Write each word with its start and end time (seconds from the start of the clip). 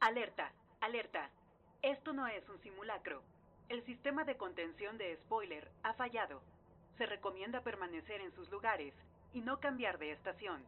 Alerta, 0.00 0.50
alerta. 0.80 1.28
Esto 1.82 2.12
no 2.12 2.26
es 2.26 2.48
un 2.48 2.58
simulacro. 2.62 3.22
El 3.68 3.84
sistema 3.84 4.24
de 4.24 4.36
contención 4.36 4.96
de 4.96 5.16
spoiler 5.16 5.70
ha 5.82 5.92
fallado. 5.92 6.40
Se 6.96 7.06
recomienda 7.06 7.60
permanecer 7.60 8.20
en 8.22 8.32
sus 8.34 8.50
lugares 8.50 8.94
y 9.34 9.40
no 9.42 9.60
cambiar 9.60 9.98
de 9.98 10.12
estación. 10.12 10.62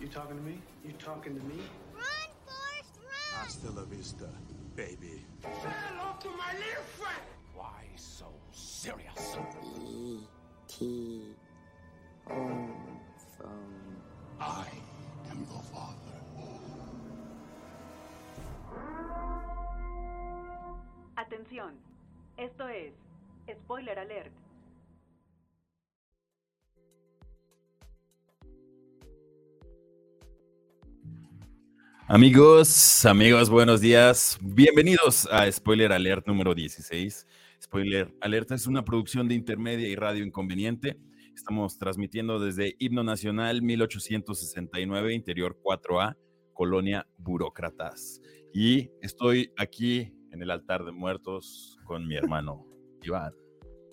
You 0.00 0.08
talking 0.08 0.36
to 0.36 0.42
me? 0.42 0.58
You 0.82 0.92
talking 0.94 1.38
to 1.38 1.44
me? 1.44 1.60
Run, 1.92 2.30
Forrest, 2.46 2.96
run! 3.02 3.44
Hasta 3.44 3.70
la 3.70 3.84
vista, 3.84 4.26
baby. 4.74 5.26
Say 5.42 5.70
hello 5.88 6.16
to 6.20 6.30
my 6.30 6.52
little 6.54 6.82
friend. 6.96 7.22
Why 7.54 7.84
so 7.96 8.32
serious? 8.50 9.36
E.T. 9.76 11.36
home 12.26 12.72
phone. 13.38 13.96
I 14.40 14.66
am 15.30 15.46
your 15.50 15.62
father. 15.70 15.99
Atención. 21.32 21.76
Esto 22.36 22.68
es 22.68 22.92
Spoiler 23.62 24.00
Alert. 24.00 24.32
Amigos, 32.08 33.06
amigos, 33.06 33.48
buenos 33.48 33.80
días. 33.80 34.40
Bienvenidos 34.42 35.28
a 35.30 35.48
Spoiler 35.52 35.92
Alert 35.92 36.26
número 36.26 36.52
16. 36.52 37.24
Spoiler 37.62 38.12
Alert 38.22 38.50
es 38.50 38.66
una 38.66 38.84
producción 38.84 39.28
de 39.28 39.36
Intermedia 39.36 39.86
y 39.86 39.94
Radio 39.94 40.24
Inconveniente. 40.24 40.98
Estamos 41.32 41.78
transmitiendo 41.78 42.40
desde 42.40 42.74
Himno 42.80 43.04
Nacional 43.04 43.62
1869, 43.62 45.14
Interior 45.14 45.56
4A, 45.62 46.16
Colonia 46.54 47.06
Burócratas. 47.18 48.20
Y 48.52 48.90
estoy 49.00 49.52
aquí 49.56 50.12
en 50.32 50.42
el 50.42 50.50
altar 50.50 50.84
de 50.84 50.92
muertos 50.92 51.78
con 51.84 52.06
mi 52.06 52.16
hermano 52.16 52.66
Iván. 53.02 53.32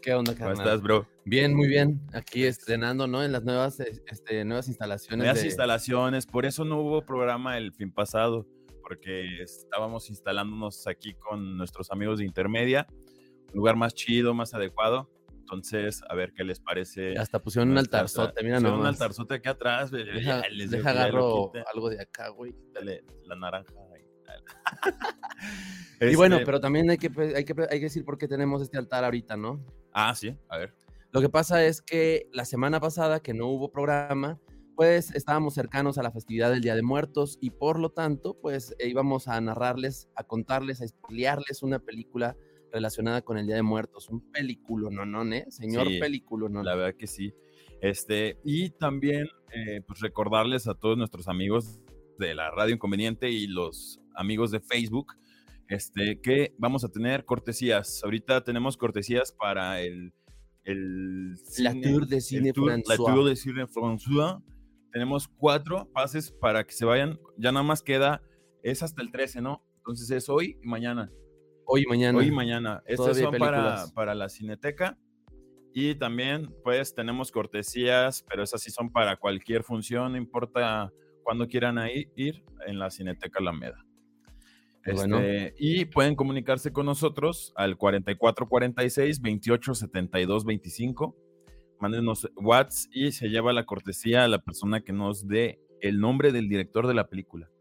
¿Qué 0.02 0.14
onda, 0.14 0.34
¿Cómo 0.34 0.46
carnal? 0.50 0.66
estás, 0.68 0.82
bro? 0.82 1.08
Bien, 1.26 1.54
muy 1.56 1.68
bien. 1.68 2.00
Aquí 2.14 2.44
estrenando, 2.46 3.08
¿no? 3.08 3.24
En 3.24 3.32
las 3.32 3.44
nuevas, 3.44 3.80
este, 3.80 4.46
nuevas 4.46 4.68
instalaciones. 4.68 5.18
Nuevas 5.18 5.40
de- 5.42 5.48
instalaciones, 5.48 6.26
por 6.26 6.46
eso 6.46 6.64
no 6.64 6.80
hubo 6.82 7.06
programa 7.06 7.58
el 7.58 7.74
fin 7.74 7.92
pasado, 7.92 8.48
porque 8.82 9.42
estábamos 9.42 10.10
instalándonos 10.10 10.88
aquí 10.88 11.14
con 11.16 11.58
nuestros 11.58 11.92
amigos 11.92 12.20
de 12.20 12.26
Intermedia, 12.26 12.88
un 13.52 13.56
lugar 13.58 13.76
más 13.76 13.94
chido, 13.94 14.34
más 14.34 14.54
adecuado. 14.54 15.10
Entonces, 15.40 16.02
a 16.10 16.14
ver 16.16 16.34
qué 16.34 16.44
les 16.44 16.60
parece. 16.60 17.18
Hasta 17.18 17.40
pusieron 17.42 17.72
un 17.72 17.78
altarzote, 17.78 18.44
mira 18.44 18.58
pusieron 18.58 18.74
un 18.80 18.84
nomás. 18.86 18.96
altarzote 19.02 19.36
aquí 19.36 19.48
atrás. 19.50 19.92
Deja, 19.92 20.42
les 20.50 20.72
deja 20.72 20.90
agarro 20.90 21.52
algo 21.74 21.90
de 21.90 22.02
acá, 22.02 22.30
güey. 22.30 22.54
dale 22.74 23.04
la 23.26 23.36
naranja. 23.38 23.74
Y 26.00 26.16
bueno, 26.16 26.36
Este, 26.36 26.45
pero 26.45 26.59
también 26.59 26.90
hay 26.92 26.98
que, 26.98 27.09
pe- 27.09 27.36
hay, 27.36 27.44
que, 27.44 27.56
hay 27.72 27.80
que 27.80 27.86
decir 27.86 28.06
por 28.06 28.17
qué 28.20 28.28
tenemos 28.28 28.62
este 28.62 28.78
altar 28.78 29.04
ahorita, 29.04 29.36
¿no? 29.36 29.66
Ah, 29.94 30.14
sí, 30.14 30.38
a 30.48 30.58
ver. 30.58 30.76
Lo 31.12 31.22
que 31.22 31.30
pasa 31.30 31.64
es 31.66 31.81
que 31.81 32.30
la 32.31 32.45
semana 32.45 32.80
pasada, 32.80 33.20
que 33.20 33.34
no 33.34 33.48
hubo 33.48 33.72
programa, 33.72 34.39
pues 34.76 35.09
estábamos 35.16 35.56
cercanos 35.56 35.98
a 35.98 36.04
la 36.04 36.12
festividad 36.12 36.52
del 36.52 36.62
Día 36.62 36.76
de 36.76 36.84
Muertos 36.84 37.39
y 37.42 37.50
por 37.50 37.80
lo 37.80 37.89
tanto, 37.89 38.38
pues 38.39 38.76
íbamos 38.80 39.28
a 39.28 39.42
narrarles, 39.42 40.08
a 40.16 40.23
contarles, 40.23 40.82
a 40.82 40.84
expliarles 40.86 41.64
una 41.64 41.80
película 41.80 42.36
relacionada 42.72 43.23
con 43.23 43.39
el 43.39 43.48
Día 43.48 43.56
de 43.56 43.64
Muertos. 43.64 44.08
Un 44.09 44.32
película, 44.32 44.89
no, 44.92 45.04
no, 45.04 45.23
¿eh? 45.34 45.45
Señor 45.50 45.88
Sí, 45.88 46.00
película, 46.00 46.48
no. 46.48 46.61
La 46.61 46.76
verdad 46.76 46.95
que 46.95 47.08
sí. 47.08 47.34
Este, 47.82 48.38
y 48.44 48.70
también, 48.70 49.26
eh, 49.52 49.82
pues 49.88 50.00
recordarles 50.02 50.67
a 50.67 50.76
todos 50.76 50.95
nuestros 50.95 51.28
amigos 51.28 51.80
de 52.20 52.36
la 52.36 52.52
Radio 52.52 52.76
Inconveniente 52.76 53.32
y 53.32 53.48
los 53.48 54.00
amigos 54.18 54.52
de 54.52 54.60
Facebook, 54.60 55.14
este, 55.70 56.20
que 56.22 56.54
vamos 56.58 56.83
a 56.83 56.89
tener 56.89 57.26
cortesías. 57.26 58.02
Ahorita 58.04 58.44
tenemos 58.44 58.78
cortesías 58.78 59.32
para 59.32 59.82
el, 59.82 60.14
el 60.64 61.33
La 61.60 61.73
Tour 61.73 62.08
de 62.08 62.22
Cine 62.22 62.54
tour- 62.54 62.70
La 62.70 62.95
François. 62.95 63.14
Tour 63.16 63.30
de 63.30 63.36
Cine 63.36 63.67
François. 63.67 64.42
Tenemos 64.92 65.28
cuatro 65.28 65.89
pases 65.94 66.32
para 66.32 66.64
que 66.66 66.73
se 66.73 66.86
vayan. 66.86 67.20
Ya 67.38 67.52
nada 67.52 67.64
más 67.64 67.82
queda, 67.83 68.22
es 68.64 68.83
hasta 68.83 69.02
el 69.02 69.11
13, 69.11 69.42
¿no? 69.42 69.64
Entonces 69.78 70.10
es 70.11 70.30
hoy 70.30 70.58
y 70.61 70.67
mañana. 70.67 71.11
Hoy 71.66 71.84
y 71.84 71.86
mañana. 71.86 72.17
Hoy 72.17 72.28
y 72.28 72.32
mañana. 72.32 72.82
Estas 72.86 73.17
son 73.17 73.38
para, 73.38 73.86
para 73.94 74.16
la 74.16 74.30
Cineteca. 74.30 74.98
Y 75.73 75.95
también, 75.95 76.55
pues, 76.64 76.95
tenemos 76.95 77.32
cortesías, 77.32 78.23
pero 78.28 78.42
esas 78.42 78.61
sí 78.61 78.72
son 78.72 78.89
para 78.92 79.16
cualquier 79.17 79.64
función, 79.64 80.14
no 80.14 80.17
importa 80.17 80.92
cuándo 81.23 81.48
quieran 81.48 81.78
ir 82.16 82.44
en 82.66 82.80
la 82.80 82.89
Cineteca 82.89 83.39
Alameda. 83.39 83.86
Qué 84.87 84.93
bueno. 84.93 85.20
Este, 85.20 85.53
Y 85.58 85.86
pueden 85.86 86.15
comunicarse 86.15 86.71
con 86.71 86.86
nosotros 86.86 87.52
al 87.58 87.77
4446 87.77 89.21
28 89.21 89.75
72 89.75 90.45
25. 90.45 91.15
Mándenos 91.81 92.30
WhatsApp 92.37 92.89
y 92.93 93.11
se 93.11 93.27
lleva 93.27 93.52
la 93.52 93.65
cortesía 93.65 94.23
a 94.23 94.27
la 94.30 94.39
persona 94.39 94.81
que 94.81 94.93
nos 94.93 95.27
dé 95.27 95.59
el 95.81 95.99
nombre 95.99 96.31
del 96.31 96.48
director 96.48 96.87
de 96.87 96.93
la 96.93 97.09
película. 97.09 97.52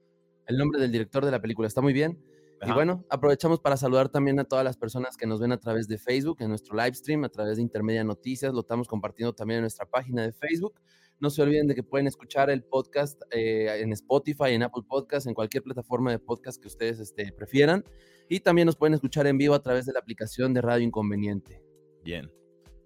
El 0.46 0.56
nombre 0.56 0.80
del 0.80 0.92
director 0.92 1.24
de 1.24 1.32
la 1.32 1.40
película 1.40 1.66
está 1.66 1.80
muy 1.80 1.92
bien. 1.92 2.16
Y 2.62 2.66
Ajá. 2.66 2.74
bueno, 2.74 3.04
aprovechamos 3.10 3.58
para 3.58 3.76
saludar 3.76 4.08
también 4.08 4.38
a 4.38 4.44
todas 4.44 4.64
las 4.64 4.76
personas 4.76 5.16
que 5.16 5.26
nos 5.26 5.40
ven 5.40 5.50
a 5.50 5.58
través 5.58 5.88
de 5.88 5.98
Facebook, 5.98 6.36
en 6.40 6.48
nuestro 6.48 6.76
live 6.76 6.94
stream, 6.94 7.24
a 7.24 7.28
través 7.28 7.56
de 7.56 7.62
Intermedia 7.62 8.04
Noticias. 8.04 8.54
Lo 8.54 8.60
estamos 8.60 8.86
compartiendo 8.86 9.34
también 9.34 9.58
en 9.58 9.62
nuestra 9.62 9.84
página 9.84 10.22
de 10.22 10.32
Facebook. 10.32 10.80
No 11.18 11.30
se 11.30 11.42
olviden 11.42 11.66
de 11.66 11.74
que 11.74 11.82
pueden 11.82 12.06
escuchar 12.06 12.50
el 12.50 12.62
podcast 12.62 13.20
eh, 13.30 13.80
en 13.80 13.92
Spotify, 13.92 14.50
en 14.50 14.62
Apple 14.62 14.82
Podcast, 14.86 15.26
en 15.26 15.34
cualquier 15.34 15.62
plataforma 15.62 16.10
de 16.10 16.18
podcast 16.18 16.60
que 16.60 16.68
ustedes 16.68 17.00
este, 17.00 17.32
prefieran. 17.32 17.84
Y 18.28 18.40
también 18.40 18.66
nos 18.66 18.76
pueden 18.76 18.94
escuchar 18.94 19.26
en 19.26 19.38
vivo 19.38 19.54
a 19.54 19.62
través 19.62 19.86
de 19.86 19.92
la 19.92 20.00
aplicación 20.00 20.52
de 20.52 20.60
Radio 20.60 20.84
Inconveniente. 20.84 21.62
Bien. 22.04 22.30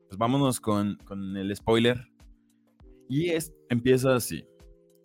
Pues 0.06 0.18
vámonos 0.18 0.60
con, 0.60 0.96
con 1.04 1.36
el 1.36 1.54
spoiler. 1.56 2.08
Y 3.08 3.30
es, 3.30 3.52
empieza 3.68 4.14
así. 4.14 4.44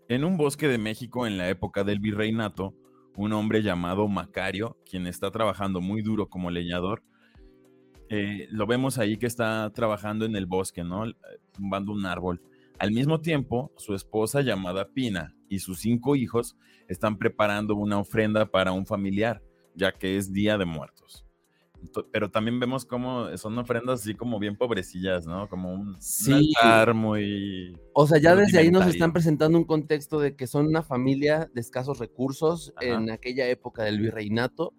En 0.08 0.24
un 0.24 0.38
bosque 0.38 0.68
de 0.68 0.78
México 0.78 1.26
en 1.26 1.38
la 1.38 1.50
época 1.50 1.84
del 1.84 2.00
virreinato, 2.00 2.76
un 3.18 3.34
hombre 3.34 3.64
llamado 3.64 4.08
Macario, 4.08 4.78
quien 4.86 5.08
está 5.08 5.32
trabajando 5.32 5.82
muy 5.82 6.04
duro 6.04 6.30
como 6.30 6.52
leñador, 6.52 7.02
eh, 8.10 8.48
lo 8.52 8.68
vemos 8.68 9.00
ahí 9.00 9.18
que 9.18 9.26
está 9.26 9.72
trabajando 9.74 10.26
en 10.26 10.36
el 10.36 10.46
bosque, 10.46 10.84
¿no? 10.84 11.06
Tumbando 11.54 11.92
un 11.92 12.06
árbol. 12.06 12.42
Al 12.78 12.92
mismo 12.92 13.22
tiempo, 13.22 13.72
su 13.78 13.96
esposa 13.96 14.42
llamada 14.42 14.90
Pina 14.94 15.36
y 15.50 15.60
sus 15.60 15.80
cinco 15.80 16.16
hijos 16.16 16.58
están 16.88 17.18
preparando 17.18 17.76
una 17.76 18.00
ofrenda 18.00 18.46
para 18.46 18.72
un 18.72 18.86
familiar, 18.86 19.42
ya 19.76 19.92
que 19.92 20.18
es 20.18 20.32
Día 20.34 20.58
de 20.58 20.66
Muertos. 20.66 21.26
Pero 22.12 22.32
también 22.32 22.60
vemos 22.60 22.84
cómo 22.84 23.38
son 23.38 23.58
ofrendas 23.60 24.02
así 24.02 24.16
como 24.16 24.40
bien 24.40 24.58
pobrecillas, 24.58 25.28
¿no? 25.28 25.48
Como 25.48 25.72
un, 25.72 25.90
un 25.90 26.02
Sí. 26.02 26.52
altar 26.58 26.94
muy... 26.96 27.78
O 27.94 28.08
sea, 28.08 28.20
ya 28.20 28.36
desde 28.36 28.58
ahí 28.58 28.72
nos 28.72 28.88
están 28.88 29.14
presentando 29.14 29.58
un 29.58 29.66
contexto 29.66 30.20
de 30.20 30.36
que 30.36 30.48
son 30.48 30.66
una 30.66 30.82
familia 30.82 31.50
de 31.54 31.62
escasos 31.62 32.00
recursos 32.00 32.74
Ajá. 32.76 32.88
en 32.88 33.12
aquella 33.12 33.48
época 33.48 33.84
del 33.84 34.00
virreinato. 34.00 34.74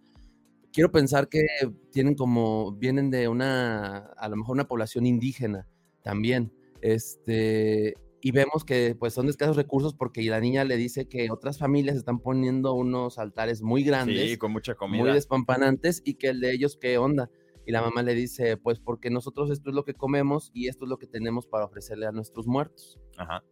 Quiero 0.72 0.90
pensar 0.90 1.28
que 1.28 1.46
tienen 1.92 2.14
como, 2.16 2.72
vienen 2.72 3.10
de 3.10 3.28
una, 3.28 3.98
a 4.18 4.28
lo 4.28 4.36
mejor 4.36 4.54
una 4.54 4.66
población 4.68 5.06
indígena 5.06 5.66
también. 6.02 6.52
Este, 6.86 7.94
y 8.20 8.30
vemos 8.30 8.64
que 8.64 8.94
pues 8.94 9.12
son 9.12 9.26
de 9.26 9.30
escasos 9.30 9.56
recursos 9.56 9.92
porque 9.94 10.22
la 10.22 10.40
niña 10.40 10.62
le 10.62 10.76
dice 10.76 11.08
que 11.08 11.32
otras 11.32 11.58
familias 11.58 11.96
están 11.96 12.20
poniendo 12.20 12.74
unos 12.74 13.18
altares 13.18 13.60
muy 13.60 13.82
grandes 13.82 14.30
Sí, 14.30 14.36
con 14.36 14.52
mucha 14.52 14.72
muy 14.72 14.78
comida. 14.78 15.12
despampanantes 15.12 16.00
y 16.04 16.14
que 16.14 16.28
el 16.28 16.40
de 16.40 16.52
ellos, 16.52 16.78
¿qué 16.80 16.96
onda? 16.96 17.28
Y 17.66 17.72
la 17.72 17.82
mamá 17.82 18.02
le 18.02 18.14
dice, 18.14 18.56
pues 18.56 18.78
porque 18.78 19.10
nosotros 19.10 19.50
esto 19.50 19.70
es 19.70 19.74
lo 19.74 19.84
que 19.84 19.94
comemos 19.94 20.52
y 20.54 20.68
esto 20.68 20.84
es 20.84 20.88
lo 20.88 20.96
que 20.98 21.08
tenemos 21.08 21.48
para 21.48 21.64
ofrecerle 21.64 22.06
a 22.06 22.12
nuestros 22.12 22.46
muertos. 22.46 23.00
Ajá. 23.16 23.42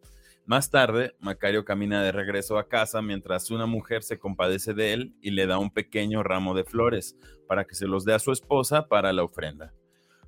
Más 0.47 0.71
tarde, 0.71 1.17
Macario 1.19 1.65
camina 1.65 2.05
de 2.05 2.13
regreso 2.13 2.57
a 2.57 2.69
casa 2.69 3.03
mientras 3.03 3.51
una 3.51 3.67
mujer 3.67 4.05
se 4.05 4.21
compadece 4.21 4.75
de 4.75 4.93
él 4.93 5.17
y 5.21 5.33
le 5.33 5.47
da 5.49 5.59
un 5.59 5.71
pequeño 5.73 6.23
ramo 6.23 6.55
de 6.55 6.63
flores 6.63 7.17
para 7.49 7.65
que 7.65 7.75
se 7.75 7.89
los 7.89 8.05
dé 8.05 8.15
a 8.15 8.21
su 8.21 8.31
esposa 8.31 8.87
para 8.87 9.13
la 9.13 9.25
ofrenda. 9.25 9.75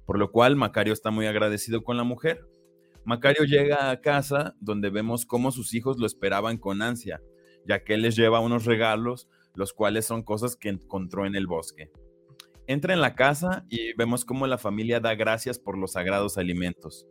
Por 0.07 0.19
lo 0.19 0.33
cual, 0.33 0.57
Macario 0.57 0.93
está 0.93 1.13
muy 1.13 1.27
agradecido 1.27 1.85
con 1.85 1.97
la 1.97 2.05
mujer. 2.05 2.45
Macario 3.07 3.45
llega 3.45 3.93
a 3.93 4.01
casa 4.01 4.57
donde 4.59 4.91
vemos 4.91 5.27
cómo 5.27 5.53
sus 5.53 5.75
hijos 5.75 5.97
lo 5.97 6.07
esperaban 6.07 6.59
con 6.59 6.83
ansia, 6.83 7.23
ya 7.65 7.85
que 7.85 7.95
él 7.95 8.03
les 8.03 8.17
lleva 8.17 8.41
unos 8.41 8.65
regalos, 8.65 9.29
los 9.55 9.73
cuales 9.73 10.07
son 10.07 10.25
cosas 10.25 10.57
que 10.57 10.71
encontró 10.71 11.25
en 11.25 11.37
el 11.37 11.47
bosque. 11.47 11.93
Entra 12.67 12.95
en 12.95 13.01
la 13.01 13.15
casa 13.15 13.65
y 13.69 13.95
vemos 13.95 14.25
cómo 14.25 14.49
la 14.49 14.59
familia 14.59 14.99
da 14.99 15.15
gracias 15.15 15.61
por 15.61 15.79
los 15.79 15.93
sagrados 15.93 16.37
alimentos. 16.37 17.07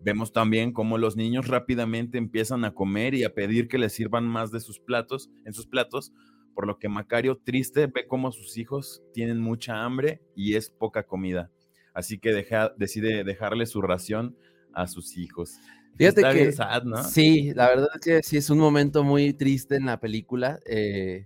Vemos 0.00 0.32
también 0.32 0.72
cómo 0.72 0.98
los 0.98 1.16
niños 1.16 1.46
rápidamente 1.46 2.18
empiezan 2.18 2.64
a 2.64 2.74
comer 2.74 3.14
y 3.14 3.22
a 3.22 3.32
pedir 3.32 3.68
que 3.68 3.78
les 3.78 3.92
sirvan 3.92 4.24
más 4.24 4.50
de 4.50 4.58
sus 4.58 4.80
platos, 4.80 5.30
en 5.44 5.52
sus 5.52 5.68
platos, 5.68 6.12
por 6.52 6.66
lo 6.66 6.80
que 6.80 6.88
Macario 6.88 7.38
triste 7.38 7.86
ve 7.86 8.08
cómo 8.08 8.32
sus 8.32 8.58
hijos 8.58 9.04
tienen 9.12 9.38
mucha 9.38 9.84
hambre 9.84 10.20
y 10.34 10.56
es 10.56 10.68
poca 10.68 11.04
comida. 11.04 11.52
Así 11.94 12.18
que 12.18 12.32
decide 12.76 13.22
dejarle 13.22 13.66
su 13.66 13.82
ración 13.82 14.36
a 14.82 14.86
sus 14.86 15.16
hijos. 15.16 15.58
Fíjate 15.96 16.20
Está 16.20 16.32
que 16.32 16.44
bien 16.44 16.52
sad, 16.52 16.82
¿no? 16.84 17.02
sí, 17.02 17.52
la 17.54 17.68
verdad 17.68 17.88
es 17.94 18.00
que 18.00 18.22
sí 18.22 18.36
es 18.36 18.50
un 18.50 18.58
momento 18.58 19.02
muy 19.04 19.32
triste 19.34 19.76
en 19.76 19.86
la 19.86 20.00
película. 20.00 20.60
eh, 20.66 21.24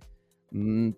Mm, 0.55 0.91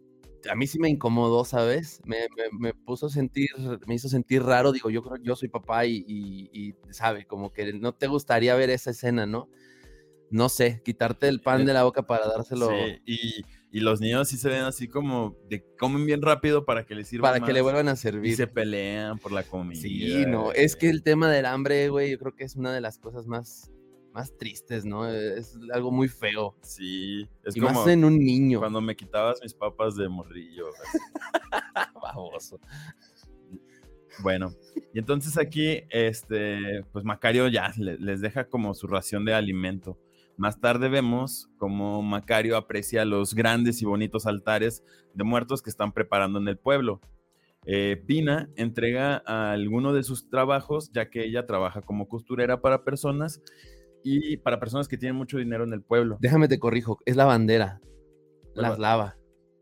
a 0.51 0.55
mí 0.55 0.67
sí 0.67 0.79
me 0.79 0.89
incomodó, 0.89 1.45
¿sabes? 1.45 2.01
Me, 2.05 2.27
me- 2.37 2.57
me 2.59 2.73
puso 2.73 3.05
a 3.07 3.09
sentir, 3.09 3.47
me 3.87 3.95
hizo 3.95 4.09
sentir 4.09 4.43
raro. 4.43 4.71
Digo, 4.73 4.89
yo 4.89 5.01
creo 5.01 5.15
yo 5.23 5.35
soy 5.35 5.47
papá 5.49 5.85
y, 5.85 6.03
y, 6.07 6.49
y, 6.53 6.75
sabe, 6.93 7.25
como 7.25 7.53
que 7.53 7.73
no 7.73 7.93
te 7.93 8.07
gustaría 8.07 8.53
ver 8.55 8.69
esa 8.69 8.91
escena, 8.91 9.25
¿no? 9.25 9.49
No 10.29 10.49
sé, 10.49 10.81
quitarte 10.83 11.27
el 11.27 11.41
pan 11.41 11.65
de 11.65 11.73
la 11.73 11.83
boca 11.83 12.03
para 12.07 12.27
dárselo, 12.27 12.67
Sí, 12.67 13.01
y, 13.05 13.45
y 13.75 13.81
los 13.81 14.00
niños 14.00 14.30
sí 14.30 14.38
se 14.38 14.48
ven 14.48 14.62
así 14.63 14.88
como 14.88 15.36
de 15.50 15.66
comen 15.77 16.06
bien 16.06 16.22
rápido 16.22 16.63
para 16.63 16.86
que 16.86 16.95
les 16.95 17.10
sirva 17.10 17.30
para 17.30 17.45
que 17.45 17.51
le 17.51 17.60
vuelvan 17.62 17.89
a 17.89 17.94
y 17.94 17.98
servir. 17.98 18.36
se 18.38 18.48
pelean 18.48 19.19
por 19.19 19.33
la 19.33 19.44
comida. 19.44 19.81
Sí, 19.81 20.24
no, 20.25 20.54
es 20.54 20.77
que 20.77 20.89
el 20.89 21.04
tema 21.04 21.30
del 21.30 21.45
hambre, 21.45 21.89
güey, 21.89 22.12
yo 22.12 22.18
creo 22.18 22.33
que 22.36 22.45
es 22.45 22.56
una 22.56 22.74
de 22.74 22.80
las 22.80 22.98
cosas 23.00 23.27
más, 23.27 23.69
más 24.13 24.36
tristes, 24.38 24.86
¿no? 24.86 25.10
Es 25.10 25.57
algo 25.74 25.92
muy 25.92 26.07
feo. 26.07 26.56
Sí, 26.62 27.27
es 27.44 27.57
y 27.57 27.60
como 27.60 27.74
más 27.81 27.88
en 27.89 28.06
un 28.06 28.18
niño. 28.18 28.60
cuando 28.60 28.80
me 28.80 28.95
quitabas 28.95 29.39
mis 29.44 29.54
papas 29.54 29.98
de 29.98 30.07
morrillo. 30.07 30.68
Baboso. 32.01 32.60
Bueno, 34.24 34.54
y 34.94 35.00
entonces 35.00 35.38
aquí, 35.38 35.83
este, 35.89 36.83
pues 36.94 37.04
Macario 37.04 37.50
ya 37.50 37.74
le- 37.77 37.98
les 37.98 38.22
deja 38.22 38.48
como 38.48 38.74
su 38.74 38.88
ración 38.88 39.25
de 39.25 39.33
alimento. 39.33 40.00
Más 40.37 40.59
tarde 40.59 40.89
vemos 40.89 41.49
como 41.57 42.01
Macario 42.01 42.57
aprecia 42.57 43.05
los 43.05 43.33
grandes 43.33 43.81
y 43.81 43.85
bonitos 43.85 44.25
altares 44.25 44.83
de 45.13 45.23
muertos 45.23 45.61
que 45.61 45.69
están 45.69 45.93
preparando 45.93 46.39
en 46.39 46.47
el 46.47 46.57
pueblo. 46.57 46.99
Eh, 47.65 48.03
Pina 48.05 48.49
entrega 48.55 49.23
a 49.25 49.51
alguno 49.51 49.93
de 49.93 50.03
sus 50.03 50.29
trabajos, 50.29 50.91
ya 50.93 51.09
que 51.09 51.23
ella 51.23 51.45
trabaja 51.45 51.81
como 51.81 52.07
costurera 52.07 52.61
para 52.61 52.83
personas 52.83 53.41
y 54.03 54.37
para 54.37 54.59
personas 54.59 54.87
que 54.87 54.97
tienen 54.97 55.15
mucho 55.15 55.37
dinero 55.37 55.63
en 55.63 55.73
el 55.73 55.81
pueblo. 55.81 56.17
Déjame 56.19 56.47
te 56.47 56.59
corrijo, 56.59 56.99
es 57.05 57.15
la 57.15 57.25
bandera. 57.25 57.79
Bueno. 58.53 58.69
Las 58.69 58.79
lava. 58.79 59.17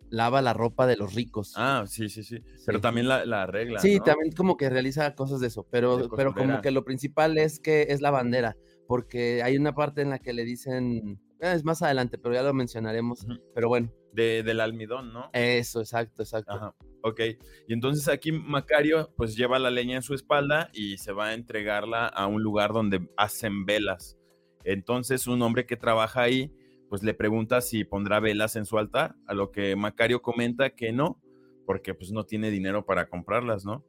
Lava 0.09 0.41
la 0.41 0.53
ropa 0.53 0.85
de 0.85 0.97
los 0.97 1.15
ricos. 1.15 1.53
Ah, 1.55 1.85
sí, 1.87 2.09
sí, 2.09 2.23
sí. 2.23 2.39
Pero 2.65 2.81
también 2.81 3.07
la, 3.07 3.25
la 3.25 3.47
regla. 3.47 3.79
Sí, 3.79 3.97
¿no? 3.97 4.03
también 4.03 4.31
como 4.33 4.57
que 4.57 4.69
realiza 4.69 5.15
cosas 5.15 5.39
de 5.39 5.47
eso, 5.47 5.65
pero, 5.71 6.09
pero 6.15 6.35
como 6.35 6.61
que 6.61 6.71
lo 6.71 6.83
principal 6.83 7.37
es 7.37 7.59
que 7.59 7.87
es 7.89 8.01
la 8.01 8.11
bandera, 8.11 8.57
porque 8.93 9.41
hay 9.41 9.57
una 9.57 9.73
parte 9.73 10.03
en 10.03 10.11
la 10.11 10.19
que 10.19 10.33
le 10.33 10.43
dicen, 10.45 11.19
eh, 11.39 11.53
es 11.55 11.63
más 11.63 11.81
adelante, 11.81 12.19
pero 12.19 12.35
ya 12.35 12.43
lo 12.43 12.53
mencionaremos, 12.53 13.25
pero 13.55 13.67
bueno, 13.67 13.91
De- 14.11 14.43
del 14.43 14.59
almidón, 14.59 15.11
¿no? 15.11 15.31
eso, 15.33 15.79
exacto, 15.79 16.21
exacto. 16.21 16.53
Ajá, 16.53 16.75
ok. 17.01 17.19
Y 17.67 17.73
entonces 17.73 18.07
aquí 18.07 18.31
Macario 18.31 19.11
pues 19.17 19.35
lleva 19.35 19.57
la 19.57 19.71
leña 19.71 19.95
en 19.95 20.03
su 20.03 20.13
espalda 20.13 20.69
y 20.73 20.99
se 20.99 21.11
va 21.11 21.29
a 21.29 21.33
entregarla 21.33 22.05
a 22.05 22.27
un 22.27 22.43
lugar 22.43 22.71
donde 22.71 23.01
hacen 23.17 23.65
velas. 23.65 24.15
Entonces 24.63 25.25
un 25.25 25.41
hombre 25.41 25.65
que 25.65 25.75
trabaja 25.75 26.21
ahí 26.21 26.51
pues 26.87 27.01
le 27.01 27.15
pregunta 27.15 27.61
si 27.61 27.85
pondrá 27.85 28.19
velas 28.19 28.55
en 28.55 28.65
su 28.67 28.77
altar, 28.77 29.15
a 29.25 29.33
lo 29.33 29.49
que 29.51 29.75
Macario 29.75 30.21
comenta 30.21 30.69
que 30.75 30.91
no, 30.91 31.19
porque 31.65 31.95
pues 31.95 32.11
no 32.11 32.25
tiene 32.25 32.51
dinero 32.51 32.85
para 32.85 33.09
comprarlas, 33.09 33.65
¿no? 33.65 33.83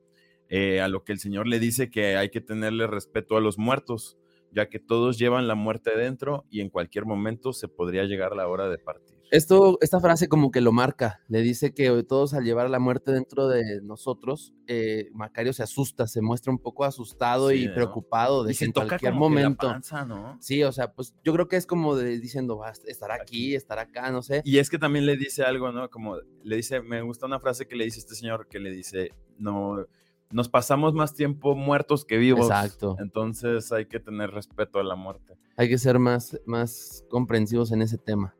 Eh, 0.49 0.81
a 0.81 0.89
lo 0.89 1.05
que 1.05 1.13
el 1.13 1.19
Señor 1.19 1.47
le 1.47 1.59
dice 1.59 1.91
que 1.91 2.17
hay 2.17 2.31
que 2.31 2.41
tenerle 2.41 2.87
respeto 2.87 3.37
a 3.37 3.43
los 3.43 3.59
muertos, 3.59 4.17
ya 4.55 4.69
que 4.69 4.79
todos 4.79 5.19
llevan 5.19 5.49
la 5.49 5.55
muerte 5.55 5.97
dentro 5.97 6.45
y 6.51 6.61
en 6.61 6.71
cualquier 6.71 7.07
momento 7.07 7.53
se 7.53 7.69
podría 7.69 8.05
llegar 8.05 8.37
la 8.37 8.49
hora 8.49 8.69
de 8.69 8.79
partir. 8.79 9.15
Esto, 9.31 9.79
esta 9.81 9.99
frase 10.01 10.29
como 10.29 10.53
que 10.53 10.61
lo 10.61 10.71
marca, 10.71 11.21
le 11.29 11.41
dice 11.41 11.75
que 11.75 12.05
todos 12.05 12.35
al 12.35 12.45
llevar 12.45 12.71
la 12.71 12.79
muerte 12.79 13.11
dentro 13.11 13.49
de 13.49 13.81
nosotros, 13.83 14.55
eh, 14.69 15.09
Macario 15.13 15.53
se 15.53 15.65
asusta, 15.65 16.07
se 16.07 16.21
muestra 16.21 16.53
un 16.53 16.61
poco 16.61 16.85
asustado 16.85 17.51
Sí, 17.51 17.65
y 17.65 17.67
¿no? 17.67 17.75
preocupado 17.75 18.45
de 18.45 18.53
y 18.53 18.57
que 18.57 18.67
en 18.67 18.73
cualquier 18.73 19.15
momento... 19.15 19.67
panza, 19.67 20.05
¿no? 20.05 20.39
Sí, 20.41 20.63
o 20.63 20.71
sea, 20.71 20.93
pues 20.93 21.17
yo 21.25 21.33
creo 21.33 21.49
que 21.49 21.57
es 21.57 21.67
como 21.67 21.97
de 21.97 22.21
diciendo, 22.21 22.59
va, 22.59 22.73
estará 22.87 23.17
aquí, 23.17 23.57
estará 23.57 23.83
acá, 23.83 24.13
no 24.13 24.23
sé. 24.23 24.43
Y 24.45 24.59
es 24.59 24.71
que 24.71 24.79
también 24.79 25.05
le 25.05 25.17
dice 25.17 25.43
algo, 25.43 25.73
¿no? 25.73 25.91
Como 25.91 26.19
le 26.45 26.57
dice, 26.57 26.81
me 26.81 27.03
gusta 27.03 27.27
una 27.27 27.41
frase 27.41 27.67
que 27.67 27.75
le 27.75 27.85
dice 27.87 27.99
este 27.99 28.15
señor 28.15 28.47
que 28.47 28.61
le 28.61 28.71
dice, 28.71 29.11
no, 29.39 29.85
nos 30.31 30.49
pasamos 30.49 30.95
más 30.95 31.15
tiempo 31.15 31.55
muertos 31.55 32.05
que 32.05 32.17
vivos. 32.19 32.47
Exacto. 32.47 32.97
Entonces 32.99 33.71
hay 33.73 33.87
que 33.87 34.01
tener 34.01 34.31
respeto 34.31 34.79
a 34.81 34.85
la 34.85 34.97
muerte. 34.97 35.35
Hay 35.57 35.69
que 35.69 35.79
ser 35.79 35.99
más, 35.99 36.41
más 36.47 37.05
comprensivos 37.09 37.71
en 37.73 37.83
ese 37.83 37.99
tema. 37.99 38.35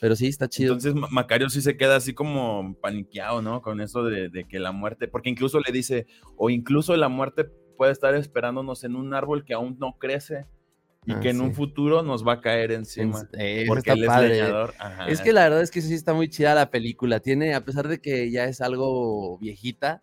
Pero 0.00 0.14
sí, 0.14 0.26
está 0.28 0.46
chido. 0.48 0.74
Entonces 0.74 0.94
Ma- 0.94 1.08
Macario 1.10 1.48
sí 1.48 1.62
se 1.62 1.76
queda 1.76 1.96
así 1.96 2.12
como 2.12 2.76
paniqueado, 2.80 3.40
¿no? 3.42 3.62
Con 3.62 3.80
eso 3.80 4.04
de, 4.04 4.28
de 4.28 4.44
que 4.44 4.58
la 4.58 4.70
muerte, 4.72 5.08
porque 5.08 5.30
incluso 5.30 5.58
le 5.60 5.72
dice, 5.72 6.06
o 6.36 6.50
incluso 6.50 6.94
la 6.96 7.08
muerte 7.08 7.44
puede 7.76 7.92
estar 7.92 8.14
esperándonos 8.14 8.84
en 8.84 8.94
un 8.94 9.12
árbol 9.14 9.44
que 9.44 9.54
aún 9.54 9.76
no 9.80 9.96
crece 9.98 10.46
y 11.06 11.12
Ah, 11.12 11.20
que 11.20 11.30
en 11.30 11.40
un 11.40 11.54
futuro 11.54 12.02
nos 12.02 12.26
va 12.26 12.34
a 12.34 12.40
caer 12.40 12.72
encima. 12.72 13.28
Eh, 13.38 13.64
porque 13.68 13.92
él 13.92 14.02
es 14.02 14.06
padre. 14.08 14.28
leñador. 14.30 14.74
Ajá. 14.78 15.08
Es 15.08 15.20
que 15.20 15.32
la 15.32 15.44
verdad 15.44 15.62
es 15.62 15.70
que 15.70 15.80
sí 15.80 15.94
está 15.94 16.12
muy 16.12 16.28
chida 16.28 16.54
la 16.54 16.70
película. 16.70 17.20
Tiene, 17.20 17.54
a 17.54 17.64
pesar 17.64 17.86
de 17.88 18.00
que 18.00 18.30
ya 18.30 18.44
es 18.44 18.60
algo 18.60 19.38
viejita, 19.38 20.00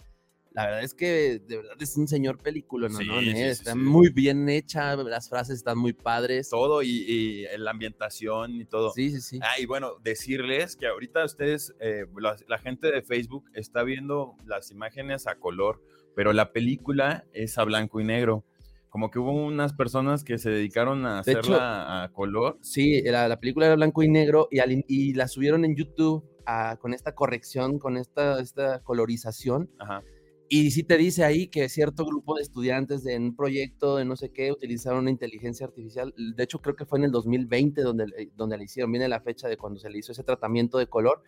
la 0.53 0.65
verdad 0.65 0.83
es 0.83 0.93
que 0.93 1.39
de 1.39 1.57
verdad 1.57 1.73
es 1.79 1.97
un 1.97 2.07
señor 2.07 2.37
película, 2.37 2.87
¿no? 2.89 2.97
Sí, 2.97 3.05
¿no? 3.07 3.19
sí, 3.19 3.25
Ne- 3.27 3.33
sí, 3.33 3.41
está 3.61 3.75
muy 3.75 4.09
bien 4.09 4.47
hecha, 4.49 4.95
las 4.95 5.27
frases 5.29 5.57
están 5.57 5.77
muy 5.77 5.93
padres. 5.93 6.49
todo 6.49 6.81
y, 6.83 6.89
y 6.89 7.45
la 7.57 7.71
ambientación 7.71 8.55
y 8.55 8.65
todo. 8.65 8.91
Sí, 8.91 9.09
sí, 9.11 9.21
sí. 9.21 9.39
Ah, 9.41 9.59
y 9.59 9.65
bueno, 9.65 9.93
decirles 10.03 10.75
que 10.75 10.87
ahorita 10.87 11.25
ustedes, 11.25 11.73
eh, 11.79 12.05
la, 12.19 12.35
la 12.47 12.57
gente 12.59 12.91
de 12.91 13.01
Facebook 13.01 13.45
está 13.53 13.83
viendo 13.83 14.35
las 14.45 14.69
imágenes 14.71 15.25
a 15.27 15.35
color, 15.35 15.81
pero 16.15 16.33
la 16.33 16.51
película 16.51 17.25
es 17.33 17.57
a 17.57 17.63
blanco 17.63 17.99
y 17.99 18.03
negro. 18.03 18.45
Como 18.89 19.09
que 19.09 19.17
hubo 19.17 19.31
unas 19.31 19.73
personas 19.73 20.23
que 20.23 20.37
se 20.37 20.51
dedicaron 20.51 21.03
a 21.07 21.13
De 21.15 21.19
hacerla 21.21 21.41
hecho- 21.41 21.55
a 21.59 22.09
color. 22.13 22.59
Sí, 22.61 23.01
la, 23.01 23.27
la 23.27 23.39
película 23.39 23.65
era 23.65 23.75
blanco 23.75 24.03
y 24.03 24.07
negro 24.07 24.47
y, 24.51 24.59
al 24.59 24.83
y 24.87 25.13
la 25.15 25.27
subieron 25.27 25.65
en 25.65 25.75
YouTube 25.75 26.23
ah, 26.45 26.77
con 26.79 26.93
esta 26.93 27.15
corrección, 27.15 27.79
con 27.79 27.97
esta, 27.97 28.39
esta 28.39 28.83
colorización. 28.83 29.71
Ajá. 29.79 30.03
Y 30.49 30.71
sí 30.71 30.83
te 30.83 30.97
dice 30.97 31.23
ahí 31.23 31.47
que 31.47 31.67
cierto 31.69 32.05
grupo 32.05 32.35
de 32.35 32.41
estudiantes 32.43 33.03
de 33.03 33.17
un 33.17 33.35
proyecto 33.35 33.97
de 33.97 34.05
no 34.05 34.15
sé 34.15 34.31
qué 34.31 34.51
utilizaron 34.51 35.07
inteligencia 35.07 35.65
artificial. 35.65 36.13
De 36.35 36.43
hecho, 36.43 36.61
creo 36.61 36.75
que 36.75 36.85
fue 36.85 36.99
en 36.99 37.05
el 37.05 37.11
2020 37.11 37.81
donde, 37.81 38.05
donde 38.35 38.57
le 38.57 38.65
hicieron. 38.65 38.91
Viene 38.91 39.07
la 39.07 39.21
fecha 39.21 39.47
de 39.47 39.57
cuando 39.57 39.79
se 39.79 39.89
le 39.89 39.97
hizo 39.97 40.11
ese 40.11 40.23
tratamiento 40.23 40.77
de 40.77 40.87
color. 40.87 41.23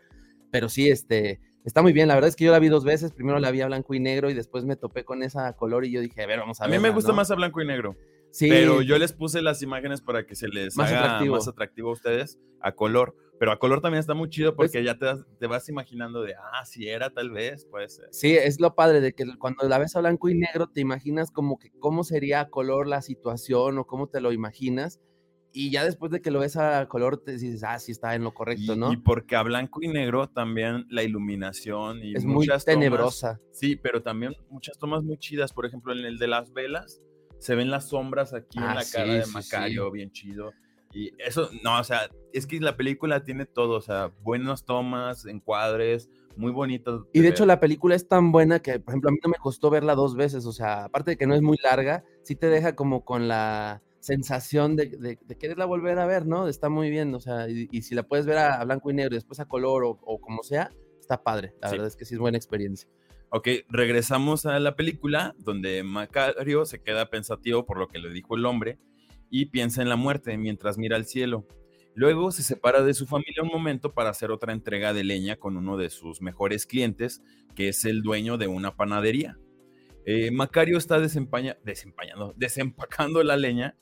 Pero 0.52 0.70
sí, 0.70 0.90
este, 0.90 1.42
está 1.64 1.82
muy 1.82 1.92
bien. 1.92 2.08
La 2.08 2.14
verdad 2.14 2.28
es 2.30 2.36
que 2.36 2.46
yo 2.46 2.52
la 2.52 2.60
vi 2.60 2.68
dos 2.70 2.84
veces. 2.84 3.14
Primero 3.14 3.40
la 3.40 3.50
vi 3.52 3.62
a 3.62 3.68
blanco 3.68 3.94
y 3.96 4.00
negro 4.00 4.30
y 4.30 4.34
después 4.36 4.64
me 4.64 4.76
topé 4.76 5.04
con 5.06 5.24
esa 5.24 5.54
color 5.54 5.86
y 5.86 5.92
yo 5.92 6.02
dije, 6.02 6.22
a 6.22 6.28
ver, 6.28 6.40
vamos 6.40 6.62
a 6.62 6.66
A 6.66 6.68
ver. 6.68 6.80
mí 6.80 6.84
me 6.84 6.92
gusta 6.92 7.12
más 7.14 7.32
a 7.32 7.36
blanco 7.36 7.62
y 7.62 7.66
negro, 7.66 7.96
Sí, 8.32 8.50
pero 8.50 8.82
yo 8.82 8.98
les 9.00 9.14
puse 9.14 9.42
las 9.42 9.62
imágenes 9.64 10.02
para 10.02 10.26
que 10.26 10.36
se 10.36 10.50
les 10.50 10.76
Más 10.76 10.90
haga 10.92 11.04
atractivo. 11.06 11.36
más 11.36 11.48
atractivo 11.48 11.90
a 11.90 11.94
ustedes 11.94 12.38
a 12.62 12.74
color. 12.74 13.16
Pero 13.38 13.52
a 13.52 13.60
color 13.60 13.82
también 13.82 14.00
está 14.00 14.14
muy 14.14 14.30
chido 14.30 14.56
Pues 14.56 14.72
porque 14.72 14.84
ya 14.84 14.98
te, 14.98 15.08
te 15.40 15.48
vas 15.48 15.68
imaginando 15.68 16.22
de, 16.22 16.36
ah, 16.36 16.66
si 16.66 16.88
era 16.88 17.10
tal 17.10 17.32
vez, 17.32 17.66
puede 17.66 17.90
ser. 17.90 18.08
Sí, 18.12 18.36
es 18.36 18.62
lo 18.62 18.76
padre 18.76 19.02
de 19.02 19.14
que 19.14 19.26
cuando 19.38 19.68
la 19.68 19.78
ves 19.78 19.96
a 19.96 20.00
blanco 20.00 20.30
y 20.30 20.36
negro 20.36 20.68
te 20.68 20.80
imaginas 20.82 21.32
como 21.32 21.58
que 21.60 21.70
cómo 21.80 22.04
sería 22.04 22.40
a 22.42 22.50
color 22.50 22.88
la 22.88 23.02
situación 23.02 23.78
o 23.78 23.86
cómo 23.86 24.08
te 24.08 24.22
lo 24.22 24.32
imaginas. 24.32 25.02
Y 25.58 25.72
ya 25.72 25.86
después 25.86 26.12
de 26.12 26.22
que 26.22 26.32
lo 26.32 26.40
ves 26.42 26.58
a 26.58 26.86
color 26.90 27.18
te 27.24 27.34
dices, 27.34 27.64
ah, 27.64 27.80
sí 27.80 27.92
está 27.94 28.14
en 28.16 28.24
lo 28.24 28.34
correcto, 28.34 28.74
Y, 28.74 28.78
¿no? 28.78 28.92
y 28.92 28.98
porque 28.98 29.36
a 29.38 29.44
blanco 29.44 29.82
y 29.82 29.88
negro 29.88 30.28
también 30.30 30.86
la 30.90 31.04
iluminación 31.04 32.00
y 32.04 32.14
es 32.14 32.26
muy 32.26 32.46
tomas- 32.46 32.66
tenebrosa. 32.66 33.40
Sí, 33.52 33.76
pero 33.78 34.02
también 34.02 34.34
muchas 34.50 34.78
tomas 34.78 35.04
muy 35.04 35.18
chidas. 35.18 35.54
Por 35.54 35.66
ejemplo, 35.66 35.94
en 35.94 36.00
el 36.00 36.18
de 36.18 36.28
las 36.28 36.52
velas, 36.52 37.02
se 37.40 37.56
ven 37.56 37.70
las 37.72 37.90
sombras 37.90 38.34
aquí 38.34 38.58
en 38.58 38.66
Ah, 38.66 38.76
la 38.76 38.82
sí, 38.84 38.94
cara 38.98 39.14
de 39.14 39.24
sí, 39.26 39.32
Macario, 39.34 39.92
bien 39.92 40.12
chido. 40.12 40.52
Y 40.96 41.12
eso, 41.20 41.50
no, 41.62 41.78
o 41.78 41.84
sea, 41.84 42.10
es 42.32 42.48
que 42.48 42.58
la 42.62 42.78
película 42.78 43.22
tiene 43.26 43.46
todo, 43.46 43.76
o 43.78 43.82
sea, 43.82 44.14
buenas 44.24 44.64
tomas, 44.64 45.26
encuadres, 45.26 46.10
muy 46.38 46.54
bonitas. 46.54 47.02
Y 47.12 47.20
de 47.20 47.28
hecho 47.28 47.46
la 47.46 47.60
película 47.60 47.96
es 47.96 48.08
tan 48.08 48.32
buena 48.32 48.62
que, 48.62 48.80
por 48.80 48.94
ejemplo, 48.94 49.10
a 49.10 49.12
mí 49.12 49.20
no 49.22 49.30
me 49.30 49.38
costó 49.38 49.70
verla 49.70 49.94
dos 49.94 50.16
veces. 50.16 50.46
O 50.46 50.54
sea, 50.54 50.86
aparte 50.86 51.12
de 51.12 51.18
que 51.18 51.28
no 51.28 51.36
es 51.36 51.42
muy 51.42 51.58
larga, 51.62 52.06
sí 52.24 52.38
te 52.38 52.48
deja 52.48 52.76
como 52.78 53.04
con 53.04 53.28
la 53.28 53.82
sensación 54.00 54.78
de, 54.78 54.86
de, 54.86 55.20
de 55.22 55.38
quererla 55.38 55.66
volver 55.66 56.00
a 56.00 56.06
ver, 56.06 56.26
¿no? 56.26 56.48
Está 56.48 56.70
muy 56.70 56.90
bien, 56.90 57.14
o 57.14 57.20
sea, 57.20 57.50
y, 57.50 57.68
y 57.72 57.82
si 57.82 57.94
la 57.94 58.04
puedes 58.04 58.26
ver 58.26 58.38
a, 58.38 58.62
a 58.62 58.64
blanco 58.64 58.90
y 58.90 58.94
negro 58.94 59.16
y 59.16 59.18
después 59.18 59.42
a 59.42 59.46
color 59.50 59.84
o, 59.84 60.00
o 60.02 60.22
como 60.22 60.44
sea, 60.44 60.70
está 61.00 61.22
padre. 61.24 61.56
La 61.62 61.68
Sí. 61.68 61.74
verdad 61.74 61.88
es 61.88 61.98
que 61.98 62.06
sí 62.06 62.14
es 62.14 62.20
buena 62.22 62.38
experiencia. 62.38 62.90
Ok, 63.32 63.50
regresamos 63.68 64.46
a 64.46 64.60
la 64.60 64.78
película 64.78 65.36
donde 65.40 65.84
Macario 65.84 66.66
se 66.66 66.82
queda 66.82 67.10
pensativo 67.10 67.66
por 67.66 67.80
lo 67.80 67.90
que 67.90 68.00
le 68.00 68.10
dijo 68.12 68.38
el 68.38 68.46
hombre 68.46 68.78
y 69.30 69.48
piensa 69.48 69.82
en 69.82 69.90
la 69.90 69.96
muerte 69.96 70.38
mientras 70.38 70.78
mira 70.78 70.96
al 70.96 71.06
cielo. 71.06 71.48
Luego 71.94 72.32
se 72.32 72.44
separa 72.44 72.84
de 72.84 72.94
su 72.94 73.08
familia 73.08 73.42
un 73.44 73.50
momento 73.50 73.94
para 73.94 74.10
hacer 74.10 74.30
otra 74.32 74.52
entrega 74.52 74.94
de 74.94 75.04
leña 75.06 75.38
con 75.38 75.56
uno 75.56 75.78
de 75.78 75.90
sus 75.90 76.22
mejores 76.22 76.66
clientes, 76.66 77.22
que 77.56 77.70
es 77.70 77.86
el 77.86 78.02
dueño 78.02 78.38
de 78.38 78.48
una 78.48 78.76
panadería. 78.76 79.38
Eh, 80.06 80.30
Macario 80.32 80.78
está 80.78 81.00
desempaña- 81.00 81.58
desempañando, 81.64 82.34
desempacando 82.38 83.24
la 83.24 83.38
leña 83.38 83.76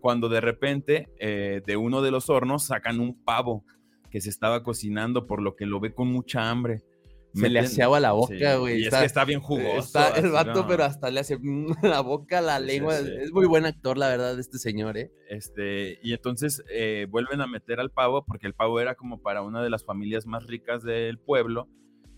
cuando 0.00 0.28
de 0.28 0.40
repente 0.40 1.08
eh, 1.18 1.62
de 1.64 1.76
uno 1.76 2.02
de 2.02 2.10
los 2.10 2.28
hornos 2.28 2.66
sacan 2.66 3.00
un 3.00 3.22
pavo 3.22 3.64
que 4.10 4.20
se 4.20 4.30
estaba 4.30 4.64
cocinando, 4.64 5.26
por 5.26 5.40
lo 5.40 5.54
que 5.54 5.66
lo 5.66 5.78
ve 5.78 5.94
con 5.94 6.08
mucha 6.08 6.50
hambre. 6.50 6.82
Se 7.32 7.48
le 7.48 7.60
agua 7.82 8.00
la 8.00 8.12
boca, 8.12 8.34
sí, 8.34 8.58
güey. 8.58 8.80
Y 8.82 8.86
es 8.86 8.94
que 8.94 9.04
está 9.04 9.24
bien 9.24 9.40
jugoso. 9.40 9.78
Está 9.78 10.10
el 10.18 10.30
vato, 10.30 10.62
no. 10.62 10.66
pero 10.66 10.84
hasta 10.84 11.10
le 11.10 11.20
hace 11.20 11.38
la 11.82 12.00
boca, 12.00 12.40
la 12.40 12.58
sí, 12.58 12.66
lengua. 12.66 12.96
sí. 12.96 13.10
Es 13.20 13.32
muy 13.32 13.46
buen 13.46 13.66
actor, 13.66 13.96
la 13.98 14.08
verdad, 14.08 14.38
este 14.38 14.58
señor, 14.58 14.96
¿eh? 14.98 15.12
Este, 15.28 15.98
y 16.02 16.12
entonces 16.12 16.62
eh, 16.70 17.06
vuelven 17.08 17.40
a 17.40 17.46
meter 17.46 17.78
al 17.80 17.90
pavo, 17.90 18.24
porque 18.24 18.46
el 18.46 18.54
pavo 18.54 18.80
era 18.80 18.94
como 18.94 19.20
para 19.20 19.42
una 19.42 19.62
de 19.62 19.70
las 19.70 19.84
familias 19.84 20.26
más 20.26 20.46
ricas 20.46 20.82
del 20.82 21.18
pueblo. 21.18 21.68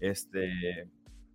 Este, 0.01 0.51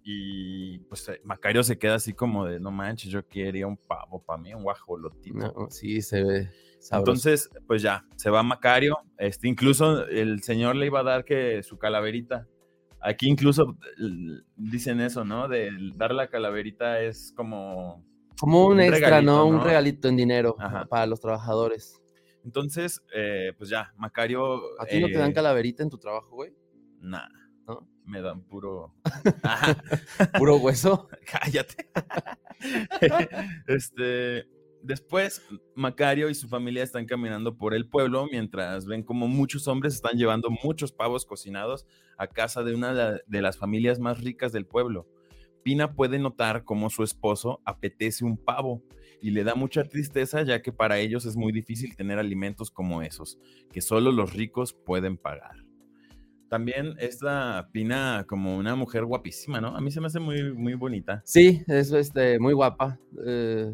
y 0.04 0.80
pues 0.80 1.08
eh, 1.10 1.22
Macario 1.24 1.64
se 1.64 1.78
queda 1.78 1.96
así 1.96 2.14
como 2.14 2.46
de, 2.46 2.60
no 2.60 2.72
manches, 2.72 3.12
yo 3.12 3.28
quería 3.28 3.68
un 3.68 3.78
pavo 3.78 4.24
para 4.24 4.42
mí, 4.42 4.54
un 4.54 4.64
guajolotito. 4.64 5.38
No, 5.38 5.70
sí, 5.70 6.02
se 6.02 6.24
ve 6.24 6.50
sabroso. 6.80 7.12
Entonces, 7.12 7.50
pues 7.68 7.82
ya, 7.82 8.06
se 8.16 8.30
va 8.30 8.42
Macario. 8.42 8.98
Este, 9.18 9.48
incluso 9.48 10.06
el 10.08 10.42
señor 10.44 10.76
le 10.76 10.86
iba 10.86 11.02
a 11.02 11.04
dar 11.04 11.26
que 11.26 11.62
su 11.62 11.78
calaverita. 11.78 12.48
Aquí 13.08 13.30
incluso 13.30 13.78
dicen 14.58 15.00
eso, 15.00 15.24
¿no? 15.24 15.48
De 15.48 15.72
dar 15.96 16.14
la 16.14 16.28
calaverita 16.28 17.00
es 17.00 17.34
como... 17.38 18.04
Como 18.38 18.66
un, 18.66 18.74
un 18.74 18.80
extra, 18.82 19.00
regalito, 19.00 19.32
¿no? 19.32 19.46
Un 19.46 19.64
regalito 19.64 20.10
en 20.10 20.18
dinero 20.18 20.58
Ajá. 20.60 20.86
para 20.88 21.06
los 21.06 21.22
trabajadores. 21.22 22.02
Entonces, 22.44 23.02
eh, 23.16 23.54
pues 23.58 23.70
ya, 23.70 23.94
Macario... 23.96 24.60
¿A 24.78 24.86
ti 24.86 25.00
no 25.00 25.08
te 25.08 25.18
dan 25.18 25.32
eh, 25.32 25.34
calaverita 25.34 25.84
en 25.84 25.90
tu 25.90 25.98
trabajo, 25.98 26.36
güey? 26.36 26.54
Nah, 27.00 27.30
¿No? 27.66 27.88
me 28.04 28.22
dan 28.22 28.42
puro... 28.42 28.94
Puro 30.38 30.58
hueso. 30.58 31.08
Cállate. 31.32 31.90
este, 33.68 34.50
después, 34.88 35.42
Macario 35.76 36.30
y 36.30 36.36
su 36.36 36.48
familia 36.48 36.82
están 36.82 37.06
caminando 37.06 37.58
por 37.58 37.74
el 37.74 37.88
pueblo 37.88 38.28
mientras 38.32 38.86
ven 38.86 39.04
como 39.04 39.28
muchos 39.28 39.68
hombres 39.68 39.94
están 39.94 40.18
llevando 40.18 40.50
muchos 40.50 40.92
pavos 40.92 41.26
cocinados 41.26 41.86
a 42.18 42.28
casa 42.28 42.64
de 42.64 42.74
una 42.74 43.20
de 43.26 43.42
las 43.42 43.58
familias 43.58 44.00
más 44.00 44.24
ricas 44.24 44.52
del 44.52 44.66
pueblo. 44.66 45.08
Pina 45.64 45.94
puede 45.94 46.18
notar 46.18 46.64
cómo 46.64 46.90
su 46.90 47.04
esposo 47.04 47.62
apetece 47.66 48.24
un 48.24 48.38
pavo 48.38 48.82
y 49.22 49.32
le 49.32 49.44
da 49.44 49.54
mucha 49.54 49.84
tristeza 49.84 50.42
ya 50.44 50.62
que 50.62 50.72
para 50.72 51.00
ellos 51.00 51.26
es 51.26 51.36
muy 51.36 51.52
difícil 51.52 51.96
tener 51.96 52.20
alimentos 52.20 52.72
como 52.72 53.02
esos, 53.02 53.38
que 53.72 53.82
solo 53.82 54.12
los 54.12 54.34
ricos 54.34 54.74
pueden 54.74 55.18
pagar. 55.18 55.68
También 56.50 56.96
esta 57.00 57.68
Pina 57.74 58.26
como 58.28 58.58
una 58.58 58.76
mujer 58.76 59.04
guapísima, 59.04 59.60
¿no? 59.60 59.76
A 59.76 59.82
mí 59.82 59.92
se 59.92 60.00
me 60.00 60.08
hace 60.08 60.22
muy, 60.22 60.54
muy 60.54 60.76
bonita. 60.76 61.22
Sí, 61.26 61.62
es 61.68 61.92
este, 61.92 62.40
muy 62.40 62.54
guapa. 62.54 62.98
Eh, 63.26 63.74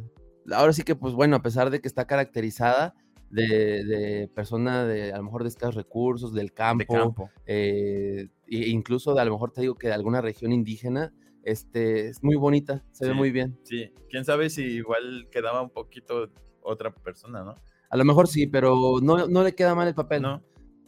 ahora 0.51 0.73
sí 0.73 0.83
que, 0.83 0.95
pues 0.95 1.13
bueno, 1.13 1.35
a 1.35 1.41
pesar 1.41 1.69
de 1.69 1.79
que 1.81 1.87
está 1.87 2.05
caracterizada 2.05 2.95
de, 3.29 3.83
de 3.83 4.27
persona 4.35 4.85
de 4.85 5.11
a 5.13 5.17
lo 5.17 5.23
mejor 5.23 5.43
de 5.43 5.49
escasos 5.49 5.75
recursos, 5.75 6.33
del 6.33 6.53
campo, 6.53 6.93
De 6.93 6.99
campo. 6.99 7.29
eh, 7.45 8.27
e 8.47 8.69
incluso 8.69 9.13
de, 9.15 9.21
a 9.21 9.25
lo 9.25 9.31
mejor 9.31 9.51
te 9.51 9.61
digo 9.61 9.75
que 9.75 9.87
de 9.87 9.93
alguna 9.93 10.21
región 10.21 10.51
indígena, 10.51 11.13
este, 11.43 12.07
es 12.09 12.23
muy 12.23 12.35
bonita, 12.35 12.83
se 12.91 13.05
ve 13.05 13.11
Sí. 13.11 13.17
muy 13.17 13.31
bien. 13.31 13.57
Sí, 13.63 13.91
quién 14.09 14.23
sabe 14.23 14.49
si 14.49 14.61
igual 14.63 15.27
quedaba 15.31 15.61
un 15.61 15.71
poquito 15.71 16.29
otra 16.61 16.93
persona, 16.93 17.43
¿no? 17.43 17.55
A 17.89 17.97
lo 17.97 18.05
mejor 18.05 18.27
sí, 18.27 18.47
pero 18.47 18.99
no, 19.01 19.27
no 19.27 19.43
le 19.43 19.53
queda 19.55 19.75
mal 19.75 19.87
el 19.87 19.95
papel. 19.95 20.21
No, 20.21 20.41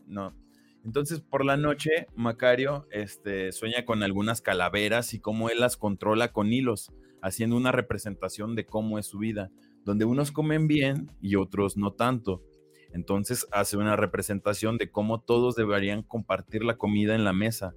no. 0.08 0.34
Entonces, 0.84 1.20
por 1.20 1.44
la 1.44 1.58
noche, 1.58 2.08
Macario 2.16 2.88
este, 2.92 3.52
sueña 3.52 3.86
con 3.86 4.04
algunas 4.04 4.42
calaveras 4.42 5.14
y 5.16 5.20
cómo 5.20 5.50
él 5.50 5.60
las 5.60 5.78
controla 5.78 6.32
con 6.32 6.54
hilos, 6.54 6.92
haciendo 7.25 7.58
una 7.58 7.72
representación 7.72 8.55
de 8.55 8.67
cómo 8.67 9.00
es 9.00 9.08
su 9.08 9.17
vida, 9.17 9.50
donde 9.84 10.05
unos 10.05 10.32
comen 10.32 10.67
bien 10.67 11.10
y 11.22 11.36
otros 11.36 11.75
no 11.75 11.91
tanto. 11.91 12.44
Entonces 12.94 13.48
hace 13.51 13.77
una 13.77 13.96
representación 13.96 14.77
de 14.77 14.91
cómo 14.91 15.20
todos 15.22 15.55
deberían 15.55 16.03
compartir 16.03 16.63
la 16.63 16.77
comida 16.77 17.15
en 17.15 17.24
la 17.24 17.34
mesa, 17.34 17.74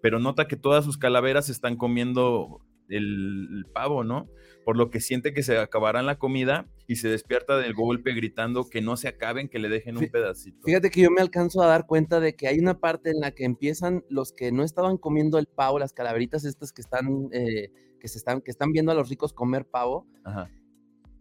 pero 0.00 0.20
nota 0.20 0.46
que 0.46 0.56
todas 0.56 0.84
sus 0.84 0.98
calaveras 0.98 1.48
están 1.48 1.76
comiendo 1.76 2.60
el, 2.88 3.48
el 3.52 3.66
pavo, 3.72 4.04
¿no? 4.04 4.28
Por 4.64 4.76
lo 4.76 4.88
que 4.88 5.00
siente 5.00 5.34
que 5.34 5.42
se 5.42 5.58
acabará 5.58 6.00
la 6.02 6.18
comida 6.18 6.68
y 6.86 6.96
se 6.96 7.08
despierta 7.08 7.58
del 7.58 7.74
golpe 7.74 8.14
gritando 8.14 8.68
que 8.70 8.82
no 8.82 8.96
se 8.96 9.08
acaben, 9.08 9.48
que 9.48 9.58
le 9.58 9.68
dejen 9.68 9.96
un 9.96 10.06
pedacito. 10.08 10.60
Fíjate 10.64 10.90
que 10.90 11.00
yo 11.00 11.10
me 11.10 11.20
alcanzo 11.20 11.60
a 11.60 11.66
dar 11.66 11.86
cuenta 11.86 12.20
de 12.20 12.36
que 12.36 12.46
hay 12.46 12.60
una 12.60 12.78
parte 12.78 13.10
en 13.10 13.18
la 13.18 13.32
que 13.32 13.44
empiezan 13.44 14.04
los 14.08 14.32
que 14.32 14.52
no 14.52 14.62
estaban 14.62 14.96
comiendo 14.96 15.38
el 15.38 15.48
pavo, 15.48 15.80
las 15.80 15.92
calaveritas 15.92 16.44
estas 16.44 16.72
que 16.72 16.82
están, 16.82 17.30
eh, 17.32 17.70
que 18.02 18.08
se 18.08 18.18
están, 18.18 18.40
que 18.40 18.50
están 18.50 18.72
viendo 18.72 18.90
a 18.90 18.96
los 18.96 19.08
ricos 19.08 19.32
comer 19.32 19.64
pavo, 19.64 20.08
Ajá. 20.24 20.50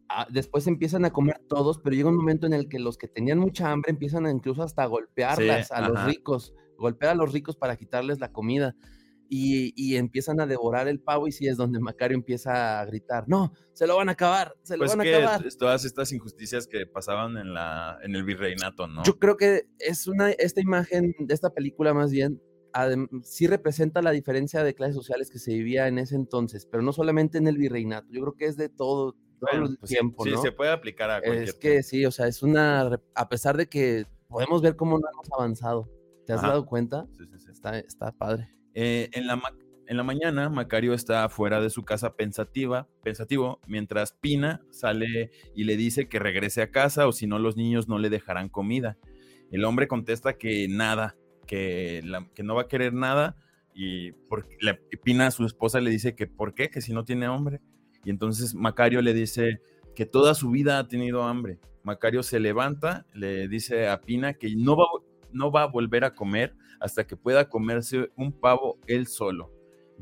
ah, 0.10 0.26
después 0.32 0.66
empiezan 0.66 1.06
a 1.06 1.12
comer 1.12 1.40
todos, 1.48 1.78
pero 1.78 1.96
llega 1.96 2.10
un 2.10 2.18
momento 2.18 2.48
en 2.48 2.54
el 2.54 2.68
que 2.68 2.80
los 2.80 2.98
que 2.98 3.08
tenían 3.08 3.38
mucha 3.38 3.70
hambre 3.72 3.92
empiezan 3.92 4.26
a 4.26 4.32
incluso 4.32 4.64
hasta 4.64 4.82
a 4.82 4.88
golpearlas 4.88 5.72
a 5.72 5.88
los 5.88 6.04
ricos, 6.06 6.56
golpear 6.80 7.12
a 7.12 7.16
los 7.16 7.32
ricos 7.32 7.56
para 7.56 7.78
quitarles 7.78 8.20
la 8.20 8.32
comida. 8.32 8.76
Y, 9.34 9.72
y 9.78 9.96
empiezan 9.96 10.42
a 10.42 10.46
devorar 10.46 10.90
el 10.90 11.00
pavo 11.00 11.26
y 11.26 11.32
sí 11.32 11.48
es 11.48 11.56
donde 11.56 11.80
Macario 11.80 12.18
empieza 12.18 12.82
a 12.82 12.86
gritar, 12.86 13.24
no, 13.30 13.54
se 13.72 13.88
lo 13.88 13.96
van 13.96 14.10
a 14.10 14.12
acabar, 14.12 14.54
se 14.64 14.76
lo 14.76 14.82
Pues 14.84 14.98
van 14.98 15.08
a 15.08 15.10
acabar. 15.10 15.46
todas 15.58 15.86
estas 15.86 16.12
injusticias 16.12 16.68
que 16.68 16.86
pasaban 16.86 17.38
en, 17.38 17.54
la, 17.54 17.98
en 18.04 18.14
el 18.14 18.26
virreinato, 18.26 18.88
¿no? 18.88 19.04
Yo 19.04 19.18
creo 19.20 19.38
que 19.38 19.68
es 19.80 20.08
una, 20.08 20.32
esta 20.32 20.60
imagen 20.60 21.16
de 21.18 21.34
esta 21.34 21.50
película 21.52 21.94
más 21.94 22.12
bien, 22.12 22.42
sí 23.24 23.48
representa 23.48 24.02
la 24.02 24.12
diferencia 24.12 24.64
de 24.64 24.74
clases 24.74 24.96
sociales 24.96 25.30
que 25.30 25.40
se 25.40 25.54
vivía 25.54 25.88
en 25.88 25.98
ese 25.98 26.16
entonces, 26.16 26.66
pero 26.66 26.84
no 26.84 26.94
solamente 26.94 27.38
en 27.38 27.48
el 27.48 27.58
virreinato, 27.58 28.08
yo 28.12 28.22
creo 28.22 28.36
que 28.36 28.46
es 28.46 28.58
de 28.58 28.70
todo, 28.70 29.14
todo 29.14 29.50
Bueno, 29.52 29.66
el 29.68 29.78
pues 29.78 29.90
sí, 29.90 29.96
tiempo, 29.96 30.24
sí, 30.24 30.32
¿no? 30.32 30.42
se 30.42 30.52
puede 30.52 30.72
aplicar 30.72 31.12
a 31.12 31.22
cualquier 31.22 31.50
Es 31.50 31.56
que 31.56 31.84
sí, 31.84 32.06
o 32.06 32.12
sea, 32.12 32.28
es 32.28 32.44
una, 32.44 33.00
a 33.16 33.30
pesar 33.30 33.58
de 33.58 33.68
que 33.68 34.06
podemos 34.28 34.62
ver 34.62 34.76
cómo 34.76 35.00
no 35.00 35.08
hemos 35.14 35.28
avanzado, 35.32 35.90
¿te 36.26 36.34
has 36.34 36.40
Ajá. 36.40 36.50
dado 36.50 36.66
cuenta? 36.66 37.06
Sí, 37.18 37.26
sí, 37.26 37.40
sí. 37.40 37.52
Está, 37.52 37.80
está 37.80 38.12
padre. 38.12 38.50
Eh, 38.74 39.10
en, 39.14 39.28
la 39.28 39.42
en 39.88 39.98
la 39.98 40.04
mañana, 40.04 40.50
Macario 40.50 40.94
está 40.94 41.28
fuera 41.28 41.60
de 41.60 41.70
su 41.70 41.84
casa 41.84 42.16
pensativa, 42.16 42.88
pensativo, 43.04 43.60
mientras 43.68 44.14
Pina 44.14 44.62
sale 44.70 45.32
y 45.54 45.66
le 45.66 45.76
dice 45.76 46.08
que 46.08 46.20
regrese 46.20 46.62
a 46.62 46.72
casa 46.72 47.08
o 47.08 47.12
si 47.12 47.28
no 47.28 47.40
los 47.40 47.58
niños 47.58 47.90
no 47.90 48.00
le 48.00 48.10
dejarán 48.10 48.48
comida. 48.48 48.98
El 49.52 49.66
hombre 49.66 49.90
contesta 49.90 50.38
que 50.38 50.68
nada, 50.70 51.18
que, 51.52 52.44
no 52.44 52.56
va 52.56 52.62
a 52.64 52.68
querer 52.68 52.94
nada 52.94 53.36
y 53.74 54.14
por- 54.14 54.48
le- 54.62 54.80
Pina 55.04 55.30
su 55.32 55.46
esposa 55.46 55.82
le 55.82 55.90
dice 55.90 56.16
que 56.16 56.28
por 56.28 56.54
qué, 56.54 56.70
que 56.70 56.82
si 56.82 56.94
no 56.94 57.04
tiene 57.04 57.26
hambre. 57.26 57.60
Y 58.04 58.10
entonces 58.10 58.56
Macario 58.56 59.02
le 59.02 59.14
dice 59.14 59.62
que 59.96 60.06
toda 60.06 60.34
su 60.34 60.50
vida 60.50 60.80
ha 60.80 60.88
tenido 60.88 61.24
hambre. 61.24 61.60
Macario 61.84 62.24
se 62.24 62.40
levanta, 62.40 63.06
le 63.14 63.48
dice 63.48 63.88
a 63.90 64.00
Pina 64.02 64.34
que 64.34 64.56
no 64.56 64.78
va, 64.78 64.86
no 65.32 65.52
va 65.52 65.64
a 65.64 65.68
volver 65.68 66.04
a 66.06 66.14
comer 66.16 66.56
hasta 66.80 67.06
que 67.06 67.18
pueda 67.18 67.50
comerse 67.50 68.10
un 68.16 68.32
pavo 68.32 68.80
él 68.88 69.08
solo, 69.08 69.52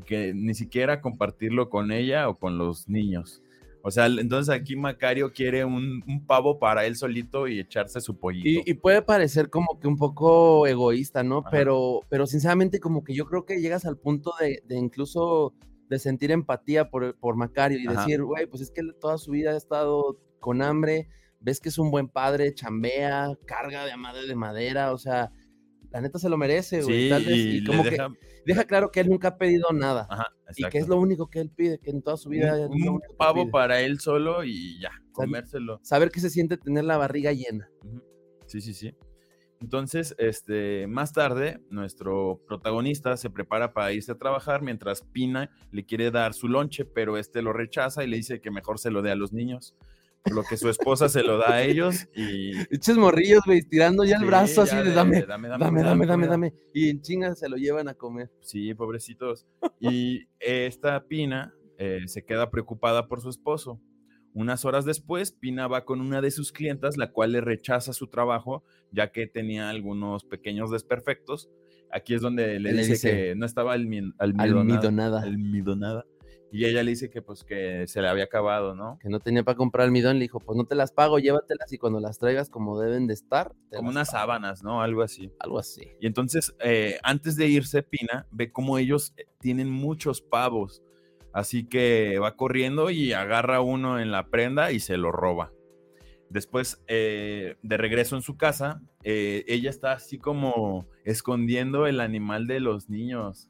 que 0.06 0.32
ni 0.34 0.54
siquiera 0.54 1.00
compartirlo 1.00 1.68
con 1.68 1.90
ella 1.90 2.28
o 2.28 2.38
con 2.38 2.58
los 2.58 2.88
niños. 2.88 3.42
O 3.82 3.90
sea, 3.90 4.06
entonces 4.06 4.54
aquí 4.54 4.76
Macario 4.76 5.32
quiere 5.32 5.64
un, 5.64 6.02
un 6.06 6.26
pavo 6.26 6.58
para 6.58 6.86
él 6.86 6.96
solito 6.96 7.48
y 7.48 7.60
echarse 7.60 8.00
su 8.00 8.18
pollito. 8.18 8.48
Y, 8.48 8.70
y 8.70 8.74
puede 8.74 9.02
parecer 9.02 9.48
como 9.50 9.78
que 9.80 9.88
un 9.88 9.96
poco 9.96 10.66
egoísta, 10.66 11.22
¿no? 11.22 11.38
Ajá. 11.38 11.50
Pero, 11.50 12.00
pero 12.08 12.26
sinceramente 12.26 12.80
como 12.80 13.04
que 13.04 13.14
yo 13.14 13.26
creo 13.26 13.44
que 13.44 13.60
llegas 13.60 13.84
al 13.86 13.96
punto 13.96 14.32
de, 14.40 14.62
de 14.66 14.76
incluso 14.76 15.54
de 15.88 15.98
sentir 15.98 16.30
empatía 16.30 16.88
por, 16.88 17.18
por 17.18 17.36
Macario 17.36 17.78
y 17.78 17.86
Ajá. 17.86 18.00
decir, 18.02 18.22
güey, 18.22 18.46
pues 18.46 18.62
es 18.62 18.70
que 18.70 18.82
toda 19.00 19.18
su 19.18 19.32
vida 19.32 19.52
ha 19.52 19.56
estado 19.56 20.18
con 20.38 20.62
hambre, 20.62 21.08
ves 21.40 21.60
que 21.60 21.68
es 21.68 21.78
un 21.78 21.90
buen 21.90 22.08
padre, 22.08 22.54
chambea, 22.54 23.36
carga 23.46 23.84
de 23.84 23.96
madre 23.96 24.26
de 24.26 24.36
madera, 24.36 24.92
o 24.92 24.98
sea, 24.98 25.32
la 25.90 26.00
neta 26.00 26.18
se 26.18 26.28
lo 26.28 26.36
merece, 26.36 26.82
güey. 26.82 27.04
sí, 27.04 27.08
tal 27.08 27.24
vez, 27.24 27.36
y, 27.36 27.64
como 27.64 27.82
que 27.82 27.90
deja, 27.90 28.08
deja 28.46 28.64
claro 28.64 28.90
que 28.90 29.00
él 29.00 29.08
nunca 29.08 29.28
ha 29.28 29.38
pedido 29.38 29.68
nada 29.72 30.06
ajá, 30.08 30.26
y 30.56 30.64
que 30.64 30.78
es 30.78 30.88
lo 30.88 30.96
único 30.96 31.28
que 31.28 31.40
él 31.40 31.50
pide, 31.50 31.78
que 31.78 31.90
en 31.90 32.02
toda 32.02 32.16
su 32.16 32.28
vida 32.28 32.54
un, 32.68 33.00
pavo 33.16 33.42
pide. 33.42 33.52
para 33.52 33.80
él 33.80 34.00
solo 34.00 34.44
y 34.44 34.80
ya, 34.80 34.90
comérselo. 35.12 35.80
Saber 35.82 36.10
que 36.10 36.20
se 36.20 36.30
siente 36.30 36.56
tener 36.56 36.84
la 36.84 36.96
barriga 36.96 37.32
llena. 37.32 37.70
Sí, 38.46 38.60
sí, 38.60 38.74
sí. 38.74 38.94
Entonces, 39.60 40.14
este, 40.18 40.86
más 40.86 41.12
tarde, 41.12 41.60
nuestro 41.68 42.40
protagonista 42.46 43.16
se 43.18 43.28
prepara 43.28 43.74
para 43.74 43.92
irse 43.92 44.12
a 44.12 44.18
trabajar 44.18 44.62
mientras 44.62 45.02
Pina 45.02 45.50
le 45.70 45.84
quiere 45.84 46.10
dar 46.10 46.32
su 46.32 46.48
lonche, 46.48 46.86
pero 46.86 47.18
este 47.18 47.42
lo 47.42 47.52
rechaza 47.52 48.02
y 48.02 48.06
le 48.06 48.16
dice 48.16 48.40
que 48.40 48.50
mejor 48.50 48.78
se 48.78 48.90
lo 48.90 49.02
dé 49.02 49.10
a 49.10 49.16
los 49.16 49.34
niños. 49.34 49.76
Por 50.22 50.34
lo 50.34 50.44
que 50.44 50.56
su 50.56 50.68
esposa 50.68 51.08
se 51.08 51.22
lo 51.22 51.38
da 51.38 51.54
a 51.54 51.62
ellos 51.62 52.06
y. 52.14 52.50
Eches 52.70 52.96
morrillos, 52.96 53.40
güey, 53.46 53.62
tirando 53.62 54.04
ya 54.04 54.16
el 54.16 54.22
Sí, 54.22 54.26
brazo 54.26 54.62
así 54.62 54.76
ya 54.76 54.82
de 54.82 54.92
dame, 54.92 55.22
dame, 55.22 55.48
dame, 55.48 55.58
dame, 55.58 55.82
dame, 55.82 56.06
comida". 56.06 56.26
dame. 56.28 56.54
Y 56.74 56.90
en 56.90 57.00
chinga 57.00 57.34
se 57.34 57.48
lo 57.48 57.56
llevan 57.56 57.88
a 57.88 57.94
comer. 57.94 58.30
Sí, 58.42 58.74
pobrecitos. 58.74 59.46
Y 59.80 60.26
esta 60.38 61.04
Pina 61.06 61.54
eh, 61.78 62.02
se 62.06 62.24
queda 62.24 62.50
preocupada 62.50 63.08
por 63.08 63.20
su 63.22 63.30
esposo. 63.30 63.80
Unas 64.32 64.64
horas 64.64 64.84
después, 64.84 65.32
Pina 65.32 65.66
va 65.66 65.84
con 65.84 66.00
una 66.00 66.20
de 66.20 66.30
sus 66.30 66.52
clientas, 66.52 66.96
la 66.96 67.10
cual 67.10 67.32
le 67.32 67.40
rechaza 67.40 67.92
su 67.92 68.06
trabajo, 68.06 68.62
ya 68.92 69.10
que 69.10 69.26
tenía 69.26 69.70
algunos 69.70 70.24
pequeños 70.24 70.70
desperfectos. 70.70 71.48
Aquí 71.90 72.14
es 72.14 72.20
donde 72.20 72.60
le, 72.60 72.72
Le 72.72 72.78
dice, 72.78 72.92
dice, 72.92 73.10
que 73.10 73.34
no 73.34 73.44
estaba 73.46 73.74
almi- 73.74 74.14
almidonada, 74.18 74.42
Almidonada. 74.78 75.22
almidonada 75.22 76.04
Y 76.52 76.64
ella 76.64 76.82
le 76.82 76.90
dice 76.90 77.10
que 77.10 77.22
pues 77.22 77.44
que 77.44 77.86
se 77.86 78.02
le 78.02 78.08
había 78.08 78.24
acabado, 78.24 78.74
¿no? 78.74 78.98
Que 79.00 79.08
no 79.08 79.20
tenía 79.20 79.44
para 79.44 79.56
comprar 79.56 79.86
almidón, 79.86 80.18
le 80.18 80.22
dijo, 80.22 80.40
pues 80.40 80.56
no 80.56 80.64
te 80.64 80.74
las 80.74 80.90
pago, 80.92 81.18
llévatelas 81.18 81.72
y 81.72 81.78
cuando 81.78 82.00
las 82.00 82.18
traigas 82.18 82.50
como 82.50 82.80
deben 82.80 83.06
de 83.06 83.14
estar. 83.14 83.54
Como 83.74 83.90
unas 83.90 84.10
pago". 84.10 84.20
sábanas, 84.20 84.62
¿no? 84.62 84.82
Algo 84.82 85.02
así. 85.02 85.30
Algo 85.38 85.58
así. 85.58 85.82
Y 86.00 86.06
entonces, 86.06 86.54
eh, 86.60 86.98
antes 87.02 87.36
de 87.36 87.46
irse, 87.46 87.82
Pina 87.82 88.26
ve 88.32 88.50
cómo 88.50 88.78
ellos 88.78 89.14
eh, 89.16 89.26
tienen 89.40 89.70
muchos 89.70 90.22
pavos. 90.22 90.82
Así 91.32 91.68
que 91.68 92.18
va 92.18 92.36
corriendo 92.36 92.90
y 92.90 93.12
agarra 93.12 93.60
uno 93.60 94.00
en 94.00 94.10
la 94.10 94.28
prenda 94.30 94.72
y 94.72 94.80
se 94.80 94.96
lo 94.96 95.12
roba. 95.12 95.52
Después, 96.28 96.82
eh, 96.86 97.56
de 97.62 97.76
regreso 97.76 98.16
en 98.16 98.22
su 98.22 98.36
casa, 98.36 98.82
eh, 99.02 99.44
ella 99.48 99.70
está 99.70 99.92
así 99.92 100.18
como 100.18 100.86
escondiendo 101.04 101.86
el 101.86 102.00
animal 102.00 102.46
de 102.46 102.60
los 102.60 102.88
niños. 102.88 103.48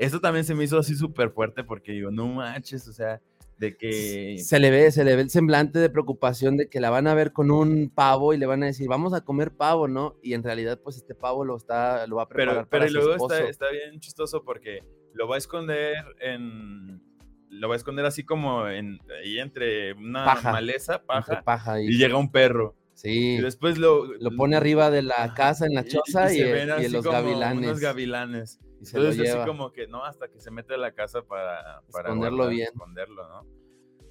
Eso 0.00 0.20
también 0.20 0.44
se 0.44 0.54
me 0.54 0.64
hizo 0.64 0.78
así 0.78 0.94
súper 0.94 1.30
fuerte 1.30 1.62
porque 1.62 1.92
digo, 1.92 2.10
no 2.10 2.26
manches, 2.26 2.88
o 2.88 2.92
sea, 2.92 3.20
de 3.58 3.76
que... 3.76 4.38
Se 4.38 4.58
le 4.58 4.70
ve, 4.70 4.90
se 4.90 5.04
le 5.04 5.14
ve 5.14 5.22
el 5.22 5.28
semblante 5.30 5.78
de 5.78 5.90
preocupación 5.90 6.56
de 6.56 6.70
que 6.70 6.80
la 6.80 6.88
van 6.88 7.06
a 7.06 7.12
ver 7.14 7.32
con 7.32 7.50
un 7.50 7.90
pavo 7.94 8.32
y 8.32 8.38
le 8.38 8.46
van 8.46 8.62
a 8.62 8.66
decir, 8.66 8.88
vamos 8.88 9.12
a 9.12 9.20
comer 9.20 9.50
pavo, 9.52 9.88
¿no? 9.88 10.16
Y 10.22 10.32
en 10.32 10.42
realidad, 10.42 10.80
pues 10.82 10.96
este 10.96 11.14
pavo 11.14 11.44
lo 11.44 11.54
está, 11.56 12.06
lo 12.06 12.16
va 12.16 12.22
a 12.22 12.28
preparar 12.28 12.54
Pero, 12.54 12.68
pero 12.70 12.80
para 12.80 12.88
su 12.88 12.94
luego 12.94 13.12
esposo. 13.12 13.34
está, 13.34 13.48
está 13.50 13.70
bien 13.70 14.00
chistoso 14.00 14.42
porque 14.42 14.82
lo 15.12 15.28
va 15.28 15.34
a 15.34 15.38
esconder 15.38 15.96
en. 16.20 17.02
Lo 17.50 17.68
va 17.68 17.74
a 17.74 17.76
esconder 17.76 18.06
así 18.06 18.22
como 18.24 18.68
en, 18.68 18.98
ahí 19.22 19.38
entre 19.40 19.92
una 19.94 20.24
Paja. 20.24 20.52
maleza, 20.52 21.02
paja, 21.04 21.42
paja 21.42 21.82
y, 21.82 21.88
y 21.88 21.98
llega 21.98 22.16
un 22.16 22.30
perro. 22.30 22.76
sí, 22.94 23.34
Y 23.34 23.40
después 23.42 23.76
lo. 23.76 24.06
lo 24.06 24.30
pone 24.36 24.56
arriba 24.56 24.90
de 24.90 25.02
la 25.02 25.34
casa 25.34 25.66
en 25.66 25.74
la 25.74 25.80
y- 25.82 25.88
choza 25.88 26.32
y, 26.32 26.38
se 26.38 26.48
y 26.48 26.52
ven 26.52 26.70
así 26.70 26.86
en 26.86 26.92
los 26.92 27.04
como 27.04 27.18
gavilanes. 27.20 27.66
Unos 27.68 27.80
gavilanes. 27.80 28.60
Y 28.80 28.86
se 28.86 28.96
lo 28.98 29.04
Entonces, 29.04 29.26
lleva. 29.28 29.42
así 29.42 29.48
como 29.50 29.72
que, 29.72 29.86
¿no? 29.86 30.04
Hasta 30.04 30.28
que 30.28 30.40
se 30.40 30.50
mete 30.50 30.74
a 30.74 30.78
la 30.78 30.92
casa 30.94 31.22
para, 31.22 31.82
para 31.92 32.08
Esconderlo 32.08 32.38
guardar- 32.44 32.50
bien. 32.54 32.68
esconderlo, 32.72 33.28
¿no? 33.28 33.46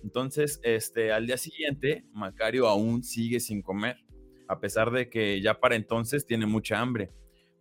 Entonces, 0.04 0.60
este, 0.64 1.12
al 1.12 1.26
día 1.28 1.38
siguiente, 1.38 2.06
Macario 2.14 2.68
aún 2.68 3.04
sigue 3.04 3.40
sin 3.40 3.62
comer, 3.62 3.98
a 4.48 4.60
pesar 4.60 4.92
de 4.92 5.10
que 5.10 5.42
ya 5.42 5.60
para 5.60 5.76
entonces 5.76 6.26
tiene 6.26 6.46
mucha 6.46 6.80
hambre. 6.80 7.12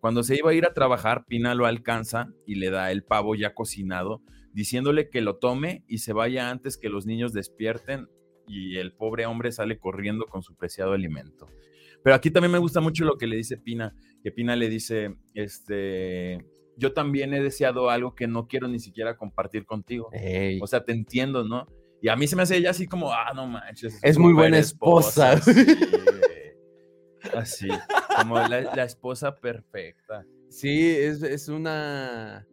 Cuando 0.00 0.22
se 0.22 0.36
iba 0.36 0.50
a 0.50 0.54
ir 0.54 0.64
a 0.64 0.72
trabajar, 0.74 1.24
Pina 1.26 1.54
lo 1.56 1.66
alcanza 1.66 2.28
y 2.46 2.54
le 2.54 2.70
da 2.70 2.92
el 2.92 3.02
pavo 3.02 3.34
ya 3.34 3.54
cocinado, 3.54 4.22
diciéndole 4.52 5.10
que 5.10 5.20
lo 5.20 5.36
tome 5.38 5.82
y 5.88 5.98
se 5.98 6.12
vaya 6.12 6.50
antes 6.50 6.78
que 6.78 6.88
los 6.88 7.06
niños 7.06 7.32
despierten 7.32 8.08
y 8.46 8.76
el 8.76 8.92
pobre 8.92 9.26
hombre 9.26 9.50
sale 9.50 9.78
corriendo 9.78 10.24
con 10.26 10.42
su 10.42 10.54
preciado 10.54 10.92
alimento. 10.92 11.46
Pero 12.04 12.14
aquí 12.14 12.30
también 12.30 12.52
me 12.52 12.58
gusta 12.58 12.80
mucho 12.80 13.04
lo 13.04 13.18
que 13.18 13.26
le 13.26 13.34
dice 13.36 13.56
Pina, 13.58 13.94
que 14.22 14.30
Pina 14.30 14.54
le 14.54 14.68
dice, 14.68 15.16
este, 15.34 16.46
yo 16.78 16.92
también 16.92 17.34
he 17.34 17.42
deseado 17.42 17.90
algo 17.90 18.14
que 18.14 18.26
no 18.26 18.46
quiero 18.46 18.68
ni 18.68 18.78
siquiera 18.78 19.16
compartir 19.16 19.66
contigo. 19.66 20.08
Ey, 20.12 20.60
O 20.62 20.66
sea, 20.66 20.84
te 20.84 20.92
entiendo, 20.92 21.44
¿no? 21.44 21.66
Y 22.00 22.08
a 22.08 22.16
mí 22.16 22.28
se 22.28 22.36
me 22.36 22.42
hace 22.42 22.56
ella 22.56 22.70
así 22.70 22.86
como, 22.86 23.12
ah, 23.12 23.32
no 23.34 23.46
manches. 23.46 23.98
Es 24.02 24.16
muy 24.16 24.32
buena 24.32 24.58
esposa. 24.58 25.40
sí, 25.40 25.52
güey. 25.64 27.36
así, 27.36 27.68
como 28.16 28.36
la, 28.38 28.60
la 28.60 28.84
esposa 28.84 29.34
perfecta. 29.34 30.24
Sí, 30.48 30.88
es, 30.96 31.22
es 31.22 31.48
una. 31.48 32.46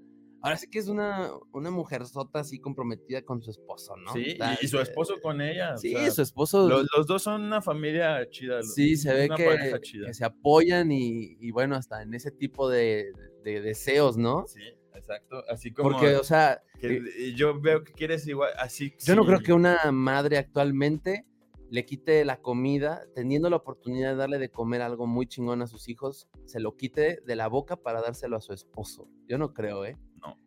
Ahora 0.45 0.57
sí 0.57 0.69
que 0.69 0.77
es 0.79 0.87
una, 0.87 1.31
una 1.53 1.71
mujer 1.71 2.05
sota 2.05 2.39
así 2.39 2.59
comprometida 2.59 3.23
con 3.23 3.41
su 3.41 3.49
esposo, 3.49 3.95
¿no? 3.97 4.13
Sí, 4.13 4.23
Está- 4.31 4.53
y, 4.61 4.65
y 4.65 4.67
su 4.67 4.79
esposo 4.79 5.15
con 5.21 5.41
ella. 5.41 5.73
o 5.73 5.77
Sí, 5.77 5.89
sea, 5.91 6.11
su 6.11 6.21
esposo. 6.21 6.69
Los, 6.69 6.85
los 6.95 7.07
dos 7.07 7.23
son 7.23 7.41
una 7.41 7.61
familia 7.61 8.29
chida. 8.29 8.61
sí, 8.61 8.95
se 8.95 9.11
ve 9.13 9.29
que, 9.35 10.13
se 10.13 10.23
apoyan 10.23 10.91
y, 10.91 11.35
y 11.39 11.51
bueno, 11.51 11.75
hasta 11.75 12.03
en 12.03 12.13
ese 12.13 12.29
tipo 12.31 12.69
de, 12.69 13.11
de 13.43 13.61
deseos, 13.61 14.17
¿no? 14.17 14.45
Sí, 14.47 14.61
exacto. 14.93 15.43
Así 15.49 15.71
como 15.71 15.89
Porque, 15.89 16.15
o 16.15 16.23
sea, 16.23 16.61
que 16.79 16.97
eh, 16.97 17.33
yo 17.35 17.59
veo 17.59 17.83
que 17.83 17.93
quieres 17.93 18.27
igual, 18.27 18.51
así. 18.59 18.93
yo 19.03 19.15
no 19.15 19.25
creo 19.25 19.39
que 19.39 19.51
una 19.53 19.91
madre 19.91 20.37
actualmente 20.37 21.25
le 21.71 21.83
quite 21.83 22.23
la 22.25 22.41
comida, 22.41 23.03
teniendo 23.15 23.49
la 23.49 23.55
oportunidad 23.55 24.11
de 24.11 24.15
darle 24.17 24.37
de 24.37 24.49
comer 24.51 24.83
algo 24.83 25.07
muy 25.07 25.25
chingón 25.25 25.63
a 25.63 25.67
sus 25.67 25.89
hijos, 25.89 26.29
se 26.45 26.59
lo 26.59 26.75
quite 26.77 27.21
de 27.25 27.35
la 27.35 27.47
boca 27.47 27.75
para 27.77 28.01
dárselo 28.01 28.37
a 28.37 28.41
su 28.41 28.53
esposo. 28.53 29.09
Yo 29.27 29.39
no 29.39 29.51
creo, 29.51 29.83
¿eh? 29.83 29.97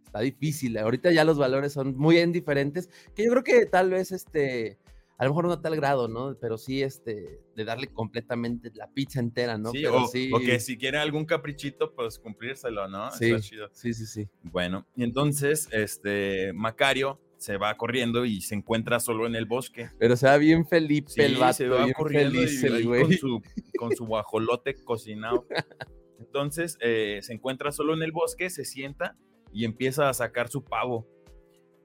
Está 0.09 0.21
difícil. 0.21 0.79
Ahorita 0.79 1.13
ya 1.13 1.23
los 1.25 1.37
valores 1.39 1.75
son 1.75 1.97
muy 1.97 2.17
bien 2.17 2.33
diferentes, 2.33 2.89
que 3.15 3.25
yo 3.25 3.31
creo 3.31 3.45
que 3.45 3.67
tal 3.67 3.91
vez, 3.91 4.11
este, 4.11 4.79
a 5.19 5.25
lo 5.25 5.31
mejor 5.31 5.45
no 5.47 5.53
a 5.53 5.61
tal 5.61 5.77
grado, 5.77 6.09
¿no? 6.09 6.35
Pero 6.41 6.57
sí, 6.57 6.83
este, 6.83 7.41
de 7.55 7.65
darle 7.65 7.89
completamente 7.89 8.71
la 8.75 8.91
pizza 8.91 9.21
entera, 9.21 9.59
¿no? 9.59 9.71
Sí, 9.71 9.83
Pero 9.83 10.05
o, 10.05 10.07
sí, 10.07 10.31
o 10.33 10.41
que 10.41 10.61
si 10.61 10.79
quiere 10.79 10.97
algún 10.97 11.27
caprichito, 11.27 11.95
pues 11.95 12.19
cumplírselo, 12.19 12.89
¿no? 12.89 13.11
Sí. 13.11 13.39
Chido. 13.41 13.69
sí, 13.73 13.93
sí, 13.93 14.07
sí. 14.07 14.29
Bueno, 14.45 14.87
y 14.97 15.05
entonces, 15.05 15.69
este, 15.73 16.55
Macario 16.55 17.21
se 17.37 17.59
va 17.59 17.77
corriendo 17.77 18.25
y 18.25 18.41
se 18.41 18.55
encuentra 18.55 19.01
solo 19.01 19.27
en 19.27 19.37
el 19.37 19.45
bosque. 19.45 19.91
Pero 19.99 20.17
se 20.17 20.27
va 20.27 20.39
bien 20.39 20.67
Felipe 20.67 21.11
Sí, 21.11 21.21
el 21.21 21.37
vato, 21.37 21.53
se 21.53 21.69
va 21.69 21.85
bien 21.85 21.93
corriendo 21.93 22.39
feliz 22.39 22.65
y 22.65 22.83
güey. 22.85 23.03
con 23.03 23.13
su, 23.13 23.43
con 23.79 23.97
su 23.97 24.07
guajolote 24.07 24.75
cocinado. 24.75 25.47
Entonces, 26.19 26.79
eh, 26.81 27.19
se 27.23 27.35
encuentra 27.35 27.73
solo 27.73 27.95
en 27.95 28.03
el 28.03 28.13
bosque, 28.13 28.49
se 28.49 28.65
sienta 28.65 29.17
y 29.53 29.65
empieza 29.65 30.09
a 30.09 30.15
sacar 30.15 30.49
su 30.49 30.65
pavo. 30.65 31.07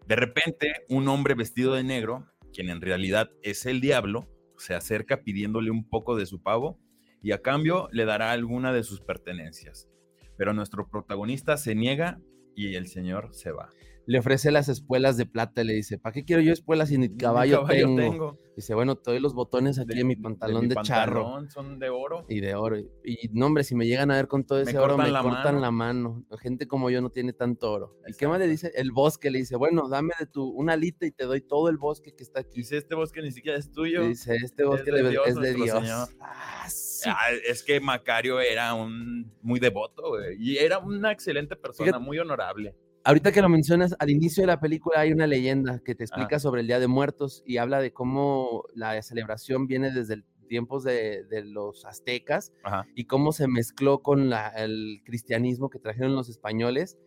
De 0.08 0.15
repente, 0.15 0.73
un 0.89 1.08
hombre 1.08 1.34
vestido 1.34 1.73
de 1.73 1.84
negro, 1.84 2.28
quien 2.54 2.69
en 2.69 2.82
realidad 2.82 3.32
es 3.41 3.65
el 3.65 3.82
diablo, 3.82 4.28
se 4.58 4.76
acerca 4.76 5.23
pidiéndole 5.23 5.71
un 5.71 5.89
poco 5.89 6.15
de 6.15 6.26
su 6.26 6.41
pavo 6.41 6.80
y 7.21 7.32
a 7.32 7.41
cambio 7.41 7.88
le 7.91 8.06
dará 8.06 8.32
alguna 8.32 8.73
de 8.73 8.84
sus 8.84 9.02
pertenencias. 9.02 9.89
Pero 10.38 10.54
nuestro 10.54 10.89
protagonista 10.89 11.58
se 11.58 11.76
niega 11.76 12.19
y 12.56 12.76
el 12.76 12.88
señor 12.88 13.30
se 13.34 13.52
va. 13.52 13.69
Le 14.06 14.20
ofrece 14.20 14.52
las 14.52 14.68
espuelas 14.68 15.16
de 15.16 15.26
plata 15.26 15.62
y 15.62 15.66
le 15.66 15.74
dice, 15.76 15.98
¿para 15.98 16.12
qué 16.13 16.26
quiero 16.26 16.42
yo 16.42 16.52
espuelas 16.52 16.89
si 16.89 16.98
ni 16.98 17.08
Ni 17.08 17.16
caballo, 17.18 17.63
tengo? 17.66 18.38
Dice, 18.56 18.76
bueno, 18.76 18.96
te 18.98 19.10
doy 19.12 19.20
los 19.20 19.34
botones 19.34 19.80
aquí 19.80 20.00
en 20.00 20.06
mi 20.08 20.16
pantalón 20.16 20.68
de, 20.68 20.76
mi 20.76 20.82
charro 20.84 21.24
pantalón, 21.24 21.50
Son 21.50 21.80
de 21.80 21.89
oro. 21.89 22.26
y 22.30 22.39
de 22.42 22.54
oro. 22.54 22.78
Y 22.78 23.30
no, 23.32 23.48
hombre, 23.48 23.63
si 23.63 23.74
me 23.76 23.88
llegan 23.88 24.12
a 24.12 24.16
ver 24.18 24.28
con 24.28 24.44
todo 24.46 24.58
Me 24.63 24.70
ese 24.70 24.78
oro, 24.78 24.96
me 24.98 25.10
la 25.10 25.24
cortan 25.24 25.56
mano. 25.56 25.60
la 25.62 25.72
mano. 25.72 26.26
Gente 26.39 26.68
como 26.68 26.89
yo 26.92 27.02
no 27.02 27.10
tiene 27.10 27.34
tanto 27.34 27.72
oro. 27.72 27.98
¿Y 28.08 28.13
qué 28.13 28.28
más 28.28 28.38
le 28.39 28.48
dice? 28.48 28.72
El 28.76 28.92
bosque 28.92 29.32
le 29.32 29.39
dice, 29.39 29.56
bueno, 29.56 29.88
dame 29.89 30.13
de 30.20 30.28
tu 30.28 30.50
una 30.50 30.74
alita 30.74 31.06
y 31.08 31.12
te 31.12 31.24
doy 31.24 31.42
todo 31.42 31.70
el 31.70 31.78
bosque 31.78 32.13
que 32.13 32.22
está 32.24 32.42
aquí. 32.42 32.58
Dice, 32.58 32.78
este 32.78 32.94
bosque 32.94 33.22
ni 33.24 33.32
siquiera 33.32 33.58
es 33.58 33.72
tuyo. 33.72 34.04
Y 34.04 34.10
dice, 34.10 34.36
este 34.36 34.66
bosque 34.66 34.92
de 34.92 35.02
de- 35.02 35.10
Dios, 35.12 35.28
es 35.28 35.36
de 35.36 35.54
Dios. 35.56 35.84
Ah, 36.20 36.66
sí. 36.70 37.10
Ah, 37.10 37.30
es 37.48 37.63
que 37.63 37.80
Macario 37.80 38.39
era 38.39 38.74
un 38.76 39.32
muy 39.42 39.60
devoto, 39.60 40.10
güey, 40.10 40.36
y 40.39 40.58
era 40.58 40.78
una 40.78 41.12
excelente 41.12 41.56
persona, 41.56 41.88
Fíjate- 41.94 42.04
muy 42.06 42.20
honorable. 42.20 42.76
Ahorita 43.06 43.32
que 43.32 43.42
lo 43.42 43.50
mencionas, 43.50 43.96
al 44.00 44.10
inicio 44.10 44.44
de 44.44 44.48
la 44.48 44.60
película 44.62 45.00
hay 45.02 45.12
una 45.12 45.28
leyenda 45.28 45.80
que 45.84 45.94
te 45.94 46.04
explica 46.06 46.39
sobre 46.39 46.62
el 46.62 46.68
Día 46.68 46.80
de 46.80 46.88
Muertos 46.88 47.44
y 47.46 47.58
habla 47.58 47.82
de 47.82 47.92
cómo 47.92 48.63
la 48.74 49.02
celebración 49.02 49.68
viene 49.68 49.92
desde 49.92 50.13
el 50.16 50.26
tiempos 50.48 50.84
de, 50.84 51.24
de 51.26 51.44
los 51.44 51.84
aztecas 51.86 52.54
Ajá. 52.63 52.86
y 52.96 53.06
cómo 53.06 53.32
se 53.32 53.48
mezcló 53.48 54.04
con 54.04 54.30
la- 54.30 54.50
el 54.50 55.02
cristianismo 55.04 55.70
que 55.70 55.80
trajeron 55.80 56.16
los 56.16 56.30
españoles 56.30 56.98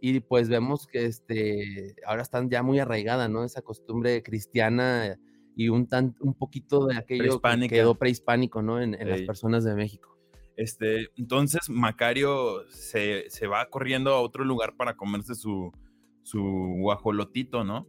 y 0.00 0.20
pues 0.20 0.48
vemos 0.48 0.86
que 0.86 1.04
este 1.06 1.94
ahora 2.04 2.22
están 2.22 2.50
ya 2.50 2.62
muy 2.62 2.80
arraigada, 2.80 3.28
¿no? 3.28 3.44
Esa 3.44 3.62
costumbre 3.62 4.22
cristiana 4.22 5.18
y 5.54 5.68
un 5.68 5.86
tan 5.86 6.16
un 6.20 6.34
poquito 6.34 6.86
de 6.86 6.96
aquello 6.96 7.22
que 7.40 7.68
quedó 7.76 7.94
prehispánico, 7.94 8.60
¿no? 8.60 8.80
En, 8.82 8.94
en 8.94 9.08
las 9.08 9.22
personas 9.22 9.62
de 9.62 9.74
México. 9.74 10.15
Este, 10.56 11.08
entonces 11.16 11.68
Macario 11.68 12.64
se, 12.70 13.28
se 13.28 13.46
va 13.46 13.68
corriendo 13.68 14.12
a 14.12 14.20
otro 14.20 14.44
lugar 14.44 14.74
para 14.76 14.96
comerse 14.96 15.34
su, 15.34 15.70
su 16.22 16.40
guajolotito, 16.78 17.62
¿no? 17.62 17.86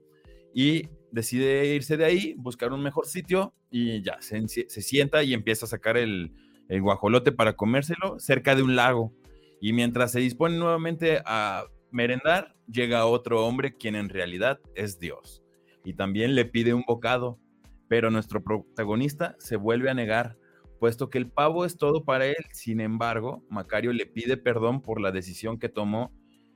Y 0.53 0.89
decide 1.12 1.73
irse 1.73 1.97
de 1.97 2.06
ahí, 2.06 2.36
buscar 2.38 2.73
un 2.73 2.84
mejor 2.84 3.06
sitio 3.06 3.53
y 3.71 4.01
ya, 4.01 4.21
se, 4.21 4.47
se 4.47 4.82
sienta 4.82 5.23
y 5.23 5.34
empieza 5.34 5.65
a 5.65 5.69
sacar 5.69 5.97
el, 5.97 6.34
el 6.69 6.82
guajolote 6.82 7.32
para 7.32 7.56
comérselo 7.56 8.19
cerca 8.19 8.56
de 8.56 8.63
un 8.63 8.75
lago. 8.75 9.13
Y 9.62 9.73
mientras 9.73 10.12
se 10.12 10.19
dispone 10.19 10.58
nuevamente 10.58 11.21
a 11.25 11.65
merendar, 11.91 12.56
llega 12.71 13.06
otro 13.06 13.45
hombre 13.45 13.75
quien 13.75 13.95
en 13.95 14.10
realidad 14.10 14.60
es 14.75 14.99
Dios. 14.99 15.43
Y 15.84 15.93
también 15.93 16.36
le 16.36 16.45
pide 16.45 16.73
un 16.73 16.84
bocado, 16.86 17.39
pero 17.88 18.12
nuestro 18.12 18.43
protagonista 18.43 19.36
se 19.39 19.56
vuelve 19.56 19.89
a 19.89 19.93
negar 19.93 20.38
puesto 20.79 21.09
que 21.09 21.17
el 21.17 21.29
pavo 21.29 21.65
es 21.65 21.77
todo 21.77 22.03
para 22.03 22.25
él. 22.25 22.35
Sin 22.53 22.79
embargo, 22.81 23.43
Macario 23.49 23.93
le 23.93 24.05
pide 24.05 24.37
perdón 24.37 24.81
por 24.81 25.01
la 25.01 25.11
decisión 25.11 25.57
que 25.59 25.69
tomó 25.69 26.11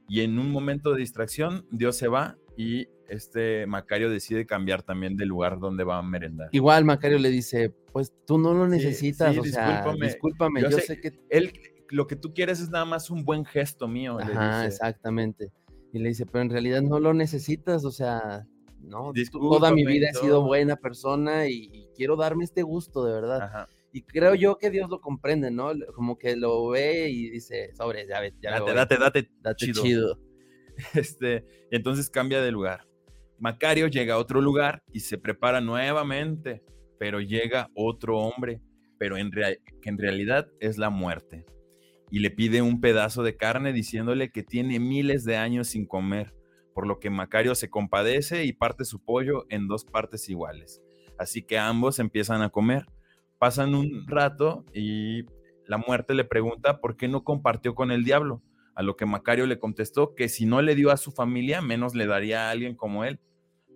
y 0.08 0.22
en 0.22 0.38
un 0.40 0.52
momento 0.52 0.92
de 0.92 1.00
distracción, 1.00 1.66
Dios 1.72 1.96
se 1.96 2.08
va 2.08 2.38
y 2.58 2.88
este 3.08 3.66
Macario 3.68 4.10
decide 4.10 4.46
cambiar 4.46 4.84
también 4.84 5.16
del 5.18 5.30
lugar 5.30 5.60
donde 5.60 5.84
va 5.84 5.98
a 5.98 6.02
merendar. 6.02 6.50
Igual 6.52 6.86
Macario 6.86 7.18
le 7.20 7.30
dice, 7.30 7.74
pues 7.92 8.14
tú 8.26 8.38
no 8.38 8.54
lo 8.54 8.66
Sí, 8.66 8.72
necesitas, 8.72 9.34
sí, 9.34 9.40
o 9.40 9.44
sea, 9.44 9.66
discúlpame. 9.68 10.06
discúlpame, 10.06 10.62
Yo 10.62 10.70
yo, 10.70 10.78
sé 10.80 10.86
sé 10.86 11.02
que 11.02 11.12
Él, 11.30 11.52
lo 11.90 12.08
que 12.08 12.16
tú 12.16 12.34
quieres 12.34 12.60
es 12.62 12.70
nada 12.70 12.86
más 12.86 13.10
un 13.10 13.24
buen 13.26 13.44
gesto 13.46 13.88
mío. 13.88 14.18
Ajá, 14.20 14.66
exactamente. 14.66 15.52
Y 15.94 16.00
le 16.00 16.10
dice, 16.10 16.26
pero 16.26 16.42
en 16.42 16.50
realidad 16.50 16.82
no 16.82 17.00
lo 17.00 17.14
necesitas, 17.14 17.84
o 17.84 17.92
sea, 17.92 18.46
no, 18.80 19.12
tú- 19.14 19.40
toda 19.40 19.72
mi 19.72 19.82
Discúlpame, 19.82 19.86
vida 19.86 20.10
he 20.10 20.14
sido 20.14 20.42
buena 20.44 20.76
persona 20.78 21.48
y, 21.48 21.70
y 21.72 21.88
quiero 21.96 22.16
darme 22.16 22.46
este 22.46 22.64
gusto, 22.64 23.04
de 23.06 23.14
verdad. 23.14 23.42
Ajá. 23.44 23.68
Y 23.94 24.04
creo 24.04 24.36
yo 24.36 24.58
que 24.58 24.70
Dios 24.70 24.90
lo 24.90 25.02
comprende, 25.02 25.52
¿no? 25.52 25.72
Como 25.94 26.18
que 26.18 26.36
lo 26.36 26.70
ve 26.70 27.10
y 27.10 27.30
dice, 27.30 27.74
sobre, 27.76 28.08
ya, 28.08 28.22
ve- 28.22 28.34
ya 28.42 28.52
Date, 28.60 28.74
date, 28.74 28.98
date, 28.98 29.32
date 29.42 29.66
chido. 29.66 29.84
chido. 29.84 30.20
Este, 30.96 31.46
entonces 31.70 32.10
cambia 32.10 32.42
de 32.42 32.52
lugar. 32.52 32.88
Macario 33.40 33.88
llega 33.88 34.16
a 34.16 34.18
otro 34.18 34.40
lugar 34.42 34.84
y 34.94 35.02
se 35.02 35.18
prepara 35.18 35.62
nuevamente, 35.62 36.64
pero 36.98 37.20
llega 37.20 37.70
otro 37.76 38.18
hombre, 38.18 38.62
pero 38.98 39.18
en 39.18 39.32
que 39.32 39.90
en 39.90 39.98
realidad 39.98 40.48
es 40.60 40.78
la 40.78 40.90
muerte. 40.90 41.46
Y 42.10 42.20
le 42.20 42.32
pide 42.32 42.62
un 42.62 42.82
pedazo 42.82 43.24
de 43.24 43.36
carne 43.36 43.74
diciéndole 43.74 44.32
que 44.32 44.44
tiene 44.44 44.80
miles 44.80 45.24
de 45.24 45.38
años 45.38 45.68
sin 45.68 45.86
comer, 45.86 46.34
por 46.74 46.88
lo 46.88 47.00
que 47.00 47.10
Macario 47.10 47.54
se 47.56 47.70
compadece 47.70 48.46
y 48.46 48.54
parte 48.54 48.86
su 48.86 49.04
pollo 49.04 49.46
en 49.50 49.68
dos 49.68 49.86
partes 49.86 50.30
iguales. 50.30 50.82
Así 51.18 51.42
que 51.44 51.58
ambos 51.58 52.00
empiezan 52.00 52.42
a 52.42 52.50
comer. 52.50 52.86
Pasan 53.42 53.74
un 53.74 54.06
rato 54.06 54.66
y 54.72 55.24
la 55.66 55.80
muerte 55.80 56.14
le 56.14 56.26
pregunta 56.26 56.80
por 56.80 56.96
qué 56.96 57.08
no 57.08 57.24
compartió 57.24 57.74
con 57.74 57.90
el 57.90 58.04
diablo, 58.04 58.44
a 58.76 58.84
lo 58.84 58.96
que 58.96 59.08
Macario 59.08 59.48
le 59.48 59.58
contestó 59.58 60.14
que 60.14 60.30
si 60.30 60.46
no 60.46 60.62
le 60.62 60.76
dio 60.76 60.92
a 60.92 60.98
su 60.98 61.12
familia, 61.12 61.60
menos 61.60 61.96
le 61.96 62.06
daría 62.06 62.48
a 62.48 62.52
alguien 62.52 62.76
como 62.76 63.04
él. 63.04 63.20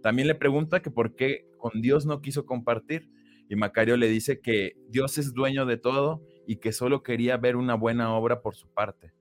También 0.04 0.28
le 0.28 0.36
pregunta 0.36 0.84
que 0.84 0.92
por 0.92 1.16
qué 1.16 1.48
con 1.58 1.82
Dios 1.82 2.06
no 2.06 2.22
quiso 2.22 2.46
compartir, 2.46 3.10
y 3.50 3.56
Macario 3.56 3.98
le 3.98 4.08
dice 4.08 4.40
que 4.40 4.74
Dios 4.90 5.18
es 5.18 5.34
dueño 5.34 5.66
de 5.66 5.78
todo 5.78 6.22
y 6.46 6.58
que 6.58 6.72
solo 6.72 7.02
quería 7.02 7.36
ver 7.38 7.56
una 7.56 7.74
buena 7.74 8.14
obra 8.16 8.44
por 8.44 8.56
su 8.56 8.72
parte. 8.72 9.14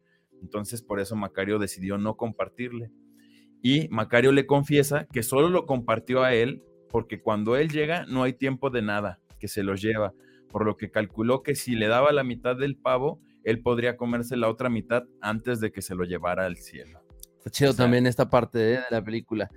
Entonces 0.43 0.83
por 0.83 1.01
eso 1.01 1.17
Macario 1.17 1.59
decidió 1.59 1.97
no 1.97 2.19
compartirle. 2.19 2.91
Y 3.63 3.89
Macario 3.89 4.31
le 4.31 4.45
confiesa 4.45 5.07
que 5.11 5.23
solo 5.23 5.49
lo 5.49 5.65
compartió 5.65 6.23
a 6.23 6.35
él 6.35 6.63
porque 6.91 7.23
cuando 7.23 7.57
él 7.57 7.71
llega 7.71 8.05
no 8.05 8.25
hay 8.25 8.35
tiempo 8.35 8.69
de 8.69 8.83
nada, 8.83 9.21
que 9.41 9.49
se 9.49 9.63
los 9.63 9.81
lleva, 9.81 10.13
por 10.55 10.65
lo 10.65 10.77
que 10.77 10.89
calculó 10.93 11.43
que 11.43 11.57
si 11.57 11.75
le 11.75 11.89
daba 11.89 12.13
la 12.13 12.23
mitad 12.23 12.55
del 12.55 12.77
pavo, 12.77 13.21
él 13.43 13.61
podría 13.61 13.97
comerse 13.97 14.37
la 14.37 14.49
otra 14.49 14.69
mitad 14.71 15.03
antes 15.21 15.59
de 15.59 15.73
que 15.73 15.83
se 15.83 15.97
lo 15.97 16.05
llevara 16.05 16.47
al 16.47 16.59
cielo. 16.59 17.01
Está 17.39 17.51
chido 17.51 17.71
O 17.71 17.75
sea- 17.75 17.85
también 17.87 18.07
esta 18.07 18.31
parte 18.31 18.59
¿eh? 18.75 18.77
de 18.77 18.85
la 18.89 19.03
película. 19.03 19.51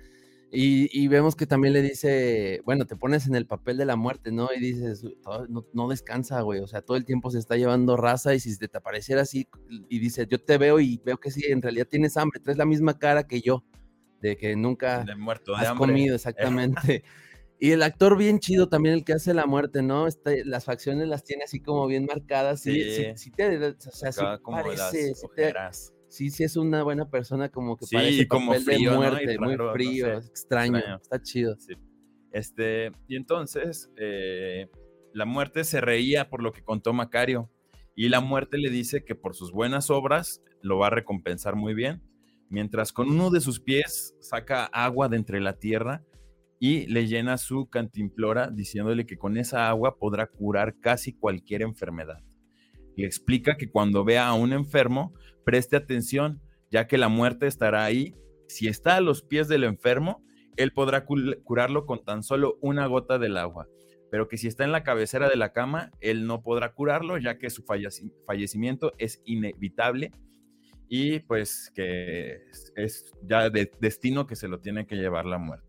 Y, 0.50 0.88
y 0.98 1.06
vemos 1.06 1.36
que 1.36 1.46
también 1.46 1.72
le 1.72 1.82
dice, 1.82 2.62
bueno, 2.64 2.84
te 2.84 2.96
pones 2.96 3.28
en 3.28 3.36
el 3.36 3.46
papel 3.46 3.76
de 3.76 3.84
la 3.84 3.94
muerte, 3.94 4.32
¿no? 4.32 4.48
Y 4.52 4.58
dices, 4.58 5.04
"Todo- 5.22 5.46
no, 5.46 5.64
no 5.72 5.88
descansa, 5.88 6.40
güey. 6.40 6.58
O 6.60 6.66
sea, 6.66 6.82
todo 6.82 6.96
el 6.96 7.04
tiempo 7.04 7.30
se 7.30 7.38
está 7.38 7.56
llevando 7.56 7.96
raza 7.96 8.34
y 8.34 8.40
si 8.40 8.58
te 8.58 8.76
apareciera 8.76 9.22
así 9.22 9.46
y 9.88 10.00
dices, 10.00 10.26
yo 10.28 10.42
te 10.42 10.58
veo 10.58 10.80
y 10.80 11.00
veo 11.04 11.18
que 11.18 11.30
sí, 11.30 11.42
en 11.48 11.62
realidad 11.62 11.86
tienes 11.88 12.16
hambre, 12.16 12.40
traes 12.40 12.58
la 12.58 12.64
misma 12.64 12.98
cara 12.98 13.22
que 13.28 13.40
yo, 13.40 13.62
de 14.20 14.36
que 14.36 14.56
nunca 14.56 15.04
De 15.04 15.14
muerto 15.14 15.52
de 15.52 15.58
has 15.58 15.68
hambre. 15.68 15.86
comido, 15.86 16.14
exactamente. 16.64 17.04
Y 17.60 17.72
el 17.72 17.82
actor 17.82 18.16
bien 18.16 18.38
chido 18.38 18.68
también, 18.68 18.94
el 18.94 19.04
que 19.04 19.14
hace 19.14 19.34
la 19.34 19.44
muerte, 19.46 19.82
¿no? 19.82 20.06
Está- 20.06 20.30
las 20.44 20.64
facciones 20.64 21.08
las 21.08 21.24
tiene 21.24 21.42
así 21.44 21.60
como 21.60 21.86
bien 21.88 22.04
marcadas. 22.06 22.60
Sí, 22.62 22.82
sí, 22.84 22.90
Sí. 22.94 23.04
sí 23.16 23.30
te, 23.32 23.56
o 23.58 23.74
sea, 23.80 24.12
sí 24.12 24.20
Acá 24.20 24.38
como 24.38 24.58
las 24.58 24.64
parece, 24.80 25.14
sí 25.14 25.20
te- 25.20 25.26
ojeras. 25.26 25.92
sí, 26.08 26.30
sí 26.30 26.44
es 26.44 26.56
una 26.56 26.84
buena 26.84 27.10
persona, 27.10 27.48
como 27.48 27.76
que 27.76 27.86
Sí, 27.86 27.96
parece 27.96 28.28
como 28.28 28.52
papel 28.52 28.62
frío, 28.62 28.90
de 28.92 28.96
muerte, 28.96 29.38
muy 29.40 29.56
no 29.56 29.72
frío, 29.72 30.06
sé, 30.22 30.28
extraño, 30.28 30.76
extraño. 30.78 30.96
está 31.02 31.20
chido. 31.22 31.56
Este, 32.30 32.92
y 33.08 33.16
entonces 33.16 33.90
eh, 33.96 34.68
la 35.12 35.24
muerte 35.24 35.64
se 35.64 35.80
reía 35.80 36.28
por 36.28 36.42
lo 36.42 36.52
que 36.52 36.62
contó 36.62 36.92
Macario 36.92 37.50
y 37.96 38.08
la 38.08 38.20
muerte 38.20 38.58
le 38.58 38.70
dice 38.70 39.04
que 39.04 39.14
por 39.14 39.34
sus 39.34 39.50
buenas 39.50 39.90
obras 39.90 40.42
lo 40.62 40.78
va 40.78 40.88
a 40.88 40.90
recompensar 40.90 41.56
muy 41.56 41.74
bien, 41.74 42.02
mientras 42.50 42.92
con 42.92 43.08
uno 43.08 43.30
de 43.30 43.40
sus 43.40 43.60
pies 43.60 44.14
saca 44.20 44.66
agua 44.66 45.08
de 45.08 45.16
entre 45.16 45.40
la 45.40 45.54
tierra 45.58 46.04
y 46.58 46.86
le 46.86 47.06
llena 47.06 47.38
su 47.38 47.68
cantimplora 47.68 48.50
diciéndole 48.50 49.06
que 49.06 49.16
con 49.16 49.36
esa 49.36 49.68
agua 49.68 49.96
podrá 49.98 50.26
curar 50.26 50.76
casi 50.80 51.12
cualquier 51.12 51.62
enfermedad. 51.62 52.18
Le 52.96 53.06
explica 53.06 53.56
que 53.56 53.70
cuando 53.70 54.04
vea 54.04 54.26
a 54.26 54.34
un 54.34 54.52
enfermo, 54.52 55.14
preste 55.44 55.76
atención, 55.76 56.40
ya 56.70 56.86
que 56.86 56.98
la 56.98 57.08
muerte 57.08 57.46
estará 57.46 57.84
ahí. 57.84 58.14
Si 58.48 58.66
está 58.66 58.96
a 58.96 59.00
los 59.00 59.22
pies 59.22 59.46
del 59.46 59.62
enfermo, 59.64 60.24
él 60.56 60.72
podrá 60.72 61.04
curarlo 61.04 61.86
con 61.86 62.04
tan 62.04 62.24
solo 62.24 62.58
una 62.60 62.86
gota 62.86 63.18
del 63.18 63.36
agua, 63.36 63.68
pero 64.10 64.26
que 64.26 64.36
si 64.36 64.48
está 64.48 64.64
en 64.64 64.72
la 64.72 64.82
cabecera 64.82 65.28
de 65.28 65.36
la 65.36 65.52
cama, 65.52 65.92
él 66.00 66.26
no 66.26 66.42
podrá 66.42 66.72
curarlo, 66.72 67.18
ya 67.18 67.38
que 67.38 67.50
su 67.50 67.62
falleci- 67.62 68.12
fallecimiento 68.26 68.92
es 68.98 69.22
inevitable 69.24 70.10
y 70.88 71.20
pues 71.20 71.70
que 71.74 72.38
es 72.74 73.04
ya 73.22 73.50
de 73.50 73.70
destino 73.80 74.26
que 74.26 74.34
se 74.34 74.48
lo 74.48 74.58
tiene 74.58 74.86
que 74.86 74.96
llevar 74.96 75.26
la 75.26 75.38
muerte. 75.38 75.67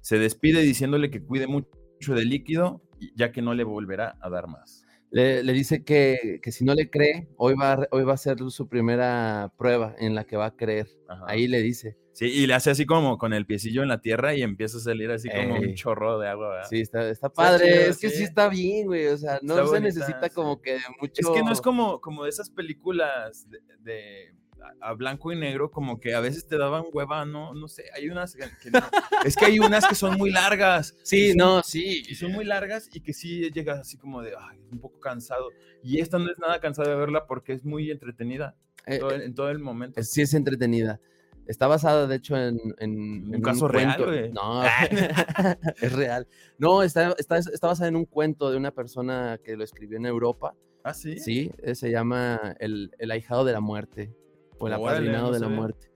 Se 0.00 0.18
despide 0.18 0.62
diciéndole 0.62 1.10
que 1.10 1.22
cuide 1.22 1.46
mucho 1.46 1.68
del 2.14 2.28
líquido, 2.28 2.82
ya 3.16 3.32
que 3.32 3.42
no 3.42 3.54
le 3.54 3.64
volverá 3.64 4.16
a 4.20 4.30
dar 4.30 4.46
más. 4.48 4.84
Le, 5.10 5.42
le 5.42 5.52
dice 5.54 5.84
que, 5.84 6.38
que 6.42 6.52
si 6.52 6.64
no 6.64 6.74
le 6.74 6.90
cree, 6.90 7.28
hoy 7.38 7.54
va, 7.54 7.86
hoy 7.92 8.04
va 8.04 8.12
a 8.12 8.18
ser 8.18 8.36
su 8.50 8.68
primera 8.68 9.52
prueba 9.56 9.94
en 9.98 10.14
la 10.14 10.24
que 10.24 10.36
va 10.36 10.46
a 10.46 10.56
creer. 10.56 10.88
Ajá. 11.08 11.24
Ahí 11.26 11.48
le 11.48 11.62
dice. 11.62 11.96
Sí, 12.12 12.26
y 12.26 12.46
le 12.46 12.54
hace 12.54 12.70
así 12.70 12.84
como 12.84 13.16
con 13.16 13.32
el 13.32 13.46
piecillo 13.46 13.82
en 13.82 13.88
la 13.88 14.00
tierra 14.00 14.34
y 14.34 14.42
empieza 14.42 14.76
a 14.78 14.80
salir 14.80 15.10
así 15.10 15.28
como 15.30 15.54
un 15.60 15.74
chorro 15.74 16.18
de 16.18 16.28
agua. 16.28 16.48
¿verdad? 16.48 16.66
Sí, 16.68 16.80
está, 16.80 17.08
está 17.08 17.30
padre. 17.32 17.64
chido, 17.72 17.90
es 17.90 17.98
que 17.98 18.10
sí. 18.10 18.16
sí. 18.18 18.22
está 18.24 18.48
bien, 18.48 18.86
güey. 18.86 19.06
O 19.06 19.16
sea, 19.16 19.38
no 19.42 19.54
Está 19.54 19.66
se 19.66 19.70
bonita, 19.70 19.80
necesita 19.80 20.28
sí. 20.28 20.34
como 20.34 20.60
que 20.60 20.72
de 20.74 20.80
mucho. 21.00 21.12
Es 21.16 21.28
que 21.28 21.42
no 21.42 21.52
es 21.52 21.60
como, 21.60 22.00
como 22.00 22.24
de 22.24 22.30
esas 22.30 22.50
películas 22.50 23.48
de, 23.48 23.60
de- 23.80 24.34
a, 24.80 24.92
blanco 24.94 25.32
y 25.32 25.36
negro, 25.36 25.70
como 25.70 26.00
que 26.00 26.14
a 26.14 26.20
veces 26.20 26.46
te 26.46 26.56
daban 26.58 26.84
hueva, 26.92 27.24
no, 27.24 27.54
no 27.54 27.68
sé, 27.68 27.84
hay 27.94 28.08
unas 28.08 28.34
que, 28.34 28.44
que 28.62 28.70
no- 28.70 28.80
es 29.24 29.36
que 29.36 29.46
hay 29.46 29.58
unas 29.58 29.86
que 29.86 29.94
son 29.94 30.16
muy 30.18 30.30
largas. 30.30 30.94
Sí, 31.02 31.28
son- 31.30 31.36
no, 31.38 31.62
sí. 31.62 32.02
Y 32.08 32.14
son 32.14 32.32
muy 32.32 32.44
largas 32.44 32.88
y 32.92 33.00
que 33.00 33.12
sí 33.12 33.50
llegas 33.52 33.78
así 33.80 33.96
como 33.96 34.22
de, 34.22 34.32
ay, 34.38 34.58
un 34.70 34.78
poco 34.80 35.00
cansado. 35.00 35.48
Y 35.82 36.00
esta 36.00 36.18
no 36.18 36.30
es 36.30 36.38
nada 36.38 36.60
cansada 36.60 36.88
de 36.90 36.96
verla 36.96 37.26
porque 37.26 37.52
es 37.52 37.64
muy 37.64 37.90
entretenida 37.90 38.56
Eh, 38.86 38.98
todo 38.98 39.10
el- 39.10 39.22
en 39.22 39.34
todo 39.34 39.50
el 39.50 39.58
momento. 39.58 40.00
eh, 40.00 40.04
sí 40.04 40.22
es 40.22 40.34
entretenida. 40.34 41.00
Está 41.46 41.66
basada, 41.66 42.06
de 42.06 42.16
hecho, 42.16 42.36
en, 42.36 42.58
en- 42.78 43.26
Un 43.28 43.34
en 43.36 43.40
caso 43.42 43.68
real, 43.68 43.96
cuento. 43.96 44.34
No, 44.34 44.62
es 45.80 45.92
real. 45.92 46.26
No, 46.58 46.82
está, 46.82 47.14
está, 47.18 47.38
está 47.38 47.66
basada 47.68 47.88
en 47.88 47.96
un 47.96 48.04
cuento 48.04 48.50
de 48.50 48.56
una 48.56 48.70
persona 48.70 49.38
que 49.42 49.56
lo 49.56 49.64
escribió 49.64 49.96
en 49.96 50.06
Europa. 50.06 50.54
Ah, 50.84 50.94
sí. 50.94 51.18
Sí, 51.18 51.50
eh, 51.62 51.74
se 51.74 51.90
llama 51.90 52.54
el, 52.60 52.90
el 52.98 53.10
ahijado 53.10 53.44
de 53.44 53.52
la 53.52 53.60
muerte 53.60 54.14
o 54.58 54.66
el 54.66 54.72
apadrinado 54.74 55.32
de 55.32 55.40
la 55.40 55.48
muerte. 55.48 55.90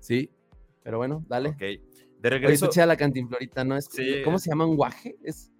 Sí, 0.00 0.30
pero 0.82 0.98
bueno, 0.98 1.24
dale. 1.28 1.50
Ok. 1.50 1.58
De 1.58 1.80
Oye, 2.20 2.30
regreso. 2.30 2.66
chida 2.68 2.86
la 2.86 2.96
cantimplorita, 2.96 3.64
¿no? 3.64 3.76
Es, 3.76 3.86
Sí. 3.90 4.22
¿Cómo 4.24 4.38
se 4.38 4.50
llama? 4.50 4.66
¿Un 4.66 4.76
guaje? 4.76 5.16
Es, 5.22 5.52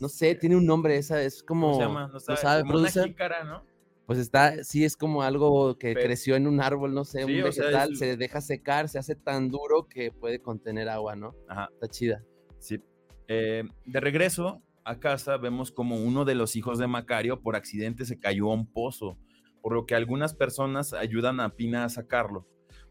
no 0.00 0.08
sé, 0.08 0.34
tiene 0.34 0.56
un 0.56 0.64
nombre 0.66 0.96
esa, 0.96 1.20
es 1.22 1.42
como... 1.42 1.72
¿Cómo 1.72 1.80
se 1.80 1.86
llama? 1.86 2.06
No 2.08 2.12
¿no 2.14 2.20
sabe, 2.20 2.38
sabe, 2.38 2.62
como 2.62 2.78
una 2.78 2.90
jícara, 2.90 3.44
¿no? 3.44 3.64
Pues 4.06 4.18
está, 4.20 4.62
sí, 4.64 4.84
es 4.84 4.96
como 4.96 5.22
algo 5.22 5.76
que 5.78 5.92
creció 5.94 6.36
en 6.36 6.46
un 6.46 6.60
árbol, 6.60 6.94
no 6.94 7.04
sé, 7.04 7.24
Sí, 7.24 7.40
un 7.42 7.52
sea, 7.52 7.64
vegetal, 7.66 7.92
es- 7.92 7.98
se 7.98 8.16
deja 8.16 8.40
secar, 8.40 8.88
se 8.88 8.98
hace 8.98 9.14
tan 9.16 9.50
duro 9.50 9.88
que 9.88 10.10
puede 10.12 10.40
contener 10.40 10.88
agua, 10.88 11.16
¿no? 11.16 11.34
Ajá. 11.48 11.68
Está 11.72 11.88
chida. 11.88 12.24
Sí. 12.58 12.80
Eh, 13.28 13.64
de 13.84 14.00
regreso 14.00 14.62
a 14.84 14.98
casa 15.00 15.36
vemos 15.36 15.72
como 15.72 15.96
uno 15.96 16.24
de 16.24 16.36
los 16.36 16.54
hijos 16.56 16.78
de 16.78 16.86
Macario 16.86 17.40
por 17.42 17.56
accidente 17.56 18.04
se 18.04 18.18
cayó 18.20 18.50
a 18.50 18.54
un 18.54 18.66
pozo, 18.70 19.18
por 19.66 19.74
lo 19.74 19.84
que 19.84 19.96
algunas 19.96 20.32
personas 20.32 20.92
ayudan 20.92 21.40
a 21.40 21.56
Pina 21.56 21.84
a 21.84 21.88
sacarlo. 21.88 22.46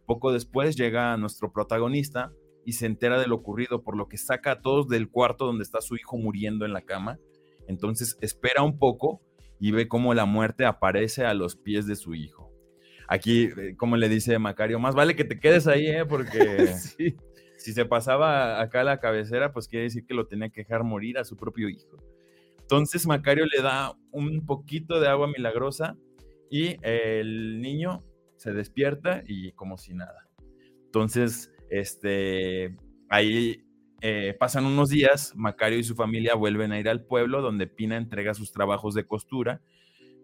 Poco 0.06 0.34
después 0.34 0.76
llega 0.76 1.16
nuestro 1.16 1.54
protagonista 1.54 2.34
y 2.66 2.74
se 2.74 2.86
entera 2.86 3.18
de 3.18 3.28
lo 3.28 3.36
ocurrido, 3.36 3.82
por 3.82 3.96
lo 3.96 4.10
que 4.10 4.18
saca 4.18 4.52
a 4.52 4.62
todos 4.62 4.90
del 4.90 5.10
cuarto 5.10 5.46
donde 5.46 5.64
está 5.64 5.80
su 5.80 5.96
hijo 5.96 6.18
muriendo 6.18 6.66
en 6.66 6.74
la 6.74 6.82
cama. 6.82 7.18
Entonces 7.70 8.18
espera 8.20 8.62
un 8.62 8.78
poco 8.78 9.22
y 9.58 9.72
ve 9.72 9.88
cómo 9.88 10.14
la 10.14 10.26
muerte 10.26 10.66
aparece 10.66 11.24
a 11.24 11.34
los 11.34 11.56
pies 11.56 11.88
de 11.88 11.96
su 11.96 12.14
hijo. 12.14 12.52
Aquí, 13.08 13.46
eh, 13.58 13.78
como 13.78 13.96
le 13.96 14.10
dice 14.10 14.38
Macario, 14.38 14.78
más 14.78 14.96
vale 14.96 15.16
que 15.16 15.24
te 15.24 15.40
quedes 15.40 15.68
ahí, 15.68 15.88
¿eh? 15.88 16.06
porque 16.06 16.68
Sí. 16.98 17.16
si 17.56 17.72
se 17.72 17.86
pasaba 17.86 18.62
acá 18.62 18.82
a 18.82 18.84
la 18.84 19.00
cabecera, 19.00 19.54
pues 19.54 19.70
quiere 19.70 19.84
decir 19.84 20.06
que 20.06 20.14
lo 20.14 20.28
tenía 20.28 20.50
que 20.50 20.64
dejar 20.64 20.84
morir 20.84 21.20
a 21.20 21.24
su 21.24 21.38
propio 21.38 21.70
hijo. 21.70 22.04
Entonces 22.60 23.08
Macario 23.08 23.46
le 23.46 23.62
da 23.62 23.94
un 24.12 24.46
poquito 24.46 25.00
de 25.00 25.08
agua 25.08 25.30
milagrosa 25.30 25.96
y 26.56 26.78
el 26.84 27.60
niño 27.60 28.02
se 28.38 28.54
despierta 28.54 29.24
y 29.28 29.52
como 29.52 29.78
si 29.78 29.94
nada. 29.94 30.30
Entonces, 30.86 31.52
este, 31.70 32.78
ahí 33.10 33.66
eh, 34.00 34.34
pasan 34.40 34.66
unos 34.66 34.88
días, 34.88 35.34
Macario 35.36 35.80
y 35.80 35.84
su 35.84 35.96
familia 35.96 36.34
vuelven 36.34 36.72
a 36.72 36.80
ir 36.80 36.88
al 36.88 37.04
pueblo 37.04 37.42
donde 37.42 37.68
Pina 37.68 37.98
entrega 37.98 38.34
sus 38.34 38.54
trabajos 38.54 38.94
de 38.94 39.06
costura, 39.06 39.62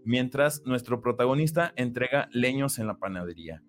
mientras 0.06 0.62
nuestro 0.66 1.02
protagonista 1.02 1.74
entrega 1.76 2.30
leños 2.32 2.80
en 2.80 2.88
la 2.88 2.98
panadería. 2.98 3.62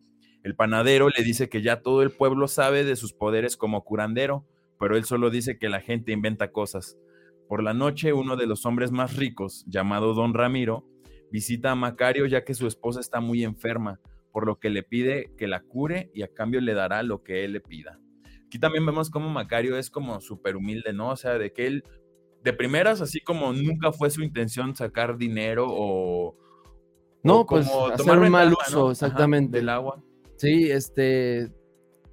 El 0.45 0.55
panadero 0.55 1.09
le 1.09 1.25
dice 1.25 1.49
que 1.49 1.63
ya 1.63 1.83
todo 1.83 2.03
el 2.03 2.13
pueblo 2.13 2.47
sabe 2.47 2.85
de 2.85 2.95
sus 2.95 3.13
poderes 3.13 3.57
como 3.57 3.83
curandero, 3.83 4.47
pero 4.79 4.97
él 4.97 5.05
solo 5.05 5.31
dice 5.31 5.59
que 5.59 5.69
la 5.69 5.81
gente 5.81 6.13
inventa 6.13 6.53
cosas. 6.53 6.97
Por 7.49 7.65
la 7.65 7.75
noche, 7.75 8.13
uno 8.13 8.37
de 8.37 8.47
los 8.47 8.67
hombres 8.67 8.93
más 8.93 9.17
ricos, 9.17 9.65
llamado 9.67 10.15
Don 10.15 10.33
Ramiro, 10.33 10.87
visita 11.33 11.71
a 11.73 11.75
Macario 11.75 12.27
ya 12.27 12.45
que 12.45 12.55
su 12.55 12.67
esposa 12.69 13.01
está 13.01 13.21
muy 13.21 13.43
enferma, 13.43 13.99
por 14.31 14.47
lo 14.47 14.61
que 14.61 14.71
le 14.71 14.83
pide 14.83 15.33
que 15.37 15.49
la 15.49 15.61
cure 15.63 16.11
y 16.15 16.23
a 16.23 16.29
cambio 16.29 16.61
le 16.61 16.75
dará 16.75 17.03
lo 17.03 17.23
que 17.25 17.45
él 17.45 17.53
le 17.55 17.61
pida. 17.61 17.99
Aquí 18.47 18.59
también 18.59 18.85
vemos 18.87 19.09
cómo 19.11 19.31
Macario 19.31 19.77
es 19.79 19.91
como 19.91 20.21
súper 20.21 20.57
humilde, 20.57 20.93
¿no? 20.93 21.09
O 21.09 21.17
sea, 21.17 21.39
de 21.39 21.53
que 21.53 21.67
él, 21.67 21.85
de 22.45 22.53
primeras, 22.53 23.01
así 23.01 23.21
como 23.21 23.53
nunca 23.53 23.93
fue 23.93 24.11
su 24.11 24.23
intención 24.23 24.77
sacar 24.77 25.17
dinero 25.17 25.67
o... 25.69 26.37
No, 27.25 27.41
o 27.41 27.47
pues, 27.47 27.67
como 27.69 27.87
hacer 27.87 28.19
un 28.19 28.31
mal 28.31 28.53
uso, 28.53 28.77
¿no? 28.79 28.83
Ajá, 28.85 28.93
exactamente. 28.93 29.57
del 29.59 29.69
agua. 29.71 30.03
Sí, 30.37 30.71
este, 30.71 31.51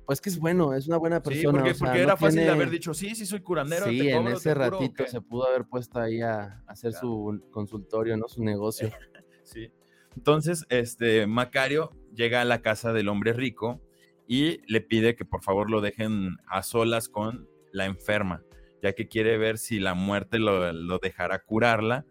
pues 0.06 0.22
que 0.22 0.30
es 0.30 0.40
bueno, 0.40 0.74
es 0.76 0.88
una 0.88 0.98
buena 0.98 1.18
Sí, 1.18 1.24
persona. 1.30 1.52
porque, 1.52 1.72
o 1.72 1.74
sea, 1.74 1.88
porque 1.88 1.98
no 2.00 2.04
era 2.04 2.16
fácil 2.18 2.36
de 2.40 2.46
tiene- 2.46 2.52
haber 2.56 2.70
dicho, 2.70 2.94
sí, 2.94 3.16
sí, 3.16 3.26
soy 3.26 3.42
curandero. 3.42 3.86
Sí, 3.88 3.98
te 4.00 4.12
en 4.12 4.18
cobro, 4.24 4.38
ese 4.38 4.50
te 4.50 4.56
curo", 4.56 4.68
¿o 4.68 4.72
ratito 4.82 5.08
se 5.08 5.22
pudo 5.22 5.48
haber 5.48 5.66
puesto 5.66 6.00
ahí 6.00 6.22
a, 6.22 6.42
a 6.66 6.72
hacer 6.72 6.92
Claro. 6.92 7.08
su 7.08 7.42
consultorio, 7.52 8.16
¿no? 8.18 8.28
Su 8.28 8.44
negocio. 8.44 8.90
Sí. 9.50 9.72
Entonces, 10.16 10.66
este, 10.70 11.26
Macario 11.26 11.92
llega 12.14 12.42
a 12.42 12.46
la 12.46 12.62
casa 12.62 12.94
del 12.94 13.10
hombre 13.10 13.34
rico 13.34 13.82
y 14.28 14.62
le 14.72 14.82
pide 14.82 15.16
que 15.16 15.26
por 15.26 15.44
favor 15.44 15.72
lo 15.72 15.82
dejen 15.82 16.38
a 16.48 16.62
solas 16.62 17.10
con 17.10 17.48
la 17.72 17.86
enferma, 17.86 18.44
ya 18.84 18.94
que 18.94 19.08
quiere 19.08 19.38
ver 19.38 19.58
si 19.58 19.80
la 19.80 19.96
muerte 19.96 20.38
lo, 20.38 20.72
lo 20.72 21.00
dejará 21.00 21.40
curarla, 21.40 22.06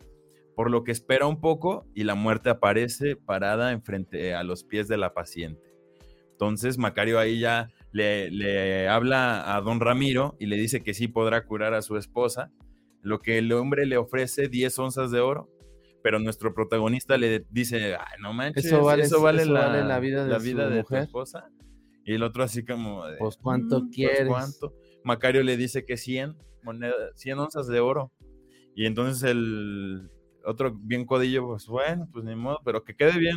por 0.56 0.70
lo 0.70 0.82
que 0.82 0.90
espera 0.90 1.26
un 1.26 1.40
poco 1.40 1.86
y 1.94 2.02
la 2.02 2.16
muerte 2.16 2.50
aparece 2.50 3.14
parada 3.14 3.70
enfrente 3.70 4.34
a 4.34 4.42
los 4.42 4.64
pies 4.64 4.88
de 4.88 4.96
la 4.96 5.14
paciente. 5.14 5.62
Entonces, 6.32 6.76
Macario 6.76 7.20
ahí 7.20 7.38
ya 7.38 7.70
le, 7.92 8.30
le 8.32 8.88
habla 8.88 9.54
a 9.54 9.60
don 9.60 9.78
Ramiro 9.78 10.36
y 10.40 10.46
le 10.46 10.56
dice 10.56 10.82
que 10.82 10.94
sí 10.94 11.06
podrá 11.06 11.44
curar 11.46 11.74
a 11.74 11.82
su 11.82 11.96
esposa, 11.96 12.50
lo 13.00 13.20
que 13.20 13.38
el 13.38 13.52
hombre 13.52 13.86
le 13.86 13.96
ofrece 13.96 14.48
10 14.48 14.76
onzas 14.80 15.12
de 15.12 15.20
oro 15.20 15.48
pero 16.02 16.18
nuestro 16.18 16.54
protagonista 16.54 17.16
le 17.18 17.44
dice, 17.50 17.94
Ay, 17.96 18.20
no 18.20 18.32
manches, 18.32 18.64
Eso 18.66 18.84
vale- 18.84 19.04
eso 19.04 19.20
vale, 19.20 19.42
eso 19.42 19.52
la, 19.52 19.66
vale 19.68 19.84
la 19.84 19.98
vida 20.00 20.24
de 20.24 20.30
la 20.30 20.38
su 20.38 20.44
vida 20.44 20.68
de 20.68 20.76
tu 20.76 20.88
mujer". 20.94 21.02
esposa. 21.04 21.48
Y 22.04 22.14
el 22.14 22.22
otro 22.22 22.42
así 22.42 22.64
como, 22.64 23.06
de, 23.06 23.18
Pues, 23.18 23.36
¿cuánto 23.36 23.80
"Mm, 23.80 23.84
pues, 23.84 23.94
quieres?" 23.94 24.28
¿cuánto? 24.28 24.74
Macario 25.04 25.42
le 25.42 25.56
dice 25.56 25.84
que 25.84 25.96
100 25.96 26.36
monedas, 26.62 27.12
100 27.16 27.38
onzas 27.38 27.66
de 27.68 27.80
oro. 27.80 28.12
Y 28.74 28.86
entonces 28.86 29.22
el 29.30 30.10
otro 30.44 30.72
bien 30.80 31.04
codillo, 31.04 31.46
pues 31.48 31.66
bueno, 31.66 32.08
pues 32.12 32.24
ni 32.24 32.34
modo, 32.36 32.60
pero 32.64 32.84
que 32.84 32.94
quede 32.94 33.18
bien 33.18 33.36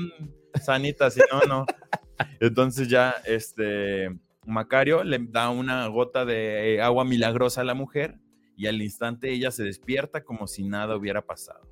sanita, 0.62 1.10
si 1.12 1.20
no, 1.32 1.42
no. 1.48 1.66
Entonces 2.40 2.88
ya, 2.88 3.16
este, 3.26 4.10
Macario 4.46 5.04
le 5.04 5.18
da 5.20 5.50
una 5.50 5.88
gota 5.88 6.24
de 6.26 6.80
agua 6.82 7.04
milagrosa 7.04 7.62
a 7.62 7.64
la 7.64 7.74
mujer 7.74 8.20
y 8.56 8.68
al 8.68 8.82
instante 8.82 9.32
ella 9.32 9.50
se 9.52 9.64
despierta 9.64 10.24
como 10.24 10.46
si 10.48 10.64
nada 10.64 10.96
hubiera 10.96 11.26
pasado. 11.26 11.68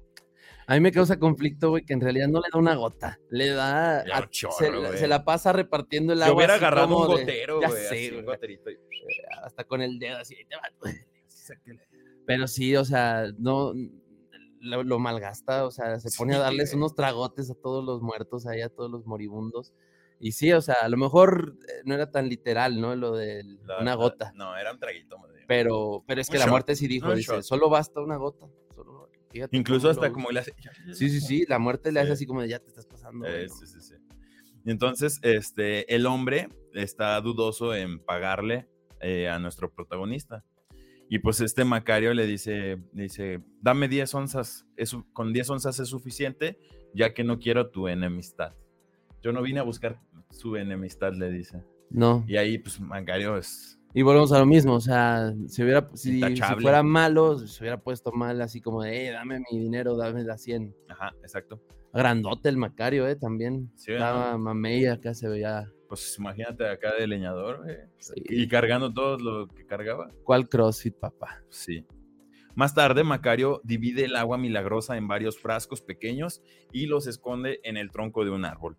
A 0.70 0.74
mí 0.76 0.82
me 0.82 0.92
causa 0.92 1.18
conflicto, 1.18 1.72
güey, 1.72 1.84
que 1.84 1.94
en 1.94 2.02
realidad 2.02 2.28
no 2.28 2.40
le 2.42 2.48
da 2.54 2.60
una 2.60 2.76
gota, 2.76 3.20
le 3.32 3.50
da, 3.50 4.02
a- 4.02 4.30
chorro, 4.30 4.54
se, 4.58 4.72
la- 4.72 4.78
güey. 4.90 5.00
se 5.00 5.08
la 5.08 5.26
pasa 5.26 5.52
repartiendo 5.52 6.14
el 6.14 6.22
agua. 6.22 6.32
Yo 6.34 6.38
hubiera 6.38 6.54
agarrado 6.56 6.96
un 6.96 7.08
gotero, 7.08 7.58
güey, 7.58 8.18
un 8.20 8.26
goterito 8.26 8.70
y- 8.70 8.78
hasta 9.44 9.64
con 9.64 9.82
el 9.82 9.98
dedo 9.98 10.18
así. 10.18 10.36
te 10.48 10.56
va. 10.56 10.62
Pero 12.28 12.48
sí, 12.48 12.76
o 12.76 12.86
sea, 12.86 13.26
no 13.40 13.74
lo, 14.62 14.84
lo 14.84 15.00
malgasta, 15.00 15.66
o 15.66 15.72
sea, 15.72 16.00
se 16.00 16.16
pone 16.18 16.36
a 16.36 16.40
darles 16.40 16.74
unos 16.76 16.94
tragotes 16.94 17.50
a 17.50 17.56
todos 17.56 17.84
los 17.84 18.02
muertos 18.02 18.46
ahí, 18.46 18.62
a 18.62 18.70
todos 18.70 18.92
los 18.92 19.06
moribundos. 19.08 19.74
Y 20.20 20.34
sí, 20.34 20.52
o 20.52 20.62
sea, 20.62 20.76
a 20.82 20.90
lo 20.90 20.98
mejor 20.98 21.56
eh, 21.68 21.82
no 21.86 21.96
era 21.96 22.12
tan 22.12 22.28
literal, 22.30 22.80
¿no? 22.80 22.96
Lo 22.96 23.16
de 23.16 23.44
La- 23.66 23.78
una 23.80 23.92
la- 23.92 23.96
gota. 23.96 24.32
no, 24.36 24.56
era 24.58 24.72
un 24.74 24.80
traguito. 24.80 25.18
madre. 25.18 25.46
Pero, 25.48 26.04
pero 26.06 26.22
es 26.22 26.28
Un 26.28 26.34
que 26.34 26.38
la 26.40 26.46
shot, 26.46 26.52
muerte 26.52 26.76
sí 26.76 26.88
dijo, 26.88 27.16
dice, 27.16 27.32
shot. 27.36 27.44
solo 27.44 27.70
basta 27.70 28.02
una 28.02 28.18
gota. 28.18 28.46
Fíjate 29.32 29.56
Incluso 29.58 29.90
hasta 29.90 30.08
lo- 30.08 30.14
como 30.14 30.32
le 30.32 30.40
hace. 30.40 30.54
Sí, 30.94 31.10
sí, 31.10 31.22
sí, 31.22 31.46
la 31.48 31.60
muerte 31.60 31.92
le 31.92 32.00
hace 32.00 32.08
Sí. 32.10 32.14
así 32.14 32.26
como 32.26 32.42
de 32.42 32.50
ya 32.50 32.60
te 32.60 32.68
estás 32.68 32.86
pasando. 32.86 33.26
Eh, 33.28 33.48
sí, 33.50 33.66
sí, 33.68 33.80
sí. 33.82 33.96
Entonces, 34.66 35.20
este, 35.24 35.94
el 35.96 36.06
hombre 36.06 36.50
está 36.74 37.20
dudoso 37.22 37.74
en 37.74 38.00
pagarle 38.00 38.68
eh, 39.02 39.30
a 39.30 39.40
nuestro 39.40 39.74
protagonista. 39.74 40.44
Y 41.10 41.20
pues 41.20 41.42
este 41.42 41.64
Macario 41.64 42.14
le 42.14 42.28
dice, 42.28 42.78
le 42.94 43.04
dice, 43.04 43.40
dame 43.62 43.88
10 43.88 44.14
onzas, 44.14 44.68
es 44.78 44.96
con 45.14 45.34
10 45.34 45.50
onzas 45.50 45.80
es 45.80 45.88
suficiente, 45.88 46.60
ya 46.94 47.14
que 47.14 47.24
no 47.24 47.40
quiero 47.40 47.70
tu 47.72 47.88
enemistad. 47.88 48.54
Yo 49.24 49.32
no 49.32 49.42
vine 49.42 49.60
a 49.60 49.64
buscar 49.64 50.00
su 50.30 50.56
enemistad, 50.56 51.14
le 51.14 51.32
dice. 51.32 51.64
No. 51.90 52.24
Y 52.28 52.38
ahí, 52.38 52.60
pues, 52.60 52.80
Macario 52.80 53.38
es... 53.38 53.79
Y 53.94 54.04
volvemos 54.04 54.32
a 54.32 54.40
lo 54.40 54.46
mismo, 54.46 54.76
o 54.76 54.82
sea, 54.82 55.34
si 55.48 55.64
hubiera, 55.64 55.90
si, 55.96 56.22
fuera 56.62 56.84
malo, 56.84 57.40
se 57.40 57.64
hubiera 57.64 57.82
puesto 57.82 58.12
mal 58.12 58.40
así 58.42 58.62
como 58.62 58.84
de, 58.84 59.08
eh, 59.08 59.12
dame 59.12 59.42
mi 59.52 59.60
dinero, 59.60 59.98
dame 59.98 60.24
la 60.24 60.38
100. 60.38 60.76
Ajá, 60.90 61.12
exacto. 61.24 61.60
Grandote 61.92 62.50
el 62.50 62.58
Macario, 62.58 63.08
eh, 63.08 63.16
también. 63.16 63.72
Sí, 63.76 63.94
Estaba 63.94 64.38
mamey, 64.38 64.86
acá 64.86 65.16
se 65.16 65.28
veía. 65.28 65.72
Pues 65.88 66.16
imagínate 66.20 66.70
acá 66.70 66.94
de 66.94 67.08
leñador, 67.08 67.66
Sí. 67.98 68.14
Y 68.30 68.48
cargando 68.48 68.94
todo 68.94 69.18
lo 69.18 69.48
que 69.48 69.66
cargaba. 69.66 70.12
¿Cuál 70.24 70.48
CrossFit, 70.48 70.96
papá? 70.96 71.42
Sí. 71.50 71.84
Más 72.54 72.76
tarde, 72.76 73.04
Macario 73.04 73.60
divide 73.64 74.06
el 74.06 74.16
agua 74.16 74.38
milagrosa 74.38 74.98
en 74.98 75.08
varios 75.08 75.40
frascos 75.40 75.82
pequeños 75.82 76.44
y 76.72 76.86
los 76.86 77.08
esconde 77.08 77.60
en 77.64 77.78
el 77.78 77.90
tronco 77.90 78.24
de 78.24 78.30
un 78.30 78.46
árbol. 78.46 78.78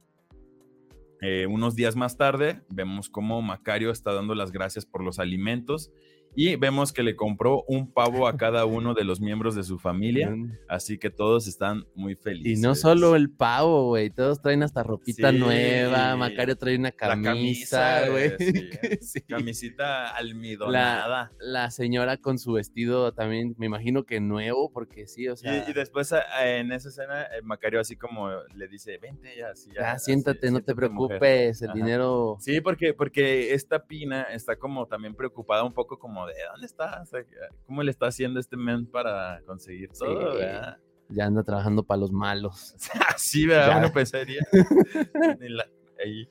Eh, 1.22 1.46
unos 1.46 1.74
días 1.74 1.96
más 1.96 2.16
tarde, 2.16 2.62
vemos 2.68 3.10
cómo 3.10 3.42
Macario 3.42 3.90
está 3.90 4.12
dando 4.12 4.34
las 4.34 4.52
gracias 4.52 4.86
por 4.86 5.04
los 5.04 5.18
alimentos 5.18 5.90
y 6.36 6.56
vemos 6.56 6.92
que 6.92 7.02
le 7.02 7.16
compró 7.16 7.64
un 7.66 7.90
pavo 7.92 8.26
a 8.28 8.36
cada 8.36 8.64
uno 8.64 8.94
de 8.94 9.04
los 9.04 9.20
miembros 9.20 9.54
de 9.54 9.64
su 9.64 9.78
familia, 9.78 10.34
así 10.68 10.98
que 10.98 11.10
todos 11.10 11.46
están 11.48 11.84
muy 11.94 12.12
Y 12.12 12.16
felices. 12.16 12.60
no 12.60 12.74
solo 12.74 13.16
el 13.16 13.30
pavo, 13.30 13.88
güey, 13.88 14.10
todos 14.10 14.40
traen 14.40 14.62
hasta 14.62 14.82
ropita 14.82 15.30
Sí. 15.32 15.38
nueva, 15.38 16.16
Macario 16.16 16.56
trae 16.56 16.76
una 16.76 16.92
camisa, 16.92 18.08
güey. 18.08 18.32
sí. 18.38 18.52
Sí. 19.00 19.20
Camisita 19.22 20.08
almidonada. 20.16 21.32
La 21.40 21.70
señora 21.70 22.16
con 22.18 22.38
su 22.38 22.52
vestido 22.52 23.12
también, 23.12 23.54
me 23.58 23.66
imagino 23.66 24.04
que 24.04 24.20
nuevo, 24.20 24.70
porque 24.72 25.06
sí, 25.06 25.28
o 25.28 25.36
sea, 25.36 25.64
Y, 25.66 25.70
y 25.70 25.74
después 25.74 26.12
a- 26.12 26.22
en 26.46 26.72
esa 26.72 26.88
escena, 26.90 27.22
eh, 27.22 27.42
Macario 27.42 27.80
así 27.80 27.96
como 27.96 28.28
le 28.54 28.68
dice, 28.68 28.98
vente 28.98 29.34
ya, 29.36 29.50
así, 29.50 29.70
ya, 29.74 29.92
así, 29.92 30.06
siéntate, 30.06 30.50
no 30.50 30.60
te 30.60 30.72
siéntate, 30.72 30.88
mujer". 30.90 31.18
preocupes, 31.18 31.62
el 31.62 31.70
Ajá. 31.70 31.76
dinero... 31.78 32.36
Sí, 32.40 32.60
porque, 32.60 32.94
porque 32.94 33.54
esta 33.54 33.86
Pina 33.86 34.22
está 34.22 34.56
como 34.56 34.86
también 34.86 35.14
preocupada 35.14 35.64
un 35.64 35.72
poco 35.72 35.98
como 35.98 36.19
de 36.26 36.34
¿dónde 36.52 36.66
está? 36.66 37.00
O 37.02 37.06
sea, 37.06 37.20
¿Cómo 37.66 37.82
le 37.82 37.90
está 37.90 38.06
haciendo 38.06 38.40
este 38.40 38.56
men 38.56 38.86
para 38.86 39.40
conseguir 39.46 39.90
todo? 39.90 40.32
Sí. 40.32 40.38
verdad? 40.38 40.78
Ya 41.08 41.26
anda 41.26 41.42
trabajando 41.42 41.82
para 41.82 42.00
los 42.00 42.12
malos. 42.12 42.74
Así, 43.14 43.46
¿verdad? 43.46 43.78
Uno 43.78 43.92
pensaría. 43.92 44.40
Ni 45.40 45.48
la- 45.48 45.66
ahí. 46.04 46.28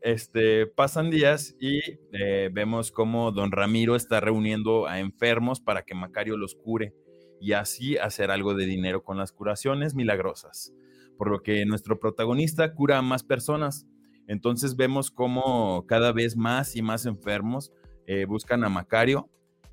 Este, 0.00 0.66
pasan 0.66 1.08
días 1.10 1.56
y 1.58 1.80
eh, 2.12 2.50
vemos 2.52 2.92
cómo 2.92 3.32
don 3.32 3.52
Ramiro 3.52 3.96
está 3.96 4.20
reuniendo 4.20 4.86
a 4.86 5.00
enfermos 5.00 5.60
para 5.60 5.82
que 5.82 5.94
Macario 5.94 6.36
los 6.36 6.54
cure 6.54 6.94
y 7.40 7.52
así 7.52 7.96
hacer 7.96 8.30
algo 8.30 8.54
de 8.54 8.66
dinero 8.66 9.02
con 9.02 9.16
las 9.16 9.32
curaciones 9.32 9.94
milagrosas. 9.94 10.74
Por 11.16 11.30
lo 11.30 11.42
que 11.42 11.64
nuestro 11.64 11.98
protagonista 11.98 12.74
cura 12.74 12.98
a 12.98 13.02
más 13.02 13.22
personas. 13.22 13.86
Entonces 14.26 14.76
vemos 14.76 15.10
cómo 15.10 15.86
cada 15.86 16.12
vez 16.12 16.36
más 16.36 16.76
y 16.76 16.82
más 16.82 17.06
enfermos 17.06 17.72
eh, 18.06 18.24
buscan 18.26 18.64
a 18.64 18.68
Macario 18.68 19.28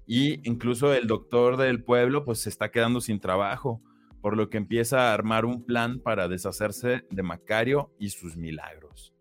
y 0.06 0.48
incluso 0.50 0.94
el 0.94 1.08
doctor 1.08 1.58
del 1.58 1.84
pueblo 1.84 2.26
pues 2.26 2.39
se 2.39 2.50
está 2.50 2.72
quedando 2.72 3.02
sin 3.02 3.20
trabajo 3.20 3.82
por 4.22 4.38
lo 4.38 4.50
que 4.50 4.58
empieza 4.58 5.10
a 5.10 5.13
armar 5.13 5.46
un 5.46 5.63
plan 5.63 6.00
para 6.00 6.28
deshacerse 6.28 7.06
de 7.10 7.24
Macario 7.24 7.91
y 7.98 8.10
sus 8.10 8.38
milagros. 8.38 9.13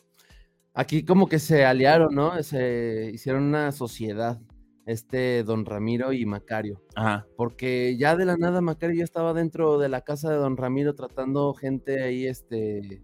Aquí 0.74 1.04
como 1.04 1.28
que 1.28 1.38
se 1.38 1.64
aliaron, 1.64 2.14
¿no? 2.14 2.40
Se 2.42 3.10
hicieron 3.12 3.44
una 3.44 3.72
sociedad, 3.72 4.40
este 4.86 5.42
don 5.42 5.64
Ramiro 5.64 6.12
y 6.12 6.26
Macario, 6.26 6.82
Ajá. 6.94 7.26
porque 7.36 7.96
ya 7.96 8.14
de 8.16 8.24
la 8.24 8.36
nada 8.36 8.60
Macario 8.60 8.96
ya 8.96 9.04
estaba 9.04 9.32
dentro 9.32 9.78
de 9.78 9.88
la 9.88 10.02
casa 10.02 10.30
de 10.30 10.36
don 10.36 10.56
Ramiro 10.56 10.94
tratando 10.94 11.54
gente 11.54 12.02
ahí, 12.02 12.26
este, 12.26 13.02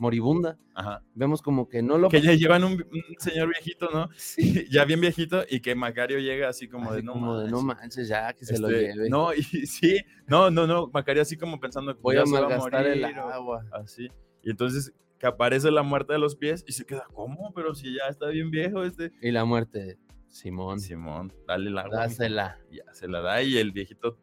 moribunda. 0.00 0.58
Ajá. 0.74 1.02
Vemos 1.14 1.42
como 1.42 1.68
que 1.68 1.82
no 1.82 1.98
lo... 1.98 2.08
Que 2.08 2.22
ya 2.22 2.32
llevan 2.32 2.64
un, 2.64 2.72
un 2.72 3.04
señor 3.18 3.48
viejito, 3.50 3.90
¿no? 3.92 4.08
Sí. 4.16 4.66
ya 4.70 4.84
bien 4.86 5.00
viejito, 5.00 5.44
y 5.48 5.60
que 5.60 5.74
Macario 5.74 6.18
llega 6.18 6.48
así 6.48 6.68
como 6.68 6.90
Así 6.90 6.96
de 6.96 7.02
no, 7.02 7.12
como 7.12 7.38
de, 7.38 7.50
no 7.50 7.60
manches". 7.62 8.08
ya 8.08 8.32
que 8.32 8.46
se 8.46 8.58
lo 8.58 8.68
Este, 8.70 8.94
lleve. 8.94 9.10
No, 9.10 9.34
y 9.34 9.42
sí, 9.66 10.00
no, 10.26 10.50
no, 10.50 10.66
no, 10.66 10.88
Macario 10.88 11.22
así 11.22 11.36
como 11.36 11.60
pensando 11.60 11.94
que 11.94 12.00
Voy 12.00 12.16
ya 12.16 12.22
a 12.22 12.26
se 12.26 12.32
va 12.32 12.40
malgastar 12.40 12.86
el 12.86 13.04
o 13.04 13.28
agua. 13.28 13.64
Así. 13.72 14.08
Y 14.42 14.50
entonces 14.50 14.92
que 15.18 15.26
aparece 15.26 15.70
la 15.70 15.82
muerte 15.82 16.14
de 16.14 16.18
los 16.18 16.34
pies 16.34 16.64
y 16.66 16.72
se 16.72 16.86
queda, 16.86 17.06
¿cómo? 17.12 17.52
Pero 17.54 17.74
si 17.74 17.94
ya 17.94 18.08
está 18.08 18.28
bien 18.28 18.50
viejo 18.50 18.82
este. 18.84 19.12
Y 19.20 19.30
la 19.32 19.44
muerte, 19.44 19.98
Simón, 20.28 20.80
Simón, 20.80 21.30
dale 21.46 21.68
el 21.68 21.76
agua. 21.76 21.98
dásela. 21.98 22.58
Ya 22.72 22.84
se 22.94 23.06
la 23.06 23.20
da 23.20 23.42
y 23.42 23.58
el 23.58 23.70
viejito 23.72 24.18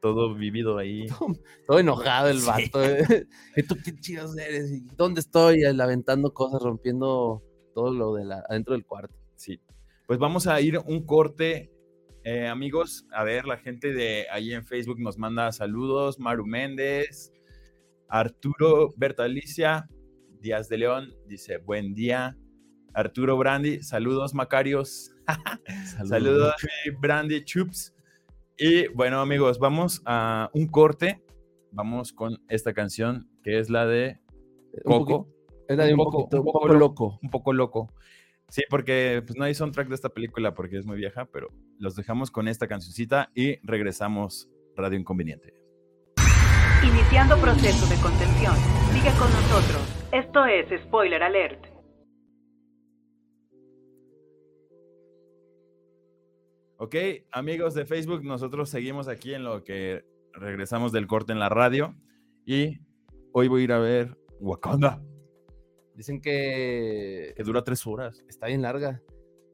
todo 0.00 0.34
vivido 0.34 0.78
ahí. 0.78 1.06
Todo 1.66 1.78
enojado 1.78 2.28
el 2.28 2.40
vato. 2.40 2.82
¿eh? 2.82 3.26
¿Y 3.56 3.62
tú 3.62 3.76
qué 3.84 3.94
chidos 3.94 4.36
eres? 4.36 4.72
¿Y 4.72 4.80
¿Dónde 4.96 5.20
estoy? 5.20 5.64
Aventando 5.64 6.32
cosas, 6.32 6.62
rompiendo 6.62 7.42
todo 7.74 7.92
lo 7.94 8.14
de 8.14 8.24
la, 8.24 8.44
adentro 8.48 8.74
del 8.74 8.84
cuarto. 8.84 9.14
Sí. 9.36 9.60
Pues 10.06 10.18
vamos 10.18 10.46
a 10.46 10.60
ir 10.60 10.78
un 10.78 11.06
corte, 11.06 11.70
eh, 12.24 12.46
amigos. 12.46 13.06
A 13.12 13.24
ver, 13.24 13.46
la 13.46 13.58
gente 13.58 13.92
de 13.92 14.26
ahí 14.30 14.52
en 14.52 14.66
Facebook 14.66 15.00
nos 15.00 15.18
manda 15.18 15.52
saludos. 15.52 16.18
Maru 16.18 16.46
Méndez, 16.46 17.32
Arturo 18.08 18.92
Bertalicia, 18.96 19.88
Díaz 20.40 20.68
de 20.68 20.78
León, 20.78 21.14
dice 21.26 21.58
buen 21.58 21.94
día. 21.94 22.36
Arturo 22.92 23.36
Brandi, 23.36 23.82
saludos 23.82 24.34
Macarios. 24.34 25.12
Saludos, 26.08 26.54
mi 26.84 26.90
Brandy 26.96 27.44
Chups. 27.44 27.94
Y 28.62 28.88
bueno, 28.88 29.20
amigos, 29.20 29.58
vamos 29.58 30.02
a 30.04 30.50
un 30.52 30.66
corte. 30.66 31.22
Vamos 31.72 32.12
con 32.12 32.42
esta 32.48 32.74
canción 32.74 33.28
que 33.42 33.58
es 33.58 33.70
la 33.70 33.86
de 33.86 34.18
Un 34.84 34.98
Coco. 34.98 35.28
Es 35.68 35.76
la 35.78 35.84
de 35.86 35.94
un, 35.94 36.00
Un 36.00 36.04
poco- 36.04 36.18
poquito- 36.28 36.36
un 36.36 36.46
un 36.46 36.52
poco 36.52 36.60
poco 36.66 36.74
loco. 36.74 37.18
un 37.22 37.30
poco 37.30 37.52
loco. 37.52 37.92
Sí, 38.48 38.62
porque 38.68 39.22
pues 39.24 39.38
no 39.38 39.44
hay 39.44 39.54
soundtrack 39.54 39.88
de 39.88 39.94
esta 39.94 40.08
película 40.08 40.52
porque 40.54 40.76
es 40.76 40.84
muy 40.84 40.96
vieja, 40.96 41.26
pero 41.32 41.48
los 41.78 41.94
dejamos 41.94 42.30
con 42.32 42.48
esta 42.48 42.66
cancioncita 42.66 43.30
y 43.34 43.58
regresamos 43.66 44.48
Radio 44.76 44.98
Inconveniente. 44.98 45.54
Iniciando 46.82 47.36
proceso 47.38 47.86
de 47.86 48.00
contención. 48.02 48.54
Sigue 48.92 49.10
con 49.18 49.30
nosotros. 49.30 49.82
Esto 50.12 50.44
es 50.46 50.66
Spoiler 50.82 51.22
Alert. 51.22 51.66
Ok, 56.82 56.94
amigos 57.32 57.74
de 57.74 57.84
Facebook, 57.84 58.24
nosotros 58.24 58.70
seguimos 58.70 59.06
aquí 59.06 59.34
en 59.34 59.44
lo 59.44 59.62
que 59.64 60.02
regresamos 60.32 60.92
del 60.92 61.06
corte 61.06 61.32
en 61.32 61.38
la 61.38 61.50
radio 61.50 61.94
y 62.46 62.78
hoy 63.32 63.48
voy 63.48 63.60
a 63.60 63.64
ir 63.64 63.72
a 63.72 63.78
ver 63.78 64.16
Wakanda, 64.40 65.02
Dicen 65.94 66.22
que 66.22 67.34
que 67.36 67.42
dura 67.42 67.62
tres 67.62 67.86
horas. 67.86 68.24
está 68.28 68.46
bien 68.46 68.62
larga. 68.62 69.02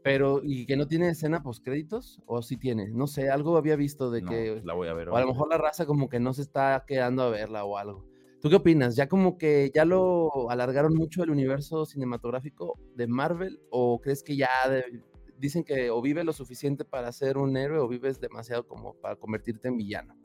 Pero, 0.05 0.41
¿y 0.45 0.67
que 0.67 0.77
no 0.77 0.87
tiene 0.87 1.09
escena 1.09 1.43
post 1.43 1.65
créditos? 1.65 2.21
¿O 2.27 2.41
sí 2.43 2.57
tiene? 2.57 2.89
No 2.93 3.09
sé, 3.09 3.29
algo 3.29 3.57
había 3.57 3.75
visto 3.75 4.13
de 4.13 4.23
No, 4.23 4.31
que. 4.31 4.53
pues 4.53 4.65
la 4.65 4.75
voy 4.75 4.87
a 4.87 4.95
ver. 4.95 5.09
O 5.09 5.17
a 5.17 5.21
lo 5.21 5.27
mejor 5.27 5.49
la 5.49 5.59
raza 5.59 5.85
como 5.85 6.09
que 6.09 6.21
no 6.21 6.33
se 6.33 6.43
está 6.43 6.85
quedando 6.87 7.25
a 7.25 7.31
verla 7.31 7.65
o 7.65 7.77
algo. 7.77 8.07
¿Tú 8.41 8.49
qué 8.49 8.55
opinas? 8.55 8.95
¿Ya 8.95 9.09
como 9.09 9.37
que 9.37 9.73
ya 9.75 9.85
lo 9.85 10.49
alargaron 10.49 10.95
mucho 10.95 11.25
el 11.25 11.31
universo 11.31 11.85
cinematográfico 11.87 12.79
de 12.95 13.09
Marvel? 13.09 13.59
¿O 13.71 14.01
crees 14.01 14.23
que 14.23 14.37
ya 14.37 14.49
de- 14.71 15.03
dicen 15.39 15.65
que 15.65 15.91
o 15.91 16.01
vive 16.03 16.25
lo 16.25 16.33
suficiente 16.33 16.85
para 16.85 17.13
ser 17.13 17.39
un 17.39 17.57
héroe 17.57 17.79
o 17.79 17.89
vives 17.89 18.21
demasiado 18.21 18.67
como 18.67 18.95
para 19.01 19.17
convertirte 19.17 19.69
en 19.69 19.77
villano? 19.77 20.17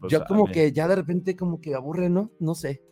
Pues, 0.00 0.12
Yo 0.12 0.24
como 0.24 0.46
que 0.46 0.72
ya 0.72 0.88
de 0.88 0.96
repente 0.96 1.36
como 1.36 1.60
que 1.60 1.74
aburre, 1.74 2.08
¿no? 2.08 2.30
No 2.40 2.54
sé. 2.54 2.82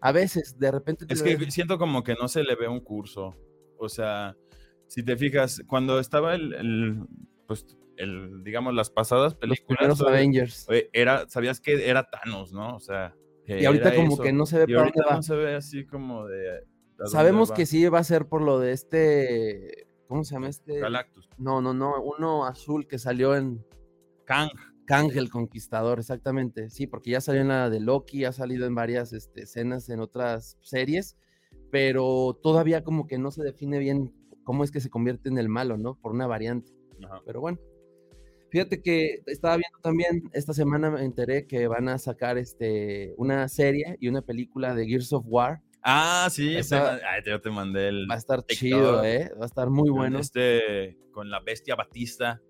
A 0.00 0.12
veces, 0.12 0.58
de 0.58 0.70
repente... 0.70 1.06
Es 1.08 1.22
que 1.22 1.50
siento 1.50 1.78
como 1.78 2.04
que 2.04 2.14
no 2.14 2.28
se 2.28 2.42
le 2.44 2.54
ve 2.56 2.68
un 2.68 2.80
curso. 2.80 3.34
O 3.78 3.88
sea, 3.88 4.36
si 4.86 5.02
te 5.02 5.16
fijas, 5.16 5.62
cuando 5.66 5.98
estaba 5.98 6.34
el, 6.34 6.52
el, 6.54 7.06
pues, 7.48 7.66
el, 7.96 8.44
digamos, 8.44 8.74
las 8.74 8.90
pasadas 8.90 9.32
los 9.32 9.58
películas, 9.60 9.98
todo- 9.98 10.08
Avengers. 10.08 10.66
era, 10.92 11.28
sabías 11.28 11.60
que 11.60 11.88
era 11.88 12.08
Thanos, 12.08 12.52
¿no? 12.52 12.76
O 12.76 12.80
sea, 12.80 13.16
que 13.46 13.60
Y 13.60 13.64
ahorita 13.64 13.94
como 13.94 14.12
eso. 14.14 14.22
que 14.22 14.32
no 14.32 14.46
se 14.46 14.58
ve 14.58 14.64
Y 14.68 14.74
para 14.74 14.80
ahorita 14.80 15.00
dónde 15.00 15.10
va. 15.10 15.16
no 15.16 15.22
se 15.22 15.34
ve 15.36 15.54
así 15.54 15.86
como 15.86 16.26
de... 16.26 16.50
¿a 16.50 16.60
dónde 16.98 17.10
Sabemos 17.10 17.50
va? 17.50 17.54
que 17.56 17.66
sí 17.66 17.84
va 17.88 17.98
a 17.98 18.04
ser 18.04 18.26
por 18.26 18.42
lo 18.42 18.60
de 18.60 18.72
este... 18.72 19.83
¿Cómo 20.08 20.24
se 20.24 20.34
llama 20.34 20.48
este? 20.48 20.78
Galactus. 20.78 21.28
No, 21.38 21.60
no, 21.60 21.74
no, 21.74 22.02
uno 22.02 22.44
azul 22.44 22.86
que 22.86 22.98
salió 22.98 23.36
en 23.36 23.64
Kang. 24.24 24.50
Kang 24.86 25.10
el 25.16 25.30
Conquistador, 25.30 25.98
exactamente. 25.98 26.70
Sí, 26.70 26.86
porque 26.86 27.10
ya 27.10 27.20
salió 27.20 27.40
en 27.40 27.48
la 27.48 27.70
de 27.70 27.80
Loki, 27.80 28.24
ha 28.24 28.32
salido 28.32 28.66
en 28.66 28.74
varias 28.74 29.12
este, 29.12 29.42
escenas 29.42 29.88
en 29.88 30.00
otras 30.00 30.58
series, 30.60 31.16
pero 31.70 32.38
todavía 32.42 32.84
como 32.84 33.06
que 33.06 33.18
no 33.18 33.30
se 33.30 33.42
define 33.42 33.78
bien 33.78 34.12
cómo 34.44 34.62
es 34.62 34.70
que 34.70 34.80
se 34.80 34.90
convierte 34.90 35.28
en 35.28 35.38
el 35.38 35.48
malo, 35.48 35.78
¿no? 35.78 35.98
Por 36.00 36.12
una 36.12 36.26
variante. 36.26 36.72
Ajá. 37.02 37.22
Pero 37.24 37.40
bueno. 37.40 37.58
Fíjate 38.50 38.82
que 38.82 39.20
estaba 39.26 39.56
viendo 39.56 39.80
también, 39.82 40.30
esta 40.32 40.54
semana 40.54 40.88
me 40.88 41.04
enteré 41.04 41.44
que 41.48 41.66
van 41.66 41.88
a 41.88 41.98
sacar 41.98 42.38
este, 42.38 43.12
una 43.16 43.48
serie 43.48 43.96
y 43.98 44.06
una 44.06 44.22
película 44.22 44.76
de 44.76 44.86
Gears 44.86 45.12
of 45.12 45.24
War. 45.26 45.60
Ah, 45.84 46.28
sí. 46.30 46.56
Esa- 46.56 46.98
te, 46.98 47.04
ay, 47.04 47.22
yo 47.26 47.40
te 47.40 47.50
mandé 47.50 47.88
el... 47.88 48.06
Va 48.10 48.14
a 48.14 48.18
estar 48.18 48.42
TikTok. 48.42 48.58
chido, 48.58 49.04
¿eh? 49.04 49.30
Va 49.38 49.42
a 49.44 49.46
estar 49.46 49.68
muy 49.70 49.88
con 49.90 49.98
bueno. 49.98 50.18
Este, 50.18 50.96
con 51.12 51.30
la 51.30 51.40
bestia 51.40 51.74
Batista. 51.74 52.40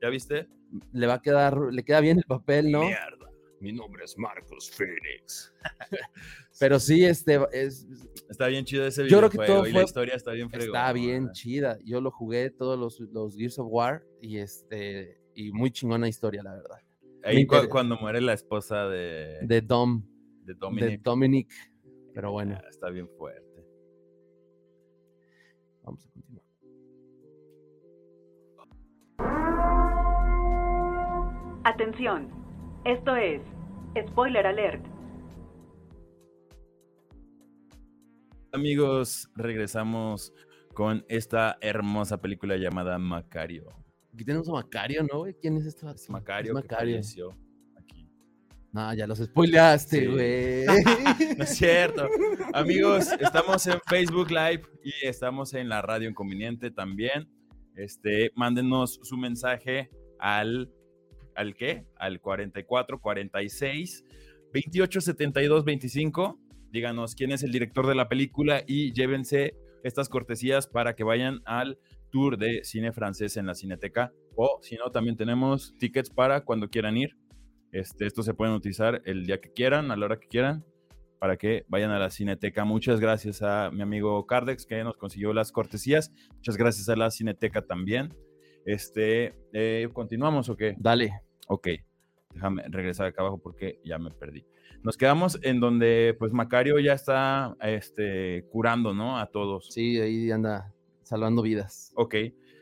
¿Ya 0.00 0.08
viste? 0.10 0.48
Le 0.92 1.06
va 1.06 1.14
a 1.14 1.22
quedar, 1.22 1.58
le 1.72 1.82
queda 1.84 2.00
bien 2.00 2.18
el 2.18 2.24
papel, 2.24 2.70
¿no? 2.70 2.84
Mierda. 2.84 3.30
Mi 3.60 3.72
nombre 3.72 4.04
es 4.04 4.16
Marcos 4.18 4.70
Phoenix. 4.70 5.52
Pero 6.60 6.78
sí, 6.78 7.04
este, 7.04 7.40
es, 7.52 7.86
Está 8.28 8.46
bien 8.48 8.64
chido 8.64 8.86
ese 8.86 9.08
Yo 9.08 9.18
creo 9.18 9.30
que 9.30 9.38
todo 9.38 9.66
y 9.66 9.70
la 9.72 9.78
fue- 9.78 9.84
historia 9.84 10.14
está 10.14 10.32
bien 10.32 10.50
fregona. 10.50 10.80
Está 10.80 10.92
bien 10.92 11.32
chida. 11.32 11.78
Yo 11.84 12.00
lo 12.00 12.10
jugué 12.10 12.50
todos 12.50 12.78
los, 12.78 13.00
los 13.12 13.36
Gears 13.36 13.58
of 13.58 13.66
War 13.70 14.04
y 14.20 14.38
este 14.38 15.18
y 15.34 15.50
muy 15.52 15.70
chingona 15.70 16.08
historia, 16.08 16.42
la 16.42 16.54
verdad. 16.54 16.78
Ahí 17.24 17.46
cu- 17.46 17.68
cuando 17.70 17.96
muere 17.96 18.20
la 18.20 18.34
esposa 18.34 18.86
de, 18.88 19.38
De 19.42 19.60
Dom, 19.62 20.04
de 20.44 20.54
de 20.54 20.98
Dominic. 21.02 21.50
Pero 22.14 22.30
bueno, 22.30 22.56
ah, 22.56 22.66
Está 22.70 22.90
bien 22.90 23.08
fuerte. 23.18 23.66
vamos 25.82 26.06
a 26.06 26.10
continuar. 26.10 26.44
Atención. 31.64 32.30
Esto 32.84 33.16
es 33.16 33.42
Spoiler 34.08 34.46
Alert. 34.46 34.84
Amigos, 38.52 39.28
regresamos 39.34 40.32
con 40.74 41.04
esta 41.08 41.58
hermosa 41.60 42.20
película 42.20 42.56
llamada 42.56 42.98
Macario. 42.98 43.66
Aquí 44.12 44.24
tenemos 44.24 44.48
a 44.48 44.52
Macario, 44.52 45.02
¿no? 45.02 45.24
¿Quién 45.40 45.56
es 45.56 45.66
esto? 45.66 45.90
Es 45.90 46.08
Macario, 46.08 46.54
Es. 46.54 47.30
No, 48.74 48.92
ya 48.92 49.06
los 49.06 49.18
spoileaste, 49.18 50.00
Sí. 50.00 50.06
güey. 50.06 50.64
No 51.38 51.44
es 51.44 51.50
cierto. 51.56 52.08
Amigos, 52.52 53.06
estamos 53.20 53.64
en 53.68 53.78
Facebook 53.86 54.30
Live 54.30 54.62
y 54.82 55.06
estamos 55.06 55.54
en 55.54 55.68
la 55.68 55.80
radio 55.80 56.10
inconveniente 56.10 56.72
también. 56.72 57.28
Este, 57.76 58.32
mándenos 58.34 58.98
su 59.04 59.16
mensaje 59.16 59.90
al 60.18 60.72
¿al 61.36 61.54
qué? 61.54 61.86
Al 61.96 62.20
44 62.20 63.00
46 63.00 64.04
28 64.52 65.00
72 65.00 65.64
25. 65.64 66.40
Díganos 66.72 67.14
quién 67.14 67.30
es 67.30 67.44
el 67.44 67.52
director 67.52 67.86
de 67.86 67.94
la 67.94 68.08
película 68.08 68.64
y 68.66 68.92
llévense 68.92 69.54
estas 69.84 70.08
cortesías 70.08 70.66
para 70.66 70.96
que 70.96 71.04
vayan 71.04 71.40
al 71.44 71.78
tour 72.10 72.38
de 72.38 72.64
cine 72.64 72.92
francés 72.92 73.36
en 73.36 73.46
la 73.46 73.54
Cineteca 73.54 74.12
o 74.34 74.58
si 74.62 74.74
no 74.76 74.90
también 74.90 75.16
tenemos 75.16 75.74
tickets 75.78 76.10
para 76.10 76.40
cuando 76.44 76.68
quieran 76.68 76.96
ir. 76.96 77.16
Este, 77.74 78.06
estos 78.06 78.24
se 78.24 78.34
pueden 78.34 78.54
utilizar 78.54 79.02
el 79.04 79.26
día 79.26 79.40
que 79.40 79.52
quieran, 79.52 79.90
a 79.90 79.96
la 79.96 80.06
hora 80.06 80.20
que 80.20 80.28
quieran, 80.28 80.64
para 81.18 81.36
que 81.36 81.64
vayan 81.66 81.90
a 81.90 81.98
la 81.98 82.08
Cineteca. 82.08 82.64
Muchas 82.64 83.00
gracias 83.00 83.42
a 83.42 83.72
mi 83.72 83.82
amigo 83.82 84.24
Cardex 84.28 84.64
que 84.64 84.84
nos 84.84 84.96
consiguió 84.96 85.32
las 85.32 85.50
cortesías. 85.50 86.12
Muchas 86.36 86.56
gracias 86.56 86.88
a 86.88 86.94
la 86.94 87.10
Cineteca 87.10 87.62
también. 87.62 88.14
Este, 88.64 89.34
eh, 89.52 89.88
¿continuamos 89.92 90.48
o 90.50 90.56
qué? 90.56 90.76
Dale. 90.78 91.20
Ok, 91.48 91.66
déjame 92.32 92.62
regresar 92.68 93.06
acá 93.06 93.22
abajo 93.22 93.38
porque 93.38 93.80
ya 93.84 93.98
me 93.98 94.12
perdí. 94.12 94.46
Nos 94.84 94.96
quedamos 94.96 95.40
en 95.42 95.58
donde 95.58 96.14
pues 96.16 96.32
Macario 96.32 96.78
ya 96.78 96.92
está 96.92 97.56
este, 97.60 98.46
curando, 98.52 98.94
¿no? 98.94 99.18
A 99.18 99.26
todos. 99.26 99.72
Sí, 99.72 99.98
ahí 99.98 100.30
anda 100.30 100.72
salvando 101.02 101.42
vidas. 101.42 101.92
Ok. 101.96 102.14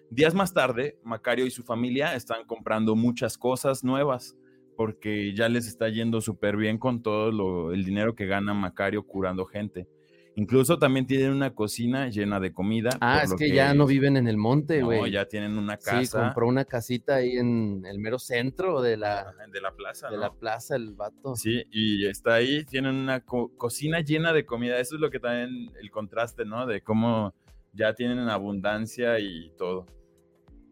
Días 0.08 0.34
más 0.34 0.54
tarde, 0.54 0.98
Macario 1.04 1.44
y 1.44 1.50
su 1.50 1.64
familia 1.64 2.14
están 2.14 2.46
comprando 2.46 2.96
muchas 2.96 3.36
cosas 3.36 3.84
nuevas 3.84 4.38
porque 4.76 5.34
ya 5.34 5.48
les 5.48 5.66
está 5.66 5.88
yendo 5.88 6.20
súper 6.20 6.56
bien 6.56 6.78
con 6.78 7.02
todo 7.02 7.30
lo- 7.30 7.72
el 7.72 7.84
dinero 7.84 8.14
que 8.14 8.26
gana 8.26 8.54
Macario 8.54 9.02
curando 9.06 9.44
gente. 9.44 9.86
Incluso 10.34 10.78
también 10.78 11.06
tienen 11.06 11.30
una 11.30 11.54
cocina 11.54 12.08
llena 12.08 12.40
de 12.40 12.54
comida. 12.54 12.88
Ah, 13.02 13.20
es 13.22 13.34
que, 13.34 13.50
ya 13.54 13.74
no 13.74 13.84
viven 13.84 14.16
en 14.16 14.26
el 14.28 14.38
monte, 14.38 14.80
No, 14.80 14.86
güey. 14.86 15.10
ya 15.12 15.26
tienen 15.26 15.58
una 15.58 15.76
Sí, 15.78 15.84
casa 15.84 16.22
compró 16.22 16.48
una 16.48 16.64
casita 16.64 17.16
ahí 17.16 17.36
en 17.36 17.84
el 17.84 17.98
mero 17.98 18.18
centro 18.18 18.80
de 18.80 18.96
la, 18.96 19.34
de 19.52 19.60
la 19.60 19.72
plaza. 19.72 20.08
de 20.08 20.16
¿no? 20.16 20.22
la 20.22 20.32
plaza, 20.32 20.74
el 20.76 20.94
vato. 20.94 21.36
Sí, 21.36 21.64
y 21.70 22.06
está 22.06 22.36
ahí, 22.36 22.64
tienen 22.64 22.94
una 22.94 23.20
co- 23.20 23.52
cocina 23.58 24.00
llena 24.00 24.32
de 24.32 24.46
comida. 24.46 24.80
Eso 24.80 24.94
es 24.94 25.02
lo 25.02 25.10
que 25.10 25.20
también 25.20 25.70
el 25.78 25.90
contraste, 25.90 26.46
¿no? 26.46 26.64
De 26.66 26.80
cómo 26.80 27.34
ya 27.74 27.92
tienen 27.92 28.20
abundancia 28.30 29.18
y 29.18 29.52
todo. 29.58 29.84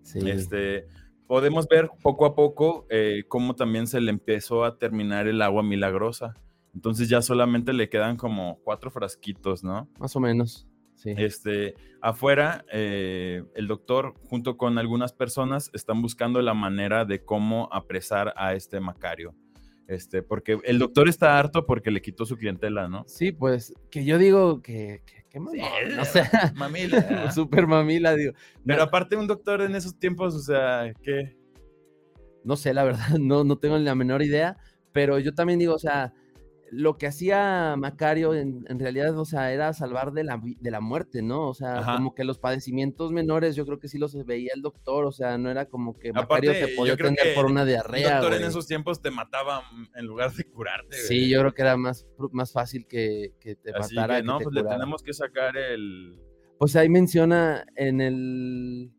Sí. 0.02 0.20
Este, 0.26 0.86
podemos 1.30 1.68
ver 1.68 1.88
poco 2.02 2.26
a 2.26 2.34
poco 2.34 2.88
eh, 2.90 3.22
cómo 3.28 3.54
también 3.54 3.86
se 3.86 4.00
le 4.00 4.10
empezó 4.10 4.64
a 4.64 4.78
terminar 4.78 5.28
el 5.28 5.42
agua 5.42 5.62
milagrosa. 5.62 6.34
Entonces 6.74 7.08
ya 7.08 7.22
solamente 7.22 7.72
le 7.72 7.88
quedan 7.88 8.16
como 8.16 8.58
cuatro 8.64 8.90
frasquitos, 8.90 9.62
¿no? 9.62 9.88
Más 10.00 10.16
o 10.16 10.18
menos. 10.18 10.66
Sí. 10.96 11.14
Este, 11.16 11.76
afuera, 12.02 12.64
eh, 12.72 13.44
el 13.54 13.68
doctor 13.68 14.14
junto 14.28 14.56
con 14.56 14.76
algunas 14.76 15.12
personas 15.12 15.70
están 15.72 16.02
buscando 16.02 16.42
la 16.42 16.52
manera 16.52 17.04
de 17.04 17.24
cómo 17.24 17.68
apresar 17.70 18.34
a 18.36 18.54
este 18.54 18.80
Macario. 18.80 19.32
Este, 19.90 20.22
porque 20.22 20.60
el 20.62 20.78
doctor 20.78 21.08
está 21.08 21.36
harto 21.36 21.66
porque 21.66 21.90
le 21.90 22.00
quitó 22.00 22.24
su 22.24 22.36
clientela, 22.36 22.86
¿no? 22.86 23.02
Sí, 23.08 23.32
pues, 23.32 23.74
que 23.90 24.04
yo 24.04 24.18
digo 24.18 24.62
que, 24.62 25.02
que, 25.04 25.24
que 25.28 25.40
mamón, 25.40 25.98
o 26.00 26.04
sea, 26.04 26.30
mamila. 26.54 27.32
super 27.34 27.66
mamila, 27.66 28.14
digo. 28.14 28.32
Pero 28.64 28.84
aparte 28.84 29.16
un 29.16 29.26
doctor 29.26 29.62
en 29.62 29.74
esos 29.74 29.98
tiempos, 29.98 30.36
o 30.36 30.38
sea, 30.38 30.94
que 31.02 31.36
No 32.44 32.54
sé, 32.54 32.72
la 32.72 32.84
verdad, 32.84 33.08
no, 33.20 33.42
no 33.42 33.58
tengo 33.58 33.78
ni 33.78 33.84
la 33.84 33.96
menor 33.96 34.22
idea, 34.22 34.56
pero 34.92 35.18
yo 35.18 35.34
también 35.34 35.58
digo, 35.58 35.74
o 35.74 35.78
sea, 35.80 36.14
lo 36.72 36.96
que 36.98 37.06
hacía 37.06 37.74
Macario 37.76 38.34
en, 38.34 38.64
en 38.68 38.78
realidad, 38.78 39.18
o 39.18 39.24
sea, 39.24 39.52
era 39.52 39.72
salvar 39.72 40.12
de 40.12 40.24
la, 40.24 40.40
de 40.42 40.70
la 40.70 40.80
muerte, 40.80 41.20
¿no? 41.22 41.48
O 41.48 41.54
sea, 41.54 41.78
Ajá. 41.78 41.96
como 41.96 42.14
que 42.14 42.24
los 42.24 42.38
padecimientos 42.38 43.12
menores, 43.12 43.56
yo 43.56 43.66
creo 43.66 43.78
que 43.78 43.88
sí 43.88 43.98
los 43.98 44.14
veía 44.24 44.52
el 44.54 44.62
doctor, 44.62 45.04
o 45.04 45.12
sea, 45.12 45.36
no 45.38 45.50
era 45.50 45.66
como 45.66 45.98
que 45.98 46.12
Macario 46.12 46.52
te 46.52 46.68
podía 46.76 46.96
que 46.96 47.32
por 47.34 47.46
una 47.46 47.62
un 47.62 47.68
diarrea, 47.68 48.20
doctor 48.20 48.34
en 48.40 48.44
esos 48.44 48.66
tiempos 48.66 49.02
te 49.02 49.10
mataba 49.10 49.62
en 49.96 50.06
lugar 50.06 50.32
de 50.32 50.44
curarte. 50.44 50.96
Sí, 50.96 51.28
yo 51.28 51.40
creo 51.40 51.54
que 51.54 51.62
era 51.62 51.76
más, 51.76 52.06
más 52.32 52.52
fácil 52.52 52.86
que, 52.86 53.34
que 53.40 53.56
te 53.56 53.72
Así 53.74 53.94
matara. 53.96 54.16
que 54.18 54.22
no, 54.22 54.38
te 54.38 54.44
pues 54.44 54.54
le 54.54 54.60
curara. 54.62 54.78
tenemos 54.78 55.02
que 55.02 55.12
sacar 55.12 55.56
el, 55.56 56.20
Pues 56.58 56.76
ahí 56.76 56.88
menciona 56.88 57.64
en 57.74 58.00
el, 58.00 58.92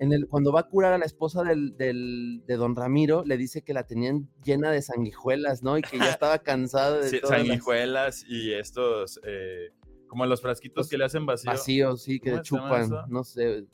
en 0.00 0.12
el, 0.12 0.28
cuando 0.28 0.52
va 0.52 0.60
a 0.60 0.68
curar 0.68 0.92
a 0.92 0.98
la 0.98 1.04
esposa 1.06 1.42
del, 1.42 1.76
del- 1.76 2.42
de 2.46 2.56
don 2.56 2.76
Ramiro, 2.76 3.24
le 3.24 3.36
dice 3.36 3.62
que 3.62 3.74
la 3.74 3.84
tenían 3.86 4.28
llena 4.44 4.70
de 4.70 4.80
sanguijuelas, 4.82 5.62
¿no? 5.62 5.76
Y 5.78 5.82
que 5.82 5.98
ya 5.98 6.10
estaba 6.22 6.38
cansada 6.38 6.98
de 7.00 7.10
Sí, 7.10 7.20
todas 7.20 7.38
las- 7.38 7.46
sanguijuelas 7.48 8.24
y 8.28 8.52
estos, 8.52 9.20
eh, 9.24 9.70
como 10.06 10.24
los 10.26 10.40
frasquitos 10.40 10.76
Los 10.82 10.88
que 10.88 10.98
le 10.98 11.04
hacen 11.04 11.26
vacío. 11.26 11.50
vacíos, 11.50 12.02
sí, 12.02 12.20
que 12.20 12.30
¿Cómo 12.30 12.44
se 12.44 12.54
llama 12.56 12.80
chupan, 12.82 13.10
no 13.10 13.24
sé, 13.24 13.64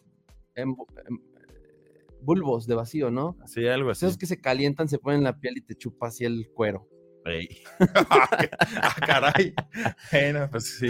em- 0.54 0.74
bulbos 2.20 2.66
de 2.66 2.74
vacío, 2.74 3.10
¿no? 3.10 3.36
Sí, 3.46 3.66
algo 3.66 3.90
así. 3.90 4.04
Esos 4.06 4.16
que 4.18 4.26
se 4.26 4.40
calientan, 4.40 4.88
se 4.88 4.98
ponen 4.98 5.18
en 5.18 5.24
la 5.24 5.38
piel 5.38 5.58
y 5.58 5.60
te 5.60 5.74
chupa 5.74 6.08
así 6.08 6.24
el 6.24 6.48
cuero. 6.54 6.88
Ey. 7.26 7.48
ah, 8.10 8.96
caray. 9.06 9.54
Bueno, 10.10 10.48
pues 10.50 10.76
sí, 10.78 10.88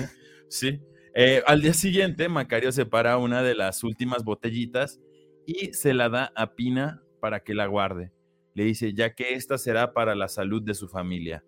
sí. 0.48 0.80
Eh, 1.14 1.42
al 1.46 1.60
día 1.62 1.74
siguiente, 1.74 2.28
Macario 2.28 2.72
separa 2.72 3.18
una 3.18 3.42
de 3.42 3.54
las 3.54 3.84
últimas 3.84 4.24
botellitas 4.24 5.00
y 5.46 5.72
se 5.72 5.94
la 5.94 6.08
da 6.08 6.32
a 6.36 6.54
Pina 6.54 7.02
para 7.20 7.40
que 7.40 7.54
la 7.54 7.66
guarde. 7.66 8.12
Le 8.54 8.64
dice, 8.64 8.94
ya 8.94 9.14
que 9.14 9.34
esta 9.34 9.58
será 9.58 9.92
para 9.92 10.14
la 10.14 10.28
salud 10.28 10.62
de 10.62 10.74
su 10.74 10.88
familia. 10.88 11.44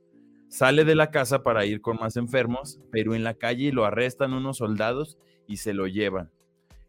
Sale 0.48 0.84
de 0.84 0.94
la 0.94 1.10
casa 1.10 1.42
para 1.42 1.66
ir 1.66 1.80
con 1.80 1.96
más 1.96 2.16
enfermos, 2.16 2.80
pero 2.90 3.14
en 3.14 3.24
la 3.24 3.34
calle 3.34 3.72
lo 3.72 3.84
arrestan 3.84 4.32
unos 4.32 4.58
soldados 4.58 5.18
y 5.46 5.58
se 5.58 5.74
lo 5.74 5.86
llevan. 5.86 6.30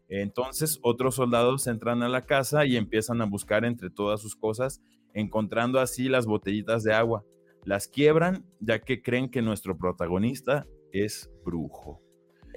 Entonces 0.08 0.78
otros 0.82 1.16
soldados 1.16 1.66
entran 1.66 2.02
a 2.02 2.08
la 2.08 2.24
casa 2.24 2.64
y 2.64 2.76
empiezan 2.76 3.20
a 3.20 3.26
buscar 3.26 3.64
entre 3.64 3.90
todas 3.90 4.22
sus 4.22 4.36
cosas, 4.36 4.80
encontrando 5.12 5.80
así 5.80 6.08
las 6.08 6.26
botellitas 6.26 6.82
de 6.82 6.94
agua. 6.94 7.24
Las 7.64 7.88
quiebran 7.88 8.46
ya 8.60 8.78
que 8.78 9.02
creen 9.02 9.30
que 9.30 9.42
nuestro 9.42 9.76
protagonista 9.76 10.66
es 10.92 11.30
brujo. 11.44 12.07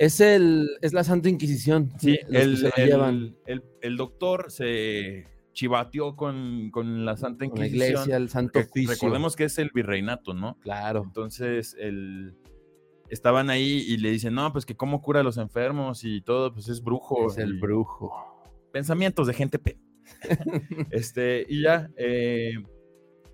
Es 0.02 0.20
el, 0.20 0.68
es 0.82 0.94
la 0.94 1.04
Santa 1.04 1.30
Inquisición. 1.30 1.92
Sí, 2.00 2.18
el, 2.30 2.66
el- 2.76 2.88
llevan 2.88 3.36
el- 3.46 3.64
el 3.82 3.98
doctor 3.98 4.50
se 4.52 5.28
chivateó 5.54 6.16
con, 6.16 6.72
con 6.72 7.06
la 7.06 7.18
Santa 7.18 7.46
con 7.48 7.60
la 7.60 7.68
Inquisición. 7.68 7.92
iglesia, 7.94 8.18
el 8.18 8.30
Santo 8.30 8.60
Oficio. 8.60 8.90
recordemos 8.90 9.36
que 9.36 9.44
es 9.44 9.58
el 9.60 9.70
virreinato, 9.74 10.34
¿no? 10.34 10.58
Claro. 10.62 11.04
Entonces, 11.06 11.76
el, 11.80 12.34
estaban 13.10 13.50
ahí 13.50 13.84
y 13.88 13.98
le 13.98 14.10
dicen, 14.12 14.34
no, 14.34 14.52
pues 14.52 14.66
que 14.66 14.76
cómo 14.76 15.02
cura 15.02 15.20
a 15.20 15.24
los 15.24 15.38
enfermos 15.38 16.04
y 16.04 16.22
todo, 16.22 16.52
pues 16.54 16.68
es 16.70 16.82
brujo. 16.82 17.28
Es 17.28 17.38
el 17.38 17.60
brujo. 17.60 18.12
Pensamientos 18.72 19.28
de 19.28 19.34
gente 19.34 19.60
pe. 19.60 19.78
este, 20.90 21.46
y 21.48 21.62
ya, 21.62 21.90
eh, 21.98 22.54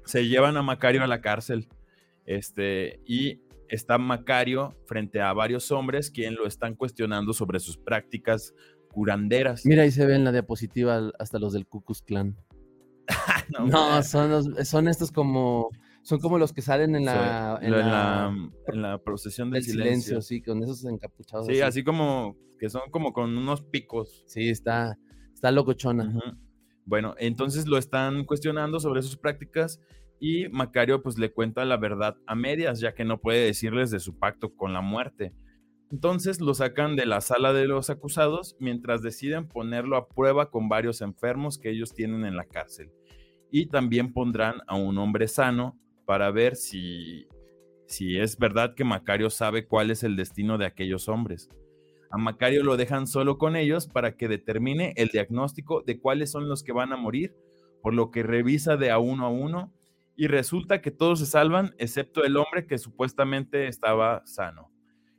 se 0.03 0.27
llevan 0.27 0.57
a 0.57 0.63
Macario 0.63 1.03
a 1.03 1.07
la 1.07 1.21
cárcel. 1.21 1.69
Este, 2.25 2.99
y 3.05 3.39
está 3.69 3.97
Macario 3.97 4.75
frente 4.85 5.21
a 5.21 5.33
varios 5.33 5.71
hombres 5.71 6.09
quien 6.11 6.35
lo 6.35 6.45
están 6.47 6.75
cuestionando 6.75 7.33
sobre 7.33 7.59
sus 7.59 7.77
prácticas 7.77 8.53
curanderas. 8.91 9.65
Mira, 9.65 9.83
ahí 9.83 9.91
se 9.91 10.05
ve 10.05 10.15
en 10.15 10.23
la 10.23 10.31
diapositiva 10.31 11.11
hasta 11.19 11.39
los 11.39 11.53
del 11.53 11.67
Ku 11.67 11.81
Klux 11.83 12.01
Klan. 12.01 12.35
No, 13.49 14.03
son, 14.03 14.29
los- 14.29 14.67
son 14.67 14.87
estos 14.87 15.11
como, 15.11 15.69
son 16.03 16.19
como 16.19 16.37
los 16.37 16.51
que 16.53 16.61
salen 16.61 16.95
en 16.95 17.05
la, 17.05 17.57
Sí, 17.61 17.65
en 17.67 17.71
la- 17.71 18.35
en 18.67 18.81
la 18.81 18.97
procesión 19.01 19.49
del 19.51 19.63
del 19.63 19.71
silencio, 19.71 20.01
silencio. 20.19 20.21
sí, 20.21 20.41
con 20.41 20.61
esos 20.63 20.83
encapuchados. 20.85 21.47
Sí, 21.47 21.61
así 21.61 21.83
como 21.83 22.35
que 22.59 22.69
son 22.69 22.81
como 22.91 23.13
con 23.13 23.37
unos 23.37 23.61
picos. 23.61 24.23
Sí, 24.27 24.49
está, 24.49 24.97
está 25.33 25.51
locochona. 25.51 26.13
Bueno, 26.85 27.15
entonces 27.19 27.67
lo 27.67 27.77
están 27.77 28.25
cuestionando 28.25 28.79
sobre 28.79 29.01
sus 29.01 29.17
prácticas 29.17 29.79
y 30.19 30.47
Macario 30.49 31.03
pues 31.03 31.17
le 31.17 31.31
cuenta 31.31 31.65
la 31.65 31.77
verdad 31.77 32.17
a 32.25 32.35
medias, 32.35 32.79
ya 32.79 32.93
que 32.93 33.05
no 33.05 33.19
puede 33.19 33.45
decirles 33.45 33.91
de 33.91 33.99
su 33.99 34.17
pacto 34.17 34.55
con 34.55 34.73
la 34.73 34.81
muerte. 34.81 35.33
Entonces 35.91 36.41
lo 36.41 36.53
sacan 36.53 36.95
de 36.95 37.05
la 37.05 37.21
sala 37.21 37.53
de 37.53 37.67
los 37.67 37.89
acusados 37.89 38.57
mientras 38.59 39.01
deciden 39.01 39.47
ponerlo 39.47 39.95
a 39.95 40.09
prueba 40.09 40.49
con 40.49 40.67
varios 40.67 41.01
enfermos 41.01 41.57
que 41.57 41.69
ellos 41.69 41.93
tienen 41.93 42.25
en 42.25 42.35
la 42.35 42.45
cárcel. 42.45 42.91
Y 43.51 43.67
también 43.67 44.11
pondrán 44.11 44.55
a 44.67 44.75
un 44.75 44.97
hombre 44.97 45.27
sano 45.27 45.79
para 46.05 46.31
ver 46.31 46.55
si, 46.55 47.27
si 47.85 48.17
es 48.17 48.37
verdad 48.37 48.75
que 48.75 48.83
Macario 48.83 49.29
sabe 49.29 49.65
cuál 49.65 49.91
es 49.91 50.03
el 50.03 50.17
destino 50.17 50.57
de 50.57 50.65
aquellos 50.65 51.07
hombres. 51.07 51.49
A 52.09 52.17
Macario 52.17 52.63
lo 52.63 52.75
dejan 52.75 53.07
solo 53.07 53.37
con 53.37 53.55
ellos 53.55 53.87
para 53.87 54.17
que 54.17 54.27
determine 54.27 54.93
el 54.97 55.09
diagnóstico 55.09 55.83
de 55.83 55.99
cuáles 55.99 56.31
son 56.31 56.49
los 56.49 56.63
que 56.63 56.73
van 56.73 56.91
a 56.91 56.97
morir, 56.97 57.35
por 57.81 57.93
lo 57.93 58.11
que 58.11 58.23
revisa 58.23 58.75
de 58.75 58.91
a 58.91 58.97
uno 58.97 59.25
a 59.25 59.29
uno 59.29 59.73
y 60.17 60.27
resulta 60.27 60.81
que 60.81 60.91
todos 60.91 61.19
se 61.19 61.25
salvan 61.27 61.73
excepto 61.77 62.23
el 62.25 62.35
hombre 62.35 62.65
que 62.67 62.77
supuestamente 62.77 63.67
estaba 63.67 64.23
sano. 64.25 64.71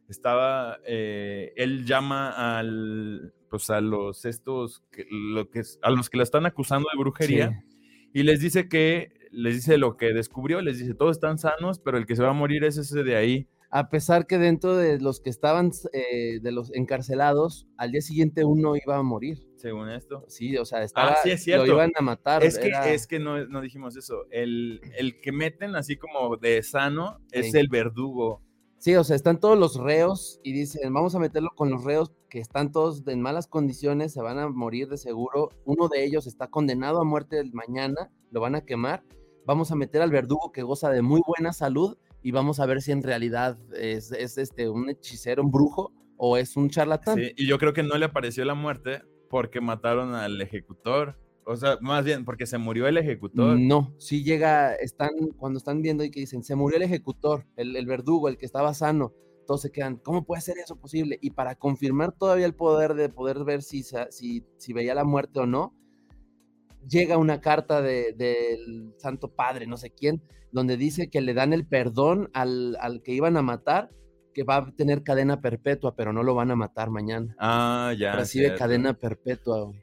Estaba, 0.09 0.79
eh, 0.87 1.53
él 1.57 1.85
llama 1.87 2.59
al, 2.59 3.33
pues 3.51 3.71
a 3.71 3.81
los 3.81 4.25
estos, 4.25 4.83
que- 4.91 5.07
lo 5.11 5.49
que, 5.51 5.63
a 5.83 5.91
los 5.91 6.11
que 6.11 6.17
la 6.17 6.23
están 6.25 6.45
acusando 6.47 6.89
de 6.93 6.99
brujería 6.99 7.63
Sí. 7.71 8.09
y 8.15 8.23
les 8.25 8.41
dice 8.41 8.69
que, 8.69 9.13
les 9.31 9.55
dice 9.55 9.77
lo 9.79 9.97
que 9.97 10.13
descubrió, 10.15 10.61
les 10.63 10.79
dice 10.79 10.95
todos 10.95 11.17
están 11.17 11.39
sanos, 11.39 11.79
pero 11.79 11.99
el 11.99 12.07
que 12.07 12.17
se 12.17 12.23
va 12.23 12.31
a 12.31 12.33
morir 12.35 12.65
es 12.65 12.77
ese 12.79 13.03
de 13.05 13.17
ahí. 13.17 13.49
A 13.71 13.91
pesar 13.91 14.27
que 14.27 14.39
dentro 14.39 14.77
de 14.77 14.99
los 14.99 15.21
que 15.21 15.29
estaban, 15.29 15.73
eh, 15.93 16.41
de 16.41 16.53
los 16.53 16.73
encarcelados, 16.75 17.67
al 17.77 17.93
día 17.93 18.01
siguiente 18.01 18.45
uno 18.45 18.75
iba 18.77 18.97
a 18.97 19.03
morir. 19.03 19.47
Según 19.57 19.91
esto. 19.91 20.25
Sí, 20.29 20.57
o 20.57 20.65
sea, 20.65 20.83
estaba, 20.83 21.17
sí, 21.23 21.31
es 21.31 21.43
cierto. 21.45 21.67
lo 21.67 21.75
iban 21.75 21.93
a 21.97 22.01
matar. 22.03 22.43
Es 22.45 22.59
que, 22.59 22.69
era- 22.69 22.89
es 22.91 23.07
que 23.07 23.19
no, 23.19 23.45
no 23.47 23.61
dijimos 23.61 23.97
eso. 23.97 24.25
El, 24.31 24.81
el 24.97 25.21
que 25.21 25.33
meten 25.33 25.75
así 25.77 25.97
como 25.97 26.37
de 26.39 26.63
sano 26.63 27.21
es 27.31 27.51
Sí. 27.53 27.59
el 27.59 27.69
verdugo. 27.69 28.43
Sí, 28.79 28.95
o 28.95 29.03
sea, 29.05 29.17
están 29.17 29.41
todos 29.41 29.59
los 29.59 29.75
reos 29.77 30.39
y 30.45 30.53
dicen, 30.53 30.93
vamos 30.95 31.15
a 31.17 31.19
meterlo 31.19 31.51
con 31.57 31.69
los 31.69 31.83
reos 31.85 32.13
que 32.31 32.39
están 32.39 32.71
todos 32.71 33.03
en 33.09 33.21
malas 33.21 33.49
condiciones, 33.49 34.13
se 34.13 34.23
van 34.23 34.39
a 34.39 34.49
morir 34.49 34.89
de 34.89 34.97
seguro. 34.97 35.51
Uno 35.65 35.89
de 35.89 36.05
ellos 36.05 36.27
está 36.29 36.47
condenado 36.47 37.01
a 37.01 37.05
muerte 37.05 37.41
el 37.41 37.53
mañana, 37.53 38.13
lo 38.31 38.41
van 38.41 38.55
a 38.55 38.65
quemar. 38.65 39.03
Vamos 39.45 39.73
a 39.73 39.75
meter 39.75 40.01
al 40.01 40.11
verdugo 40.13 40.53
que 40.53 40.63
goza 40.63 40.91
de 40.91 41.03
muy 41.03 41.21
buena 41.27 41.53
salud 41.53 41.99
y 42.23 42.31
vamos 42.31 42.61
a 42.61 42.67
ver 42.67 42.83
si 42.83 42.93
en 42.93 43.03
realidad 43.03 43.59
es, 43.75 44.13
es 44.13 44.39
este, 44.39 44.69
un 44.69 44.91
hechicero, 44.91 45.43
un 45.43 45.51
brujo 45.51 45.93
o 46.17 46.37
es 46.37 46.57
un 46.57 46.69
charlatán. 46.71 47.17
Sí, 47.17 47.33
y 47.37 47.47
yo 47.47 47.59
creo 47.59 47.73
que 47.73 47.83
no 47.83 47.97
le 47.97 48.07
apareció 48.07 48.45
la 48.45 48.55
muerte 48.55 49.03
porque 49.31 49.61
mataron 49.61 50.15
al 50.15 50.41
ejecutor. 50.41 51.19
O 51.45 51.57
sea, 51.57 51.79
más 51.81 52.05
bien 52.05 52.25
porque 52.25 52.45
se 52.45 52.59
murió 52.59 52.87
el 52.87 52.99
ejecutor. 52.99 53.59
No, 53.59 53.95
sí 53.99 54.23
llega, 54.23 54.75
están, 54.75 55.11
cuando 55.39 55.59
están 55.59 55.81
viendo 55.81 56.05
y 56.05 56.11
que 56.11 56.21
dicen, 56.21 56.43
se 56.43 56.55
murió 56.55 56.77
el 56.77 56.83
ejecutor, 56.83 57.47
el, 57.57 57.75
el 57.75 57.87
verdugo, 57.87 58.29
el 58.29 58.37
que 58.37 58.45
estaba 58.45 58.75
sano, 58.75 59.15
todos 59.49 59.63
se 59.63 59.73
quedan, 59.73 59.97
¿cómo 59.97 60.27
puede 60.27 60.43
ser 60.43 60.59
eso 60.59 60.77
posible? 60.77 61.19
Y 61.23 61.31
para 61.31 61.55
confirmar 61.55 62.13
todavía 62.13 62.45
el 62.45 62.55
poder 62.55 62.93
de 62.93 63.09
poder 63.09 63.45
ver 63.45 63.63
si, 63.63 63.83
si, 63.83 64.45
si 64.59 64.73
veía 64.75 64.95
la 64.95 65.05
muerte 65.05 65.41
o 65.41 65.47
no, 65.47 65.75
llega 66.87 67.17
una 67.19 67.41
carta 67.41 67.81
de- 67.83 68.13
del 68.17 68.95
Santo 68.99 69.29
Padre, 69.35 69.67
no 69.67 69.77
sé 69.77 69.91
quién, 69.91 70.23
donde 70.53 70.77
dice 70.77 71.09
que 71.11 71.21
le 71.21 71.35
dan 71.35 71.53
el 71.53 71.67
perdón 71.67 72.31
al, 72.35 72.77
al 72.81 73.03
que 73.03 73.13
iban 73.13 73.37
a 73.37 73.43
matar, 73.43 73.91
que 74.35 74.45
va 74.45 74.57
a 74.59 74.73
tener 74.77 75.03
cadena 75.03 75.41
perpetua, 75.41 75.95
pero 75.97 76.13
no 76.13 76.23
lo 76.23 76.35
van 76.35 76.51
a 76.51 76.57
matar 76.57 76.91
mañana. 76.91 77.35
Ah, 77.39 77.93
ya. 77.99 78.13
Recibe 78.13 78.45
cierto. 78.47 78.59
cadena 78.59 78.95
perpetua, 78.95 79.65
güey. 79.65 79.81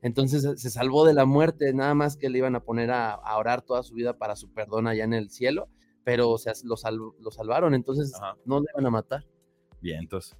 Entonces 0.00 0.58
se- 0.60 0.70
salvó 0.70 1.04
de 1.04 1.12
la 1.12 1.26
muerte, 1.26 1.74
nada 1.74 1.94
más 1.94 2.16
que 2.16 2.30
le 2.30 2.38
iban 2.38 2.56
a 2.56 2.60
poner 2.64 2.90
a, 2.90 3.12
a 3.12 3.36
orar 3.36 3.60
toda 3.62 3.82
su 3.82 3.94
vida 3.94 4.16
para 4.16 4.34
su 4.36 4.50
perdón 4.54 4.86
allá 4.86 5.04
en 5.04 5.12
el 5.12 5.28
cielo, 5.30 5.68
pero 6.02 6.30
o 6.30 6.38
sea, 6.38 6.54
lo, 6.64 6.76
sal- 6.78 6.98
lo 7.20 7.30
salvaron, 7.30 7.74
entonces 7.74 8.14
Ajá. 8.14 8.36
no 8.46 8.60
le 8.60 8.66
iban 8.72 8.86
a 8.86 8.90
matar. 8.90 9.26
Bien, 9.82 9.98
entonces. 10.00 10.34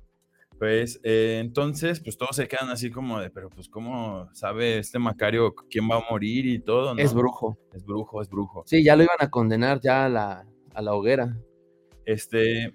Pues 0.61 1.01
eh, 1.05 1.39
entonces, 1.41 2.01
pues 2.01 2.19
todos 2.19 2.37
se 2.37 2.47
quedan 2.47 2.69
así 2.69 2.91
como 2.91 3.19
de, 3.19 3.31
pero 3.31 3.49
pues 3.49 3.67
cómo 3.71 4.29
sabe 4.35 4.77
este 4.77 4.99
Macario 4.99 5.55
quién 5.71 5.89
va 5.91 5.97
a 5.97 6.05
morir 6.11 6.45
y 6.45 6.61
todo, 6.61 6.95
¿no? 6.95 7.01
Es 7.01 7.15
brujo. 7.15 7.59
Es 7.73 7.83
brujo, 7.87 8.21
es 8.21 8.29
brujo. 8.29 8.63
Sí, 8.67 8.85
ya 8.85 8.95
lo 8.95 9.03
iban 9.05 9.17
a 9.21 9.31
condenar 9.31 9.81
ya 9.81 10.05
a 10.05 10.09
la, 10.11 10.47
a 10.75 10.83
la 10.83 10.93
hoguera. 10.93 11.35
Este, 12.05 12.75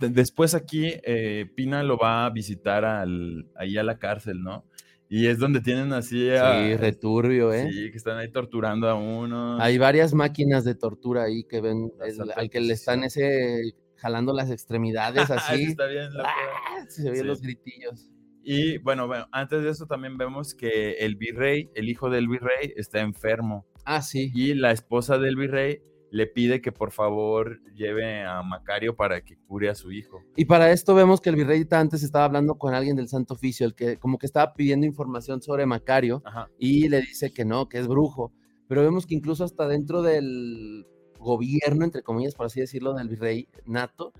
de- 0.00 0.08
después 0.08 0.54
aquí 0.54 0.86
eh, 1.02 1.44
Pina 1.54 1.82
lo 1.82 1.98
va 1.98 2.24
a 2.24 2.30
visitar 2.30 2.86
al, 2.86 3.46
ahí 3.56 3.76
a 3.76 3.82
la 3.82 3.98
cárcel, 3.98 4.42
¿no? 4.42 4.64
Y 5.10 5.26
es 5.26 5.38
donde 5.38 5.60
tienen 5.60 5.92
así 5.92 6.30
a... 6.30 6.50
Sí, 6.54 6.76
returbio, 6.78 7.52
¿eh? 7.52 7.68
Sí, 7.70 7.90
que 7.90 7.96
están 7.98 8.16
ahí 8.16 8.32
torturando 8.32 8.88
a 8.88 8.94
uno. 8.94 9.60
Hay 9.60 9.76
varias 9.76 10.14
máquinas 10.14 10.64
de 10.64 10.74
tortura 10.74 11.24
ahí 11.24 11.44
que 11.44 11.60
ven, 11.60 11.92
el- 12.02 12.32
al 12.34 12.48
que 12.48 12.60
le 12.60 12.72
están 12.72 13.04
ese 13.04 13.74
jalando 14.04 14.32
las 14.32 14.50
extremidades 14.50 15.30
así. 15.30 15.62
está 15.64 15.86
bien. 15.86 16.08
¡Ah! 16.22 16.84
Se 16.88 17.14
Sí. 17.16 17.22
los 17.24 17.40
gritillos. 17.40 18.10
Y 18.44 18.76
bueno, 18.78 19.06
bueno, 19.06 19.26
antes 19.32 19.62
de 19.62 19.70
eso 19.70 19.86
también 19.86 20.18
vemos 20.18 20.54
que 20.54 20.92
el 20.98 21.16
virrey, 21.16 21.70
el 21.74 21.88
hijo 21.88 22.10
del 22.10 22.28
virrey, 22.28 22.74
está 22.76 23.00
enfermo. 23.00 23.66
Ah, 23.86 24.02
sí. 24.02 24.30
Y 24.34 24.52
la 24.54 24.70
esposa 24.70 25.16
del 25.18 25.36
virrey 25.36 25.80
le 26.10 26.26
pide 26.26 26.60
que 26.60 26.70
por 26.70 26.92
favor 26.92 27.60
lleve 27.74 28.22
a 28.22 28.42
Macario 28.42 28.94
para 28.94 29.22
que 29.22 29.36
cure 29.48 29.68
a 29.70 29.74
su 29.74 29.90
hijo. 29.92 30.22
Y 30.36 30.44
para 30.44 30.70
esto 30.70 30.94
vemos 30.94 31.20
que 31.22 31.30
el 31.30 31.36
virrey 31.36 31.66
antes 31.70 32.02
estaba 32.02 32.26
hablando 32.26 32.56
con 32.56 32.74
alguien 32.74 32.96
del 32.96 33.08
Santo 33.08 33.34
Oficio, 33.34 33.66
el 33.66 33.74
que 33.74 33.96
como 33.96 34.18
que 34.18 34.26
estaba 34.26 34.52
pidiendo 34.54 34.86
información 34.86 35.40
sobre 35.42 35.64
Macario. 35.66 36.22
Ajá. 36.24 36.48
y 36.58 36.88
le 36.90 37.00
dice 37.00 37.32
que 37.32 37.44
no, 37.46 37.68
que 37.68 37.78
es 37.78 37.88
brujo. 37.88 38.32
Pero 38.68 38.82
vemos 38.82 39.06
que 39.06 39.14
incluso 39.14 39.42
hasta 39.44 39.66
dentro 39.66 40.02
del 40.02 40.86
gobierno, 41.24 41.84
entre 41.84 42.02
comillas, 42.02 42.34
por 42.34 42.46
así 42.46 42.60
decirlo, 42.60 42.94
del 42.94 43.08
virrey 43.08 43.48
nato, 43.66 44.12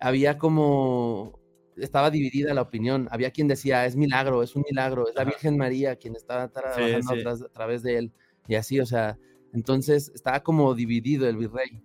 había 0.00 0.38
como 0.38 1.38
estaba 1.76 2.10
dividida 2.10 2.54
la 2.54 2.62
opinión. 2.62 3.08
Había 3.10 3.30
quien 3.30 3.48
decía, 3.48 3.84
es 3.86 3.96
milagro, 3.96 4.42
es 4.42 4.56
un 4.56 4.64
milagro, 4.68 5.08
es 5.08 5.14
la. 5.14 5.24
Virgen 5.24 5.56
María 5.56 5.96
quien 5.96 6.16
está 6.16 6.48
trabajando 6.48 7.36
sí. 7.36 7.44
a 7.44 7.48
través 7.48 7.82
de 7.82 7.98
él. 7.98 8.12
Y 8.46 8.54
así, 8.54 8.80
o 8.80 8.86
sea, 8.86 9.18
entonces 9.52 10.10
estaba 10.14 10.40
como 10.40 10.74
dividido 10.74 11.28
el 11.28 11.36
virrey. 11.36 11.82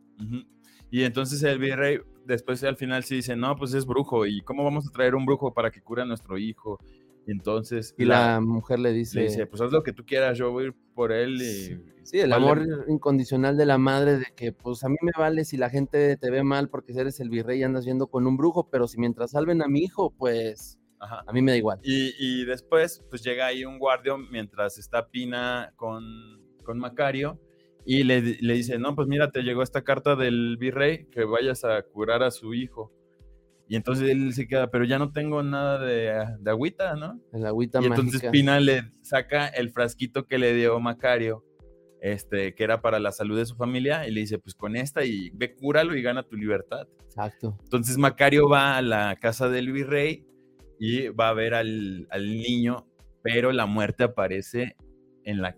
Y 0.91 1.03
entonces 1.03 1.41
el 1.43 1.59
virrey 1.59 1.99
después 2.25 2.63
al 2.63 2.77
final 2.77 3.03
sí 3.03 3.15
dice, 3.15 3.35
no, 3.35 3.55
pues 3.55 3.73
es 3.73 3.85
brujo, 3.85 4.25
¿y 4.25 4.41
cómo 4.41 4.63
vamos 4.63 4.87
a 4.87 4.91
traer 4.91 5.15
un 5.15 5.25
brujo 5.25 5.53
para 5.53 5.71
que 5.71 5.81
cure 5.81 6.03
a 6.03 6.05
nuestro 6.05 6.37
hijo? 6.37 6.79
Y 7.27 7.31
entonces 7.31 7.93
Y 7.97 8.05
la, 8.05 8.39
mujer 8.41 8.79
le 8.79 8.91
dice, 8.91 9.19
le 9.19 9.25
dice, 9.25 9.45
pues 9.45 9.61
haz 9.61 9.71
lo 9.71 9.83
que 9.83 9.93
tú 9.93 10.05
quieras, 10.05 10.37
yo 10.37 10.51
voy 10.51 10.63
a 10.63 10.67
ir 10.67 10.75
por 10.95 11.11
él 11.11 11.35
y... 11.41 11.79
sí, 12.03 12.19
el 12.19 12.31
vale". 12.31 12.43
amor 12.43 12.85
incondicional 12.87 13.55
de 13.55 13.65
la 13.65 13.77
madre 13.77 14.17
de 14.17 14.25
que 14.35 14.51
pues 14.51 14.83
a 14.83 14.89
mí 14.89 14.95
me 15.01 15.11
vale 15.17 15.45
si 15.45 15.57
la 15.57 15.69
gente 15.69 16.17
te 16.17 16.31
ve 16.31 16.43
mal 16.43 16.69
porque 16.69 16.93
eres 16.93 17.19
el 17.19 17.29
virrey 17.29 17.59
y 17.59 17.63
andas 17.63 17.85
yendo 17.85 18.07
con 18.07 18.25
un 18.25 18.37
brujo, 18.37 18.69
pero 18.69 18.87
si 18.87 18.99
mientras 18.99 19.31
salven 19.31 19.61
a 19.61 19.67
mi 19.67 19.81
hijo, 19.81 20.11
pues 20.17 20.79
Ajá. 20.99 21.23
a 21.25 21.31
mí 21.33 21.41
me 21.41 21.51
da 21.51 21.57
igual. 21.57 21.79
Y, 21.83 22.13
y 22.19 22.45
después, 22.45 23.03
pues 23.09 23.23
llega 23.23 23.45
ahí 23.45 23.63
un 23.63 23.79
guardia 23.79 24.13
mientras 24.31 24.77
está 24.77 25.09
Pina 25.09 25.73
con, 25.75 26.03
con 26.63 26.79
Macario 26.79 27.39
y 27.85 28.03
le, 28.03 28.21
le 28.21 28.53
dice, 28.53 28.77
no, 28.77 28.95
pues 28.95 29.07
mira, 29.07 29.31
te 29.31 29.41
llegó 29.41 29.63
esta 29.63 29.83
carta 29.83 30.15
del 30.15 30.57
virrey 30.57 31.05
que 31.11 31.23
vayas 31.23 31.63
a 31.63 31.81
curar 31.81 32.23
a 32.23 32.31
su 32.31 32.53
hijo. 32.53 32.91
Y 33.71 33.75
entonces 33.75 34.09
él 34.09 34.33
se 34.33 34.47
queda, 34.47 34.71
pero 34.71 34.83
ya 34.83 34.97
no 34.97 35.11
tengo 35.11 35.43
nada 35.43 35.77
de, 35.79 36.25
de 36.39 36.49
agüita, 36.51 36.95
¿no? 36.95 37.21
El 37.31 37.45
agüita 37.45 37.79
Y 37.81 37.85
entonces 37.85 38.15
mágica. 38.15 38.31
Pina 38.31 38.59
le 38.59 38.81
saca 39.03 39.47
el 39.47 39.69
frasquito 39.69 40.25
que 40.25 40.39
le 40.39 40.55
dio 40.55 40.79
Macario, 40.79 41.45
este, 42.01 42.55
que 42.55 42.63
era 42.63 42.81
para 42.81 42.99
la 42.99 43.11
salud 43.11 43.37
de 43.37 43.45
su 43.45 43.55
familia, 43.55 44.07
y 44.07 44.11
le 44.11 44.21
dice, 44.21 44.39
pues 44.39 44.55
con 44.55 44.75
esta 44.75 45.05
y 45.05 45.29
ve, 45.35 45.53
cúralo 45.55 45.95
y 45.95 46.01
gana 46.01 46.23
tu 46.23 46.35
libertad. 46.35 46.87
Exacto. 47.05 47.57
Entonces 47.63 47.97
Macario 47.99 48.49
va 48.49 48.75
a 48.77 48.81
la 48.81 49.15
casa 49.21 49.49
del 49.49 49.71
virrey 49.71 50.25
y 50.79 51.09
va 51.09 51.29
a 51.29 51.33
ver 51.33 51.53
al, 51.53 52.07
al 52.09 52.25
niño, 52.25 52.87
pero 53.21 53.51
la 53.51 53.67
muerte 53.67 54.03
aparece 54.05 54.75
en 55.25 55.43
la, 55.43 55.55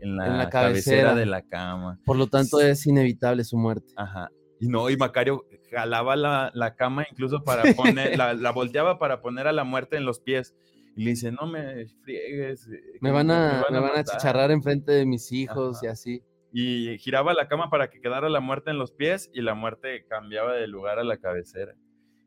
en 0.00 0.16
la, 0.16 0.26
En 0.26 0.38
la 0.38 0.50
cabecera. 0.50 1.02
cabecera. 1.02 1.14
de 1.14 1.26
la 1.26 1.42
cama. 1.42 2.00
Por 2.04 2.16
lo 2.16 2.26
tanto, 2.26 2.60
es 2.60 2.84
inevitable 2.88 3.44
su 3.44 3.56
muerte. 3.56 3.92
Ajá. 3.96 4.30
Y 4.62 4.68
no, 4.68 4.88
y 4.90 4.96
Macario 4.96 5.44
jalaba 5.72 6.14
la, 6.14 6.52
la 6.54 6.76
cama 6.76 7.04
incluso 7.10 7.42
para 7.44 7.64
poner, 7.74 8.16
la, 8.16 8.32
la 8.34 8.50
volteaba 8.52 8.98
para 8.98 9.20
poner 9.20 9.48
a 9.48 9.52
la 9.52 9.64
muerte 9.64 9.96
en 9.96 10.04
los 10.04 10.20
pies. 10.20 10.54
Y 10.94 11.02
le 11.04 11.10
dice, 11.10 11.32
no 11.32 11.46
me 11.48 11.86
friegues. 12.04 12.68
eh, 12.68 12.80
Me 13.00 13.10
van 13.10 13.30
a, 13.32 13.64
me 13.68 13.76
van 13.78 13.84
a 13.84 13.88
matar". 13.88 14.04
chicharrar 14.04 14.50
enfrente 14.52 14.92
de 14.92 15.04
mis 15.04 15.32
hijos 15.32 15.78
Ajá. 15.78 15.86
y 15.86 15.88
así. 15.88 16.22
Y 16.52 16.98
giraba 16.98 17.34
la 17.34 17.48
cama 17.48 17.70
para 17.70 17.90
que 17.90 18.00
quedara 18.00 18.28
la 18.28 18.38
muerte 18.40 18.70
en 18.70 18.78
los 18.78 18.92
pies 18.92 19.30
y 19.34 19.40
la 19.42 19.54
muerte 19.54 20.04
cambiaba 20.08 20.52
de 20.52 20.68
lugar 20.68 20.98
a 21.00 21.04
la 21.04 21.16
cabecera. 21.16 21.74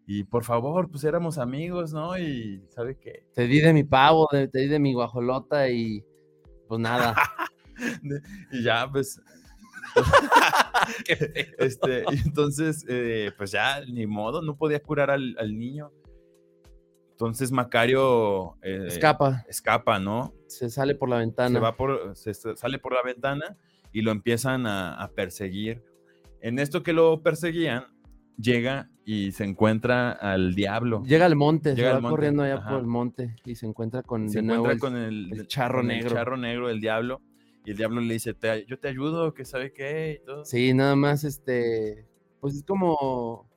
Y 0.08 0.24
por 0.26 0.44
favor, 0.44 0.90
pues 0.92 1.04
éramos 1.04 1.38
amigos, 1.38 1.94
¿no? 1.94 2.18
Y 2.18 2.64
¿sabe 2.70 2.98
qué? 3.00 3.26
Te 3.34 3.48
di 3.48 3.62
de 3.62 3.72
mi 3.72 3.84
pavo, 3.86 4.28
te 4.30 4.48
di 4.60 4.68
de 4.68 4.80
mi 4.80 4.94
guajolota 4.94 5.70
y 5.70 6.04
pues 6.68 6.80
nada. 6.82 7.16
y 8.52 8.64
ya, 8.64 8.90
pues. 8.92 9.22
este, 11.58 12.04
y 12.12 12.18
entonces, 12.28 12.86
eh, 12.88 13.32
pues 13.38 13.52
ya, 13.52 13.82
ni 13.86 14.06
modo, 14.08 14.42
no 14.42 14.56
podía 14.58 14.82
curar 14.82 15.12
al, 15.12 15.36
al 15.40 15.58
niño. 15.58 15.92
Entonces 17.12 17.52
Macario 17.52 18.58
eh, 18.62 18.86
Escapa, 18.88 19.46
escapa, 19.48 20.00
¿no? 20.00 20.34
se 20.48 20.70
sale 20.70 20.96
por 20.96 21.08
la 21.10 21.16
Se 21.18 21.20
ventana. 21.22 21.60
va 21.62 21.76
por, 21.78 22.16
se, 22.16 22.34
se 22.34 22.56
sale 22.58 22.78
por 22.78 22.94
la 22.94 23.02
ventana 23.04 23.56
y 23.94 24.02
lo 24.02 24.12
empiezan 24.12 24.68
a, 24.68 24.96
a 24.96 25.08
perseguir. 25.12 25.82
En 26.42 26.60
esto 26.60 26.84
que 26.84 26.92
lo 26.92 27.24
perseguían, 27.24 27.86
llega 28.38 28.90
y 29.06 29.32
se 29.32 29.46
encuentra 29.46 30.12
al 30.12 30.56
diablo. 30.56 31.04
Llega 31.06 31.26
al 31.26 31.38
monte, 31.38 31.74
Llega 31.74 31.90
se 31.90 31.94
va 31.96 32.02
monte, 32.02 32.10
corriendo 32.16 32.44
allá 32.44 32.56
ajá. 32.56 32.70
por 32.72 32.80
el 32.82 32.86
monte 32.88 33.36
y 33.46 33.56
se 33.56 33.66
encuentra 33.66 34.04
con, 34.04 34.28
se 34.30 34.40
de 34.40 34.42
nuevo 34.44 34.70
encuentra 34.70 34.88
el- 34.90 34.94
con 34.94 35.32
el, 35.32 35.40
el 35.40 35.48
charro 35.48 35.80
con 35.80 35.88
negro. 35.88 36.10
charro 36.10 36.36
negro, 36.38 36.70
el 36.70 36.82
diablo. 36.82 37.22
Y 37.66 37.72
el 37.72 37.78
diablo 37.78 38.00
le 38.02 38.14
dice, 38.14 38.34
"Te- 38.34 38.66
yo 38.66 38.78
te 38.80 38.88
ayudo, 38.88 39.34
que 39.34 39.44
sabe 39.46 39.74
qué 39.74 40.20
y 40.22 40.26
todo. 40.26 40.46
Sí, 40.46 40.74
nada 40.74 40.96
más, 40.96 41.24
este, 41.24 42.08
pues 42.40 42.56
es 42.56 42.64
como, 42.64 43.50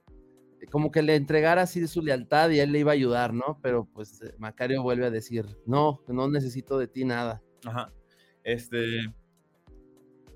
como 0.71 0.91
que 0.91 1.03
le 1.03 1.15
entregara 1.15 1.63
así 1.63 1.87
su 1.87 2.03
lealtad 2.03 2.51
y 2.51 2.59
él 2.61 2.73
le 2.73 2.81
iba 2.81 2.91
a 2.93 2.95
ayudar, 2.95 3.33
¿no? 3.35 3.59
Pero 3.63 3.87
pues 3.93 4.21
eh, 4.23 4.35
Macario 4.39 4.83
vuelve 4.83 5.07
a 5.07 5.11
decir, 5.11 5.47
no, 5.67 6.01
no 6.09 6.29
necesito 6.29 6.79
de 6.79 6.89
ti 6.89 7.05
nada. 7.05 7.43
Ajá. 7.65 7.93
Este. 8.45 8.83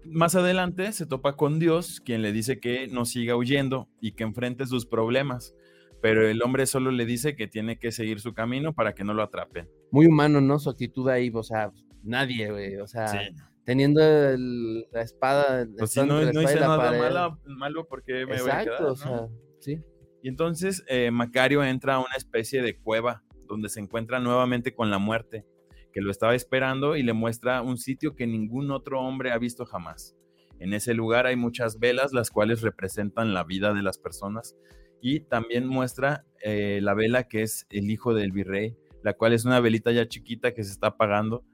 Más 0.04 0.34
adelante 0.34 0.90
se 0.92 1.06
topa 1.06 1.36
con 1.36 1.58
Dios, 1.60 2.00
quien 2.00 2.22
le 2.22 2.32
dice 2.32 2.58
que 2.58 2.88
no 2.88 3.04
siga 3.04 3.36
huyendo 3.36 3.88
y 4.00 4.12
que 4.12 4.24
enfrente 4.24 4.66
sus 4.66 4.84
problemas. 4.84 5.54
Pero 6.00 6.26
el 6.26 6.42
hombre 6.42 6.66
solo 6.66 6.90
le 6.90 7.06
dice 7.06 7.36
que 7.36 7.46
tiene 7.46 7.78
que 7.78 7.92
seguir 7.92 8.18
su 8.18 8.34
camino 8.34 8.72
para 8.74 8.94
que 8.94 9.04
no 9.04 9.14
lo 9.14 9.22
atrapen. 9.22 9.68
Muy 9.92 10.06
humano, 10.06 10.40
¿no? 10.40 10.58
Su 10.58 10.70
actitud 10.70 11.08
ahí, 11.08 11.30
o 11.32 11.44
sea, 11.44 11.70
nadie, 12.02 12.50
güey, 12.50 12.76
o 12.78 12.88
sea, 12.88 13.06
Sí. 13.06 13.18
Teniendo 13.64 14.00
el- 14.02 14.86
la 14.90 15.02
espada. 15.02 15.66
Pues 15.78 15.90
si 15.90 16.00
no, 16.00 16.20
la 16.20 16.32
no 16.32 16.42
hice 16.42 16.60
nada 16.60 16.76
pared. 16.76 17.00
malo, 17.46 17.86
porque 17.88 18.26
me 18.26 18.40
voy 18.40 18.50
a 18.50 18.62
Exacto, 18.62 18.70
quedar, 18.70 18.82
o 18.82 18.88
¿no? 18.88 18.96
sea, 18.96 19.28
sí. 19.60 19.80
Y 20.22 20.28
entonces 20.28 20.84
eh, 20.88 21.10
Macario 21.10 21.64
entra 21.64 21.94
a 21.94 21.98
una 21.98 22.14
especie 22.16 22.62
de 22.62 22.78
cueva 22.78 23.22
donde 23.46 23.68
se 23.68 23.80
encuentra 23.80 24.20
nuevamente 24.20 24.72
con 24.74 24.90
la 24.90 24.98
muerte, 24.98 25.44
que 25.92 26.00
lo 26.00 26.10
estaba 26.10 26.34
esperando 26.34 26.96
y 26.96 27.02
le 27.02 27.12
muestra 27.12 27.60
un 27.60 27.76
sitio 27.76 28.14
que 28.14 28.26
ningún 28.26 28.70
otro 28.70 29.00
hombre 29.00 29.32
ha 29.32 29.38
visto 29.38 29.66
jamás. 29.66 30.16
En 30.60 30.72
ese 30.74 30.94
lugar 30.94 31.26
hay 31.26 31.34
muchas 31.36 31.78
velas, 31.80 32.12
las 32.12 32.30
cuales 32.30 32.62
representan 32.62 33.34
la 33.34 33.42
vida 33.44 33.74
de 33.74 33.82
las 33.82 33.98
personas, 33.98 34.56
y 35.00 35.20
también 35.20 35.66
muestra 35.66 36.24
eh, 36.44 36.78
la 36.80 36.94
vela 36.94 37.24
que 37.24 37.42
es 37.42 37.66
el 37.70 37.90
hijo 37.90 38.14
del 38.14 38.30
virrey, 38.30 38.76
la 39.02 39.14
cual 39.14 39.32
es 39.32 39.44
una 39.44 39.58
velita 39.58 39.90
ya 39.90 40.06
chiquita 40.06 40.54
que 40.54 40.62
se 40.62 40.70
está 40.70 40.86
apagando, 40.88 41.44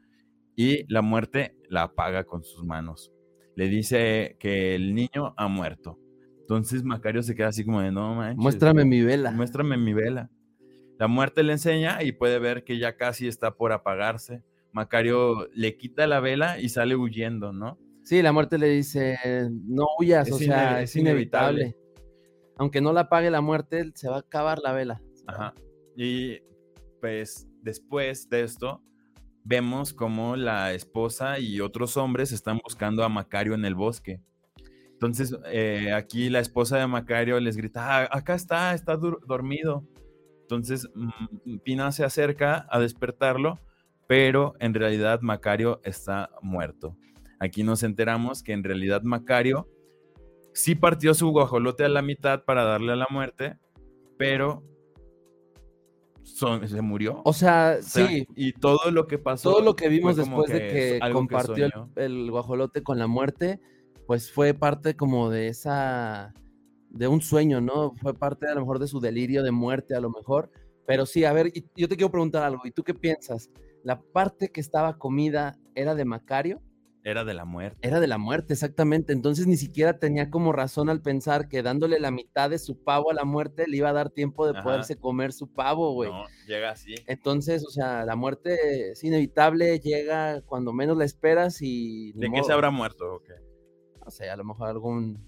y 0.59 0.84
la 0.92 1.02
muerte 1.02 1.54
la 1.68 1.84
apaga 1.84 2.24
con 2.24 2.42
sus 2.42 2.64
manos. 2.64 3.12
Le 3.54 3.68
dice 3.68 4.36
que 4.40 4.74
el 4.74 4.92
niño 4.92 5.32
ha 5.36 5.46
muerto. 5.46 6.00
Entonces 6.40 6.82
Macario 6.82 7.22
se 7.22 7.36
queda 7.36 7.46
así 7.46 7.64
como 7.64 7.80
de 7.80 7.92
no 7.92 8.16
manches. 8.16 8.42
Muéstrame 8.42 8.84
mi 8.84 9.00
vela. 9.00 9.30
Muéstrame 9.30 9.76
mi 9.76 9.92
vela. 9.94 10.30
La 10.98 11.06
muerte 11.06 11.44
le 11.44 11.52
enseña 11.52 12.02
y 12.02 12.11
puede 12.11 12.40
ver 12.40 12.64
que 12.64 12.76
ya 12.76 12.96
casi 12.96 13.28
está 13.28 13.54
por 13.54 13.70
apagarse. 13.70 14.42
Macario 14.72 15.46
le 15.54 15.76
quita 15.76 16.09
la 16.09 16.18
vela 16.18 16.59
y 16.59 16.70
sale 16.70 16.96
huyendo, 16.96 17.52
¿no? 17.52 17.78
Sí, 18.02 18.20
la 18.20 18.32
muerte 18.32 18.59
le 18.59 18.68
dice, 18.68 19.16
no 19.64 19.86
huyas, 20.00 20.26
Es 20.26 20.34
o 20.34 20.38
sea, 20.38 20.82
es 20.82 20.90
es 20.90 20.96
inevitable. 20.96 21.61
inevitable. 21.66 21.88
Aunque 22.56 22.80
no 22.80 22.92
la 22.92 23.02
apague 23.02 23.30
la 23.30 23.42
muerte, 23.42 23.92
se 23.94 24.09
va 24.09 24.16
a 24.16 24.20
acabar 24.20 24.59
la 24.59 24.72
vela. 24.72 25.00
Ajá. 25.28 25.54
Y 25.96 26.38
pues 27.00 27.48
después 27.62 28.28
de 28.28 28.42
esto, 28.42 28.82
vemos 29.49 29.94
como 29.94 30.36
la 30.36 30.74
esposa 30.74 31.38
y 31.38 31.61
otros 31.61 31.96
hombres 31.96 32.32
están 32.32 32.61
buscando 32.62 33.03
a 33.03 33.09
Macario 33.09 33.55
en 33.55 33.64
el 33.64 33.74
bosque. 33.74 34.20
Entonces, 34.92 35.34
eh, 35.46 35.92
aquí 35.94 36.28
la 36.28 36.40
esposa 36.40 36.76
de 36.76 36.86
Macario 36.86 37.40
les 37.40 37.57
grita, 37.57 38.03
"Ah, 38.03 38.09
acá 38.11 38.34
está, 38.34 38.74
está 38.74 38.96
dormido. 38.96 39.84
Entonces, 40.42 40.86
mm, 40.94 41.59
Pina 41.64 41.90
se 41.92 42.05
acerca 42.05 42.66
a 42.70 42.78
despertarlo, 42.78 43.59
pero 44.07 44.55
en 44.61 44.74
realidad 44.74 45.20
Macario 45.22 45.80
está 45.82 46.30
muerto. 46.42 46.96
Aquí 47.40 47.62
nos 47.62 47.82
enteramos 47.82 48.42
que 48.42 48.53
en 48.53 48.64
realidad 48.64 49.03
Macario 49.03 49.66
sí 50.53 50.74
partió 50.74 51.14
su 51.14 51.30
guajolote 51.30 51.84
a 51.84 51.88
la 51.88 52.03
mitad 52.03 52.44
para 52.44 52.64
darle 52.64 52.92
a 52.92 52.96
la 52.96 53.07
muerte, 53.11 53.57
pero 54.18 54.62
son- 56.28 56.68
se 56.68 56.80
murió. 56.80 57.22
O 57.24 57.32
sea, 57.32 57.76
O 57.78 57.82
sea, 57.82 58.08
sí, 58.08 58.26
Y 58.34 58.52
todo 58.52 58.90
lo 58.90 59.06
que 59.06 59.18
pasó. 59.18 59.50
todo 59.50 59.62
lo 59.62 59.76
que 59.76 59.88
vimos 59.88 60.16
después 60.16 60.50
de 60.50 60.68
que 60.68 61.00
compartió 61.12 61.68
el, 61.96 62.30
guajolote 62.30 62.82
con 62.82 62.98
la 62.98 63.06
muerte, 63.06 63.60
pues 64.06 64.30
fue 64.30 64.54
parte 64.54 64.96
como 64.96 65.30
de 65.30 65.48
esa, 65.48 66.32
de 66.90 67.08
un 67.08 67.20
sueño, 67.20 67.60
¿no? 67.60 67.92
Fue 67.96 68.14
parte 68.14 68.46
a 68.46 68.54
lo 68.54 68.60
mejor 68.60 68.78
de 68.78 68.86
su 68.86 69.00
delirio 69.00 69.42
de 69.42 69.50
muerte, 69.50 69.94
a 69.94 70.00
lo 70.00 70.10
mejor. 70.10 70.50
Pero 70.86 71.04
sí, 71.04 71.24
a 71.24 71.32
ver, 71.32 71.48
y 71.48 71.66
yo 71.76 71.88
te 71.88 71.96
quiero 71.96 72.10
preguntar 72.10 72.42
algo, 72.42 72.62
¿y 72.64 72.70
tú 72.70 72.82
qué 72.82 72.94
piensas? 72.94 73.50
¿La 73.84 74.00
parte 74.00 74.48
que 74.48 74.60
estaba 74.60 74.96
comida 74.96 75.58
era 75.74 75.94
de 75.94 76.04
Macario? 76.04 76.62
Era 77.09 77.24
de 77.24 77.32
la 77.32 77.46
muerte. 77.46 77.78
Era 77.80 78.00
de 78.00 78.06
la 78.06 78.18
muerte, 78.18 78.52
exactamente. 78.52 79.14
Entonces 79.14 79.46
ni 79.46 79.56
siquiera 79.56 79.98
tenía 79.98 80.28
como 80.28 80.52
razón 80.52 80.90
al 80.90 81.00
pensar 81.00 81.48
que 81.48 81.62
dándole 81.62 81.98
la 82.00 82.11
mitad 82.11 82.50
de 82.50 82.59
su 82.59 82.84
pavo 82.84 83.11
a 83.11 83.14
la 83.14 83.24
muerte 83.24 83.66
le 83.66 83.78
iba 83.78 83.88
a 83.88 83.94
dar 83.94 84.11
tiempo 84.11 84.44
de 84.44 84.52
Ajá. 84.52 84.62
poderse 84.62 84.96
comer 84.96 85.32
su 85.32 85.50
pavo, 85.50 85.94
güey. 85.94 86.11
No, 86.11 86.24
llega 86.46 86.70
así. 86.70 86.94
Entonces, 87.06 87.64
o 87.66 87.70
sea, 87.70 88.04
la 88.04 88.14
muerte 88.14 88.90
es 88.90 89.02
inevitable, 89.02 89.80
llega 89.80 90.42
cuando 90.42 90.74
menos 90.74 90.98
la 90.98 91.06
esperas 91.06 91.62
y... 91.62 92.12
¿De 92.12 92.30
qué 92.30 92.44
se 92.44 92.52
habrá 92.52 92.70
muerto? 92.70 93.14
o 93.14 93.22
qué? 93.22 93.32
No 94.04 94.11
sé, 94.11 94.28
a 94.28 94.36
lo 94.36 94.44
mejor 94.44 94.68
algún 94.68 95.18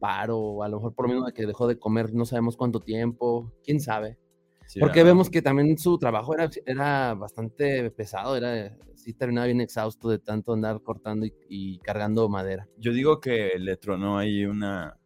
paro, 0.00 0.36
o 0.36 0.62
a 0.64 0.68
lo 0.68 0.78
mejor 0.78 0.94
por 0.96 1.08
lo 1.08 1.14
menos 1.14 1.32
que 1.32 1.46
dejó 1.46 1.68
de 1.68 1.78
comer 1.78 2.12
no 2.12 2.24
sabemos 2.24 2.56
cuánto 2.56 2.80
tiempo, 2.80 3.52
quién 3.62 3.78
sabe. 3.78 4.18
Sí, 4.66 4.80
Porque 4.80 5.04
vemos 5.04 5.30
que 5.30 5.42
también 5.42 5.78
su 5.78 5.96
trabajo 5.96 6.34
era, 6.34 6.50
era 6.66 7.14
bastante 7.14 7.88
pesado, 7.92 8.36
era, 8.36 8.76
sí 9.04 9.12
terminaba 9.14 9.46
bien 9.46 9.60
exhausto 9.60 10.08
de 10.08 10.18
tanto 10.18 10.52
andar 10.52 10.80
cortando 10.82 11.26
y, 11.26 11.34
y 11.48 11.78
cargando 11.80 12.28
madera. 12.28 12.66
Yo 12.78 12.92
digo 12.92 13.20
que 13.20 13.52
le 13.58 13.76
tronó 13.76 14.18
ahí 14.18 14.44
una 14.44 14.98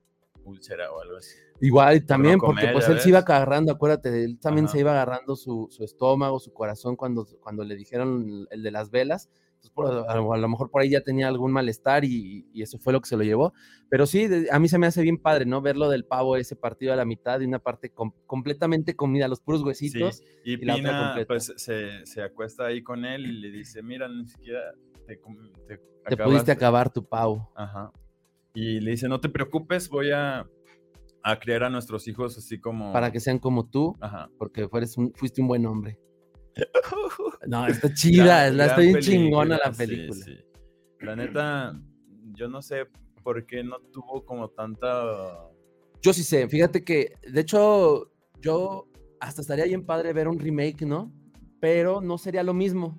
úlcera 0.44 0.90
o 0.92 1.00
algo 1.00 1.16
así. 1.16 1.34
Igual 1.60 2.06
también, 2.06 2.38
porque 2.38 2.68
pues 2.68 2.88
él 2.88 3.00
se 3.00 3.08
iba 3.08 3.18
agarrando, 3.18 3.72
acuérdate, 3.72 4.24
él 4.24 4.38
también 4.38 4.66
Ajá. 4.66 4.72
se 4.72 4.80
iba 4.80 4.92
agarrando 4.92 5.34
su, 5.34 5.66
su 5.70 5.82
estómago, 5.82 6.38
su 6.38 6.52
corazón 6.52 6.94
cuando, 6.94 7.26
cuando 7.40 7.64
le 7.64 7.74
dijeron 7.74 8.46
el 8.50 8.62
de 8.62 8.70
las 8.70 8.90
velas. 8.90 9.28
Entonces, 9.58 9.70
por- 9.74 9.86
a, 10.08 10.14
lo- 10.16 10.32
a 10.32 10.38
lo 10.38 10.48
mejor 10.48 10.70
por 10.70 10.82
ahí 10.82 10.90
ya 10.90 11.00
tenía 11.00 11.26
algún 11.26 11.50
malestar 11.50 12.04
y, 12.04 12.46
y 12.52 12.62
eso 12.62 12.78
fue 12.78 12.92
lo 12.92 13.00
que 13.00 13.08
se 13.08 13.16
lo 13.16 13.24
llevó. 13.24 13.52
Pero 13.90 14.06
sí, 14.06 14.28
de- 14.28 14.48
a 14.52 14.58
mí 14.60 14.68
se 14.68 14.78
me 14.78 14.86
hace 14.86 15.02
bien 15.02 15.18
padre, 15.18 15.46
¿no? 15.46 15.60
Verlo 15.60 15.88
del 15.88 16.04
pavo 16.04 16.36
ese 16.36 16.54
partido 16.54 16.92
a 16.92 16.96
la 16.96 17.04
mitad 17.04 17.40
y 17.40 17.44
una 17.46 17.58
parte 17.58 17.90
com- 17.90 18.12
completamente 18.26 18.94
comida, 18.94 19.26
los 19.26 19.40
puros 19.40 19.60
Sí, 19.62 19.66
huesitos. 19.66 20.22
y, 20.44 20.52
y 20.54 20.64
la 20.64 20.74
otra 20.74 20.82
Pina 20.84 21.02
completa. 21.06 21.26
pues 21.26 21.52
se, 21.56 22.06
se 22.06 22.22
acuesta 22.22 22.66
ahí 22.66 22.82
con 22.82 23.04
él 23.04 23.26
y 23.26 23.32
le 23.40 23.50
dice, 23.50 23.82
mira, 23.82 24.08
ni 24.08 24.26
siquiera 24.28 24.60
te, 25.06 25.16
te 25.16 25.18
Te 25.18 25.78
pudiste 25.78 26.14
acabaste". 26.14 26.52
acabar 26.52 26.92
tu 26.92 27.04
pavo. 27.04 27.50
Ajá. 27.56 27.90
Y 28.54 28.80
le 28.80 28.92
dice, 28.92 29.08
no 29.08 29.20
te 29.20 29.28
preocupes, 29.28 29.88
voy 29.88 30.10
a, 30.12 30.46
a 31.22 31.38
criar 31.40 31.64
a 31.64 31.70
nuestros 31.70 32.06
hijos 32.08 32.38
así 32.38 32.58
como... 32.60 32.92
Para 32.92 33.10
que 33.10 33.20
sean 33.20 33.38
como 33.38 33.68
tú, 33.68 33.96
Ajá. 34.00 34.30
porque 34.38 34.68
un- 34.96 35.12
fuiste 35.14 35.40
un 35.42 35.48
buen 35.48 35.66
hombre. 35.66 35.98
No, 37.46 37.66
está 37.66 37.92
chida, 37.92 38.50
la 38.50 38.66
está 38.66 38.80
bien 38.80 38.98
chingona 39.00 39.58
la 39.64 39.72
sí, 39.72 39.78
película. 39.78 40.24
sí. 40.24 40.38
La 41.00 41.16
neta, 41.16 41.80
yo 42.32 42.48
no 42.48 42.60
sé 42.60 42.86
por 43.22 43.46
qué 43.46 43.62
no 43.62 43.78
tuvo 43.92 44.24
como 44.24 44.48
tanta... 44.50 45.48
Yo 46.02 46.12
sí 46.12 46.22
sé, 46.22 46.48
fíjate 46.48 46.84
que, 46.84 47.14
de 47.26 47.40
hecho, 47.40 48.12
yo 48.40 48.88
hasta 49.20 49.40
estaría 49.40 49.64
bien 49.64 49.84
padre 49.84 50.12
ver 50.12 50.28
un 50.28 50.38
remake, 50.38 50.82
¿no? 50.82 51.12
Pero 51.60 52.00
no 52.00 52.18
sería 52.18 52.42
lo 52.42 52.54
mismo. 52.54 52.98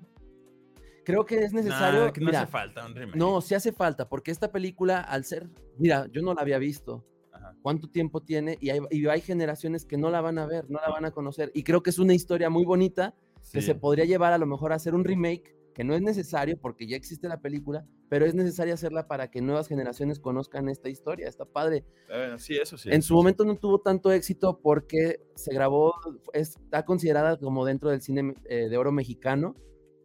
Creo 1.04 1.24
que 1.24 1.42
es 1.42 1.52
necesario. 1.52 2.04
Nah, 2.04 2.12
que 2.12 2.20
no 2.20 2.26
mira, 2.26 2.42
hace 2.42 2.52
falta 2.52 2.86
un 2.86 2.94
remake. 2.94 3.16
no, 3.16 3.40
sí 3.40 3.54
hace 3.54 3.72
falta, 3.72 4.08
porque 4.08 4.30
esta 4.30 4.52
película, 4.52 5.00
al 5.00 5.24
ser, 5.24 5.48
mira, 5.78 6.06
yo 6.12 6.20
no 6.22 6.34
la 6.34 6.42
había 6.42 6.58
visto. 6.58 7.06
Ajá. 7.32 7.54
¿Cuánto 7.62 7.88
tiempo 7.88 8.22
tiene? 8.22 8.58
Y 8.60 8.70
hay, 8.70 8.80
y 8.90 9.06
hay 9.06 9.20
generaciones 9.22 9.86
que 9.86 9.96
no 9.96 10.10
la 10.10 10.20
van 10.20 10.38
a 10.38 10.46
ver, 10.46 10.68
no 10.70 10.78
la 10.78 10.90
van 10.90 11.06
a 11.06 11.10
conocer. 11.10 11.50
Y 11.54 11.62
creo 11.62 11.82
que 11.82 11.90
es 11.90 11.98
una 11.98 12.14
historia 12.14 12.50
muy 12.50 12.64
bonita 12.64 13.14
que 13.52 13.60
se 13.62 13.74
podría 13.74 14.04
llevar 14.04 14.32
a 14.32 14.38
lo 14.38 14.46
mejor 14.46 14.72
a 14.72 14.76
hacer 14.76 14.94
un 14.94 15.04
remake, 15.04 15.54
que 15.74 15.84
no 15.84 15.94
es 15.94 16.02
necesario 16.02 16.58
porque 16.60 16.86
ya 16.86 16.96
existe 16.96 17.28
la 17.28 17.40
película, 17.40 17.86
pero 18.08 18.26
es 18.26 18.34
necesario 18.34 18.74
hacerla 18.74 19.06
para 19.06 19.30
que 19.30 19.40
nuevas 19.40 19.68
generaciones 19.68 20.18
conozcan 20.18 20.68
esta 20.68 20.88
historia. 20.88 21.28
Está 21.28 21.44
padre. 21.44 21.84
Eh, 22.10 22.34
sí, 22.38 22.56
eso 22.56 22.76
sí. 22.76 22.90
En 22.92 23.02
su 23.02 23.14
momento 23.14 23.44
no 23.44 23.56
tuvo 23.56 23.80
tanto 23.80 24.10
éxito 24.12 24.60
porque 24.60 25.20
se 25.36 25.54
grabó, 25.54 25.94
está 26.32 26.84
considerada 26.84 27.38
como 27.38 27.64
dentro 27.64 27.90
del 27.90 28.02
cine 28.02 28.34
eh, 28.48 28.68
de 28.68 28.76
oro 28.76 28.90
mexicano. 28.92 29.54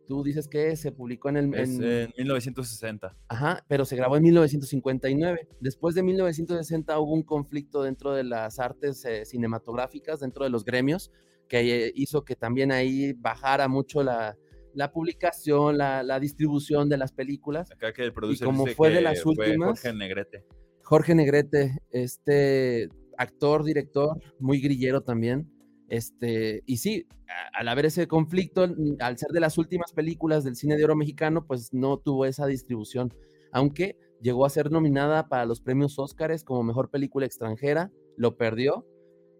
Tú 0.07 0.23
dices 0.23 0.47
que 0.47 0.75
se 0.75 0.91
publicó 0.91 1.29
en 1.29 1.37
el... 1.37 1.53
Es 1.55 1.79
en- 1.79 1.83
en 1.83 2.13
1960. 2.15 3.17
Ajá, 3.27 3.65
pero 3.67 3.85
se 3.85 3.95
grabó 3.95 4.17
en 4.17 4.23
1959. 4.23 5.47
Después 5.59 5.95
de 5.95 6.03
1960 6.03 6.99
hubo 6.99 7.11
un 7.11 7.23
conflicto 7.23 7.81
dentro 7.81 8.13
de 8.13 8.23
las 8.23 8.59
artes 8.59 9.03
eh, 9.05 9.25
cinematográficas, 9.25 10.19
dentro 10.19 10.43
de 10.43 10.51
los 10.51 10.63
gremios, 10.63 11.11
que 11.47 11.91
hizo 11.95 12.23
que 12.23 12.35
también 12.35 12.71
ahí 12.71 13.13
bajara 13.13 13.67
mucho 13.67 14.03
la, 14.03 14.35
la 14.73 14.91
publicación, 14.91 15.77
la, 15.77 16.03
la 16.03 16.19
distribución 16.19 16.89
de 16.89 16.97
las 16.97 17.11
películas. 17.11 17.71
Acá 17.71 17.93
que 17.93 18.03
el 18.03 18.13
producer 18.13 18.45
como 18.45 18.65
fue 18.67 18.89
de 18.89 19.01
las 19.01 19.25
últimas- 19.25 19.81
Jorge 19.81 19.93
Negrete. 19.97 20.45
Jorge 20.83 21.15
Negrete, 21.15 21.79
este 21.91 22.89
actor, 23.17 23.63
director, 23.63 24.19
muy 24.39 24.59
grillero 24.59 25.01
también. 25.01 25.49
Este, 25.87 26.61
y 26.65 26.77
sí, 26.77 27.07
al 27.53 27.67
haber 27.67 27.85
ese 27.85 28.07
conflicto, 28.07 28.67
al 28.99 29.17
ser 29.17 29.29
de 29.31 29.39
las 29.39 29.57
últimas 29.57 29.93
películas 29.93 30.43
del 30.43 30.55
cine 30.55 30.75
de 30.77 30.83
oro 30.83 30.95
mexicano, 30.95 31.45
pues 31.45 31.73
no 31.73 31.97
tuvo 31.97 32.25
esa 32.25 32.45
distribución. 32.47 33.13
Aunque 33.51 33.97
llegó 34.21 34.45
a 34.45 34.49
ser 34.49 34.71
nominada 34.71 35.27
para 35.27 35.45
los 35.45 35.61
premios 35.61 35.97
Óscares 35.99 36.43
como 36.43 36.63
mejor 36.63 36.89
película 36.89 37.25
extranjera, 37.25 37.91
lo 38.17 38.35
perdió, 38.35 38.85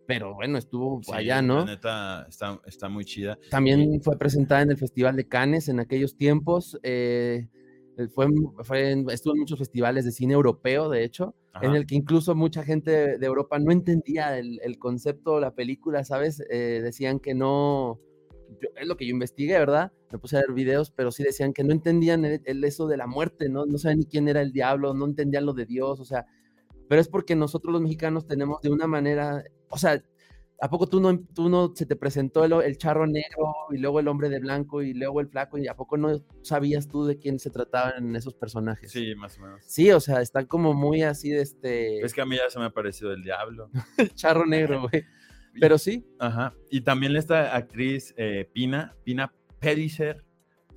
pero 0.06 0.34
bueno, 0.36 0.58
estuvo 0.58 1.02
Sí, 1.04 1.12
allá, 1.14 1.36
La 1.38 1.42
¿no? 1.42 1.66
neta 1.66 2.26
está, 2.30 2.62
está 2.66 2.90
muy 2.90 3.06
chida. 3.06 3.38
También 3.50 4.02
fue 4.02 4.18
presentada 4.18 4.62
en 4.62 4.72
el 4.72 4.78
Festival 4.78 5.16
de 5.16 5.28
Cannes 5.28 5.68
en 5.70 5.80
aquellos 5.80 6.16
tiempos. 6.16 6.78
eh, 6.84 7.48
fue, 8.14 8.28
fue 8.64 8.92
en- 8.92 9.10
estuvo 9.10 9.34
en 9.34 9.40
muchos 9.40 9.58
festivales 9.58 10.04
de 10.06 10.12
cine 10.12 10.34
europeo, 10.34 10.90
de 10.90 11.04
hecho, 11.06 11.34
en 11.62 11.70
Ajá. 11.70 11.78
el 11.78 11.86
que 11.86 11.96
incluso 11.96 12.36
mucha 12.36 12.64
gente 12.64 13.18
de, 13.18 13.26
Europa 13.26 13.58
no 13.58 13.72
entendía 13.72 14.38
el, 14.38 14.60
el 14.64 14.78
concepto, 14.78 15.40
la 15.40 15.52
película, 15.56 16.04
¿sabes? 16.04 16.44
Eh, 16.50 16.82
decían 16.84 17.20
que 17.20 17.34
no, 17.34 18.00
yo- 18.62 18.68
es 18.76 18.86
lo 18.88 18.98
que 18.98 19.06
yo 19.08 19.12
investigué, 19.12 19.58
¿verdad? 19.58 19.94
Me 20.12 20.20
puse 20.20 20.36
a 20.38 20.42
ver 20.42 20.52
videos, 20.54 20.92
pero 20.92 21.10
sí 21.12 21.24
decían 21.24 21.54
que 21.54 21.64
no 21.64 21.72
entendían 21.72 22.26
el, 22.26 22.42
el 22.44 22.64
eso 22.66 22.86
de 22.88 22.98
la 22.98 23.08
muerte, 23.08 23.48
¿no? 23.48 23.66
No 23.66 23.78
sabían 23.78 24.00
ni 24.00 24.06
quién 24.06 24.28
era 24.28 24.42
el 24.42 24.52
diablo, 24.52 24.94
no 24.94 25.06
entendían 25.06 25.46
lo 25.46 25.54
de 25.54 25.66
Dios, 25.66 26.02
o 26.02 26.06
sea, 26.06 26.26
pero 26.88 27.02
es 27.02 27.08
porque 27.08 27.36
nosotros 27.36 27.74
los 27.74 27.82
mexicanos 27.82 28.28
tenemos 28.28 28.62
de 28.62 28.70
una 28.70 28.88
manera, 28.88 29.44
o 29.70 29.78
sea, 29.78 30.04
¿a 30.62 30.70
poco 30.70 30.88
tú 30.88 31.00
no, 31.00 31.20
tú 31.34 31.50
no 31.50 31.74
se 31.76 31.86
te 31.86 31.96
presentó 31.96 32.44
el, 32.44 32.54
el 32.54 32.78
charro 32.78 33.08
negro 33.08 33.54
y 33.72 33.78
luego 33.78 34.00
el 34.00 34.08
hombre 34.08 34.30
de 34.30 34.40
blanco 34.40 34.82
y 34.82 34.94
luego 34.94 35.20
el 35.20 35.28
flaco 35.28 35.58
y 35.58 35.68
a 35.68 35.76
poco 35.76 35.98
no 35.98 36.24
sabías 36.42 36.88
tú 36.88 37.06
de 37.06 37.18
quién 37.18 37.40
se 37.40 37.50
trataban 37.50 38.16
esos 38.16 38.34
personajes? 38.34 38.92
Sí, 38.92 39.16
más 39.16 39.38
o 39.38 39.42
menos. 39.42 39.62
Sí, 39.66 39.92
o 39.92 40.00
sea, 40.00 40.22
están 40.22 40.46
como 40.46 40.74
muy 40.74 41.04
así 41.04 41.30
de 41.30 41.42
este 41.42 42.00
Es 42.02 42.14
que 42.14 42.22
a 42.22 42.26
mí 42.26 42.38
ya 42.38 42.50
se 42.50 42.60
me 42.60 42.66
ha 42.66 42.72
parecido 42.72 43.12
el 43.14 43.24
diablo. 43.24 43.70
charro 44.16 44.46
negro, 44.46 44.88
güey. 44.90 45.04
Pero 45.60 45.78
sí, 45.78 46.06
Ajá. 46.20 46.54
Y 46.70 46.82
también 46.82 47.16
esta 47.16 47.56
actriz 47.56 48.14
eh, 48.18 48.50
Pina, 48.52 48.94
Pina 49.04 49.34
Pellicer, 49.60 50.26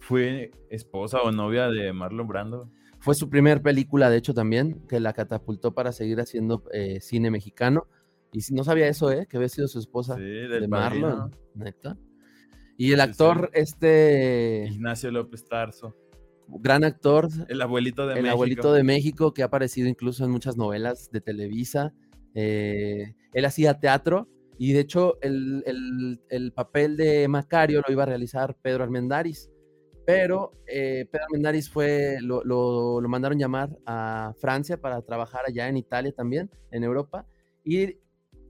fue 0.00 0.52
esposa 0.70 1.20
o 1.22 1.32
novia 1.32 1.68
de 1.68 1.92
Marlon 1.92 2.28
Brando. 2.28 2.70
Fue 3.01 3.14
su 3.14 3.28
primer 3.30 3.62
película, 3.62 4.11
de 4.11 4.16
hecho, 4.18 4.34
también, 4.34 4.86
que 4.88 5.01
la 5.01 5.12
catapultó 5.12 5.72
para 5.74 5.92
seguir 5.92 6.20
haciendo 6.20 6.64
eh, 6.72 7.01
cine 7.01 7.30
mexicano. 7.30 7.86
Y 8.32 8.40
no 8.53 8.64
sabía 8.64 8.88
eso, 8.88 9.11
¿eh? 9.11 9.26
Que 9.28 9.36
había 9.38 9.49
sido 9.49 9.68
su 9.68 9.78
esposa 9.78 10.16
Sí, 10.16 10.22
del 10.22 10.61
de. 10.62 10.68
Marlon, 10.68 11.34
neta. 11.55 11.96
Y 12.76 12.92
el 12.92 13.01
Sí, 13.01 13.05
sí. 13.07 13.11
actor, 13.11 13.51
este 13.55 14.68
Ignacio 14.70 15.11
López 15.11 15.44
Tarso. 15.44 15.96
gran 16.49 16.84
actor, 16.84 17.28
El 17.49 17.61
abuelito 17.62 18.07
de 18.07 18.14
el 18.14 18.22
México. 18.22 18.32
abuelito 18.32 18.72
de 18.72 18.84
México, 18.84 19.34
que 19.34 19.42
ha 19.42 19.46
aparecido 19.46 19.88
incluso 19.88 20.24
en 20.24 20.30
muchas 20.30 20.57
novelas 20.57 21.11
de 21.12 21.20
Televisa. 21.20 21.92
eh, 22.34 23.14
él 23.32 23.44
hacía 23.46 23.80
teatro 23.80 24.28
y 24.59 24.72
de 24.72 24.80
hecho 24.80 25.18
el, 25.22 25.62
el- 25.66 26.20
el 26.28 26.53
papel 26.53 26.96
de 26.96 27.26
Macario 27.26 27.82
lo 27.86 27.92
iba 27.92 28.03
a 28.05 28.07
realizar 28.07 28.57
Pedro 28.62 28.84
Armendáriz. 28.84 29.51
Pero 30.09 30.52
eh, 30.66 31.04
Pedro 31.11 31.24
Armendáriz 31.26 31.68
fue, 31.68 32.16
lo, 32.22 32.42
lo- 32.42 33.06
mandaron 33.11 33.38
llamar 33.38 33.76
a 33.84 34.32
Francia 34.38 34.80
para 34.80 35.02
trabajar 35.02 35.42
allá 35.46 35.68
en 35.68 35.76
Italia 35.76 36.12
también, 36.16 36.50
en 36.70 36.82
Europa. 36.82 37.26
Y 37.62 37.98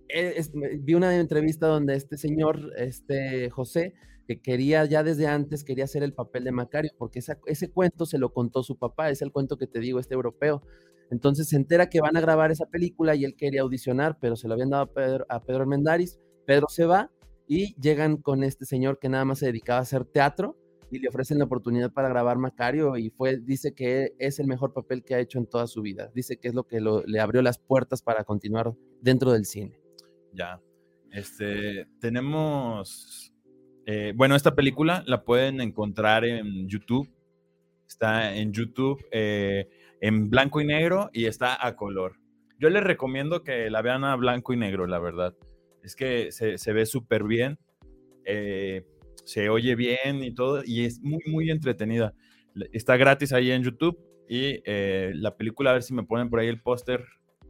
eh, 0.08 0.40
vi 0.78 0.94
una 0.94 1.16
entrevista 1.16 1.66
donde 1.66 1.96
este 1.96 2.16
señor, 2.16 2.70
este 2.76 3.50
José, 3.50 3.94
que 4.28 4.40
quería 4.40 4.84
ya 4.84 5.02
desde 5.02 5.26
antes, 5.26 5.64
quería 5.64 5.82
hacer 5.82 6.04
el 6.04 6.12
papel 6.14 6.44
de 6.44 6.52
Macario, 6.52 6.92
porque 6.96 7.18
ese 7.18 7.70
cuento 7.72 8.06
se 8.06 8.18
lo 8.18 8.32
contó 8.32 8.62
su 8.62 8.78
papá, 8.78 9.10
es 9.10 9.20
el 9.20 9.32
cuento 9.32 9.56
que 9.58 9.66
te 9.66 9.80
digo, 9.80 9.98
este 9.98 10.14
europeo. 10.14 10.62
Entonces 11.10 11.48
se 11.48 11.56
entera 11.56 11.88
que 11.90 12.00
van 12.00 12.16
a 12.16 12.20
grabar 12.20 12.52
esa 12.52 12.66
película 12.66 13.16
y 13.16 13.24
él 13.24 13.34
quería 13.34 13.62
audicionar, 13.62 14.16
pero 14.20 14.36
se 14.36 14.46
lo 14.46 14.54
habían 14.54 14.70
dado 14.70 14.84
a 14.84 14.92
Pedro, 14.92 15.26
a 15.28 15.42
Pedro 15.42 15.62
Armendáriz. 15.62 16.20
Pedro 16.46 16.68
se 16.68 16.84
va 16.84 17.10
y 17.48 17.74
llegan 17.80 18.18
con 18.18 18.44
este 18.44 18.64
señor 18.64 19.00
que 19.00 19.08
nada 19.08 19.24
más 19.24 19.40
se 19.40 19.46
dedicaba 19.46 19.80
a 19.80 19.82
hacer 19.82 20.04
teatro 20.04 20.56
y 20.90 20.98
le 20.98 21.08
ofrecen 21.08 21.38
la 21.38 21.44
oportunidad 21.44 21.92
para 21.92 22.08
grabar 22.08 22.38
Macario 22.38 22.96
y 22.96 23.10
fue, 23.10 23.38
dice 23.38 23.74
que 23.74 24.14
es 24.18 24.38
el 24.38 24.46
mejor 24.46 24.72
papel 24.72 25.04
que 25.04 25.14
ha 25.14 25.20
hecho 25.20 25.38
en 25.38 25.46
toda 25.46 25.66
su 25.66 25.82
vida. 25.82 26.10
Dice 26.14 26.38
que 26.38 26.48
es 26.48 26.54
lo 26.54 26.64
que 26.64 26.80
le 26.80 27.20
abrió 27.20 27.42
las 27.42 27.58
puertas 27.58 28.02
para 28.02 28.24
continuar 28.24 28.72
dentro 29.00 29.32
del 29.32 29.44
cine. 29.44 29.80
Ya. 30.32 30.60
Este, 31.10 31.86
tenemos. 32.00 33.32
eh, 33.86 34.12
bueno, 34.14 34.34
esta 34.34 34.54
película 34.54 35.02
la 35.06 35.24
pueden 35.24 35.60
encontrar 35.60 36.24
en 36.24 36.68
YouTube. 36.68 37.08
Está 37.86 38.34
en 38.36 38.52
YouTube 38.52 39.02
eh, 39.10 39.68
en 40.00 40.28
blanco 40.28 40.60
y 40.60 40.66
negro 40.66 41.10
y 41.12 41.24
está 41.24 41.66
a 41.66 41.74
color. 41.76 42.16
Yo 42.58 42.70
les 42.70 42.82
recomiendo 42.82 43.42
que 43.44 43.70
la 43.70 43.82
vean 43.82 44.04
a 44.04 44.16
blanco 44.16 44.52
y 44.52 44.56
negro, 44.56 44.86
la 44.86 44.98
verdad. 44.98 45.34
Es 45.82 45.96
que 45.96 46.32
se, 46.32 46.58
se 46.58 46.72
ve 46.72 46.84
súper 46.86 47.24
bien, 47.24 47.58
eh, 48.24 48.84
se 49.28 49.50
oye 49.50 49.74
bien 49.74 50.24
y 50.24 50.32
todo, 50.32 50.62
y 50.64 50.86
es 50.86 51.02
muy, 51.02 51.20
muy 51.26 51.50
entretenida. 51.50 52.14
Está 52.72 52.96
gratis 52.96 53.34
ahí 53.34 53.50
en 53.50 53.62
YouTube 53.62 53.98
y 54.26 54.62
eh, 54.64 55.12
la 55.14 55.36
película, 55.36 55.68
a 55.68 55.72
ver 55.74 55.82
si 55.82 55.92
me 55.92 56.02
ponen 56.02 56.30
por 56.30 56.40
ahí 56.40 56.48
el 56.48 56.62
póster, 56.62 57.04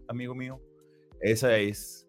amigo 0.08 0.34
mío. 0.34 0.60
Esa 1.20 1.56
es 1.56 2.08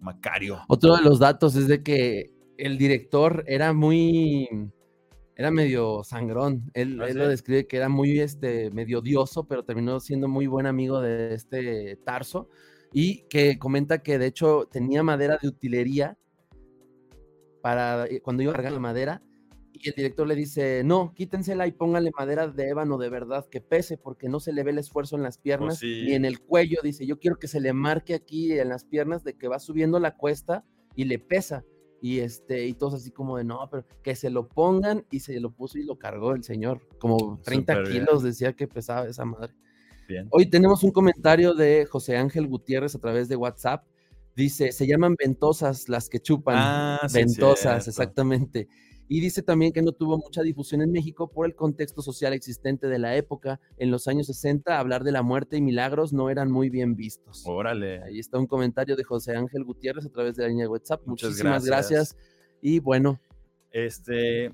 Macario. 0.00 0.60
Otro 0.68 0.96
de 0.96 1.02
los 1.02 1.18
datos 1.18 1.56
es 1.56 1.66
de 1.66 1.82
que 1.82 2.30
el 2.58 2.78
director 2.78 3.42
era 3.48 3.72
muy, 3.72 4.48
era 5.34 5.50
medio 5.50 6.04
sangrón. 6.04 6.70
Él, 6.72 7.00
¿Ah, 7.02 7.08
él 7.08 7.18
lo 7.18 7.28
describe 7.28 7.66
que 7.66 7.76
era 7.76 7.88
muy, 7.88 8.20
este, 8.20 8.70
medio 8.70 9.00
odioso, 9.00 9.48
pero 9.48 9.64
terminó 9.64 9.98
siendo 9.98 10.28
muy 10.28 10.46
buen 10.46 10.66
amigo 10.66 11.00
de 11.00 11.34
este 11.34 11.96
Tarso 12.04 12.48
y 12.92 13.22
que 13.22 13.58
comenta 13.58 14.00
que 14.00 14.16
de 14.16 14.26
hecho 14.26 14.68
tenía 14.70 15.02
madera 15.02 15.40
de 15.42 15.48
utilería 15.48 16.16
para 17.60 18.06
eh, 18.06 18.20
cuando 18.20 18.42
iba 18.42 18.52
a 18.52 18.54
cargar 18.54 18.72
la 18.72 18.80
madera 18.80 19.22
y 19.80 19.88
el 19.88 19.94
director 19.94 20.26
le 20.26 20.34
dice, 20.34 20.82
no, 20.84 21.12
quítensela 21.14 21.66
y 21.66 21.72
póngale 21.72 22.10
madera 22.16 22.48
de 22.48 22.68
ébano 22.68 22.98
de 22.98 23.08
verdad 23.08 23.46
que 23.48 23.60
pese, 23.60 23.96
porque 23.96 24.28
no 24.28 24.40
se 24.40 24.52
le 24.52 24.62
ve 24.62 24.72
el 24.72 24.78
esfuerzo 24.78 25.16
en 25.16 25.22
las 25.22 25.38
piernas 25.38 25.78
sí. 25.78 26.04
ni 26.06 26.14
en 26.14 26.24
el 26.24 26.40
cuello. 26.40 26.80
Dice, 26.82 27.06
yo 27.06 27.18
quiero 27.18 27.38
que 27.38 27.48
se 27.48 27.60
le 27.60 27.72
marque 27.72 28.14
aquí 28.14 28.52
en 28.52 28.68
las 28.68 28.84
piernas 28.84 29.24
de 29.24 29.36
que 29.36 29.48
va 29.48 29.58
subiendo 29.58 30.00
la 30.00 30.16
cuesta 30.16 30.64
y 30.96 31.04
le 31.04 31.18
pesa. 31.18 31.64
Y 32.00 32.20
este, 32.20 32.66
y 32.66 32.74
todos 32.74 32.94
así 32.94 33.10
como 33.10 33.36
de 33.36 33.44
no, 33.44 33.68
pero 33.70 33.84
que 34.02 34.14
se 34.14 34.30
lo 34.30 34.48
pongan, 34.48 35.04
y 35.10 35.20
se 35.20 35.38
lo 35.40 35.52
puso 35.52 35.78
y 35.78 35.84
lo 35.84 35.98
cargó 35.98 36.32
el 36.32 36.44
señor. 36.44 36.80
Como 36.98 37.40
30 37.42 37.72
Súper 37.72 37.88
bien. 37.88 38.04
kilos 38.04 38.22
decía 38.22 38.52
que 38.54 38.68
pesaba 38.68 39.06
esa 39.06 39.24
madre. 39.24 39.52
Bien. 40.08 40.28
Hoy 40.30 40.46
tenemos 40.46 40.82
un 40.84 40.90
comentario 40.90 41.54
de 41.54 41.86
José 41.86 42.16
Ángel 42.16 42.46
Gutiérrez 42.46 42.94
a 42.94 43.00
través 43.00 43.28
de 43.28 43.36
WhatsApp. 43.36 43.84
Dice, 44.38 44.70
se 44.70 44.86
llaman 44.86 45.16
ventosas 45.18 45.88
las 45.88 46.08
que 46.08 46.20
chupan. 46.20 46.54
Ah, 46.56 47.00
sí, 47.08 47.18
ventosas, 47.18 47.82
cierto. 47.84 47.90
exactamente. 47.90 48.68
Y 49.08 49.20
dice 49.20 49.42
también 49.42 49.72
que 49.72 49.82
no 49.82 49.90
tuvo 49.92 50.16
mucha 50.16 50.42
difusión 50.42 50.80
en 50.82 50.92
México 50.92 51.28
por 51.30 51.46
el 51.46 51.56
contexto 51.56 52.02
social 52.02 52.32
existente 52.34 52.86
de 52.86 52.98
la 53.00 53.16
época. 53.16 53.58
En 53.78 53.90
los 53.90 54.06
años 54.06 54.26
60, 54.28 54.78
hablar 54.78 55.02
de 55.02 55.10
la 55.12 55.22
muerte 55.22 55.56
y 55.56 55.62
milagros 55.62 56.12
no 56.12 56.30
eran 56.30 56.52
muy 56.52 56.70
bien 56.70 56.94
vistos. 56.94 57.42
Órale. 57.46 58.00
Ahí 58.04 58.18
está 58.20 58.38
un 58.38 58.46
comentario 58.46 58.94
de 58.94 59.02
José 59.02 59.34
Ángel 59.34 59.64
Gutiérrez 59.64 60.06
a 60.06 60.10
través 60.10 60.36
de 60.36 60.42
la 60.44 60.48
línea 60.50 60.66
de 60.66 60.68
WhatsApp. 60.68 61.00
Muchas 61.06 61.30
Muchísimas 61.30 61.64
gracias. 61.64 62.14
gracias. 62.14 62.16
Y 62.62 62.78
bueno, 62.80 63.18
Este, 63.72 64.52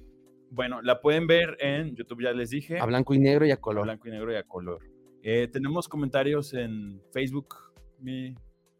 bueno, 0.51 0.81
la 0.83 1.01
pueden 1.01 1.27
ver 1.27 1.57
en 1.61 1.95
YouTube, 1.97 2.23
ya 2.23 2.33
les 2.33 2.51
dije. 2.51 2.79
a 2.79 2.87
blanco 2.87 3.13
y 3.13 3.19
negro 3.19 3.45
y 3.45 3.51
a 3.51 3.55
a 3.55 3.61
color. 3.61 3.85
blanco 3.85 4.09
y 4.09 4.13
negro 4.13 4.33
y 4.33 4.37
a 4.37 4.45
color. 4.45 4.79
Eh, 5.23 5.49
tenemos 5.53 5.89
comentarios 5.89 6.55
en 6.55 7.03
Facebook. 7.13 7.57
mi- 8.01 8.35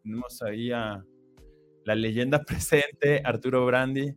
tenemos 0.05 0.39
ahí 0.43 0.71
a 0.71 1.03
la 1.83 1.95
leyenda 1.95 2.39
presente, 2.45 3.21
Arturo 3.23 3.65
Brandi. 3.65 4.15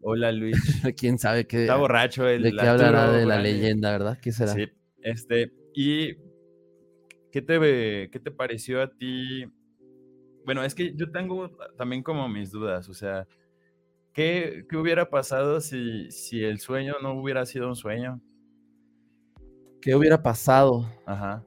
Hola 0.00 0.32
Luis. 0.32 0.56
¿Quién 0.96 1.18
sabe 1.18 1.46
qué, 1.46 1.62
Está 1.62 1.76
borracho 1.76 2.26
el 2.26 2.42
de 2.42 2.52
qué 2.52 2.66
hablará 2.66 3.12
de 3.12 3.26
la 3.26 3.38
leyenda, 3.38 3.90
verdad? 3.92 4.18
¿Qué 4.20 4.32
será? 4.32 4.52
Sí, 4.52 4.66
este, 5.02 5.52
y 5.74 6.14
¿qué 7.30 7.42
te, 7.42 8.08
¿qué 8.10 8.20
te 8.20 8.30
pareció 8.30 8.82
a 8.82 8.90
ti? 8.90 9.44
Bueno, 10.46 10.64
es 10.64 10.74
que 10.74 10.94
yo 10.94 11.10
tengo 11.10 11.50
también 11.76 12.02
como 12.02 12.28
mis 12.28 12.50
dudas, 12.50 12.88
o 12.88 12.94
sea, 12.94 13.26
¿qué, 14.12 14.64
qué 14.68 14.76
hubiera 14.76 15.08
pasado 15.10 15.60
si, 15.60 16.10
si 16.10 16.42
el 16.42 16.58
sueño 16.58 16.94
no 17.02 17.18
hubiera 17.18 17.44
sido 17.44 17.68
un 17.68 17.76
sueño? 17.76 18.20
¿Qué 19.80 19.94
hubiera 19.94 20.22
pasado? 20.22 20.86
Ajá. 21.06 21.44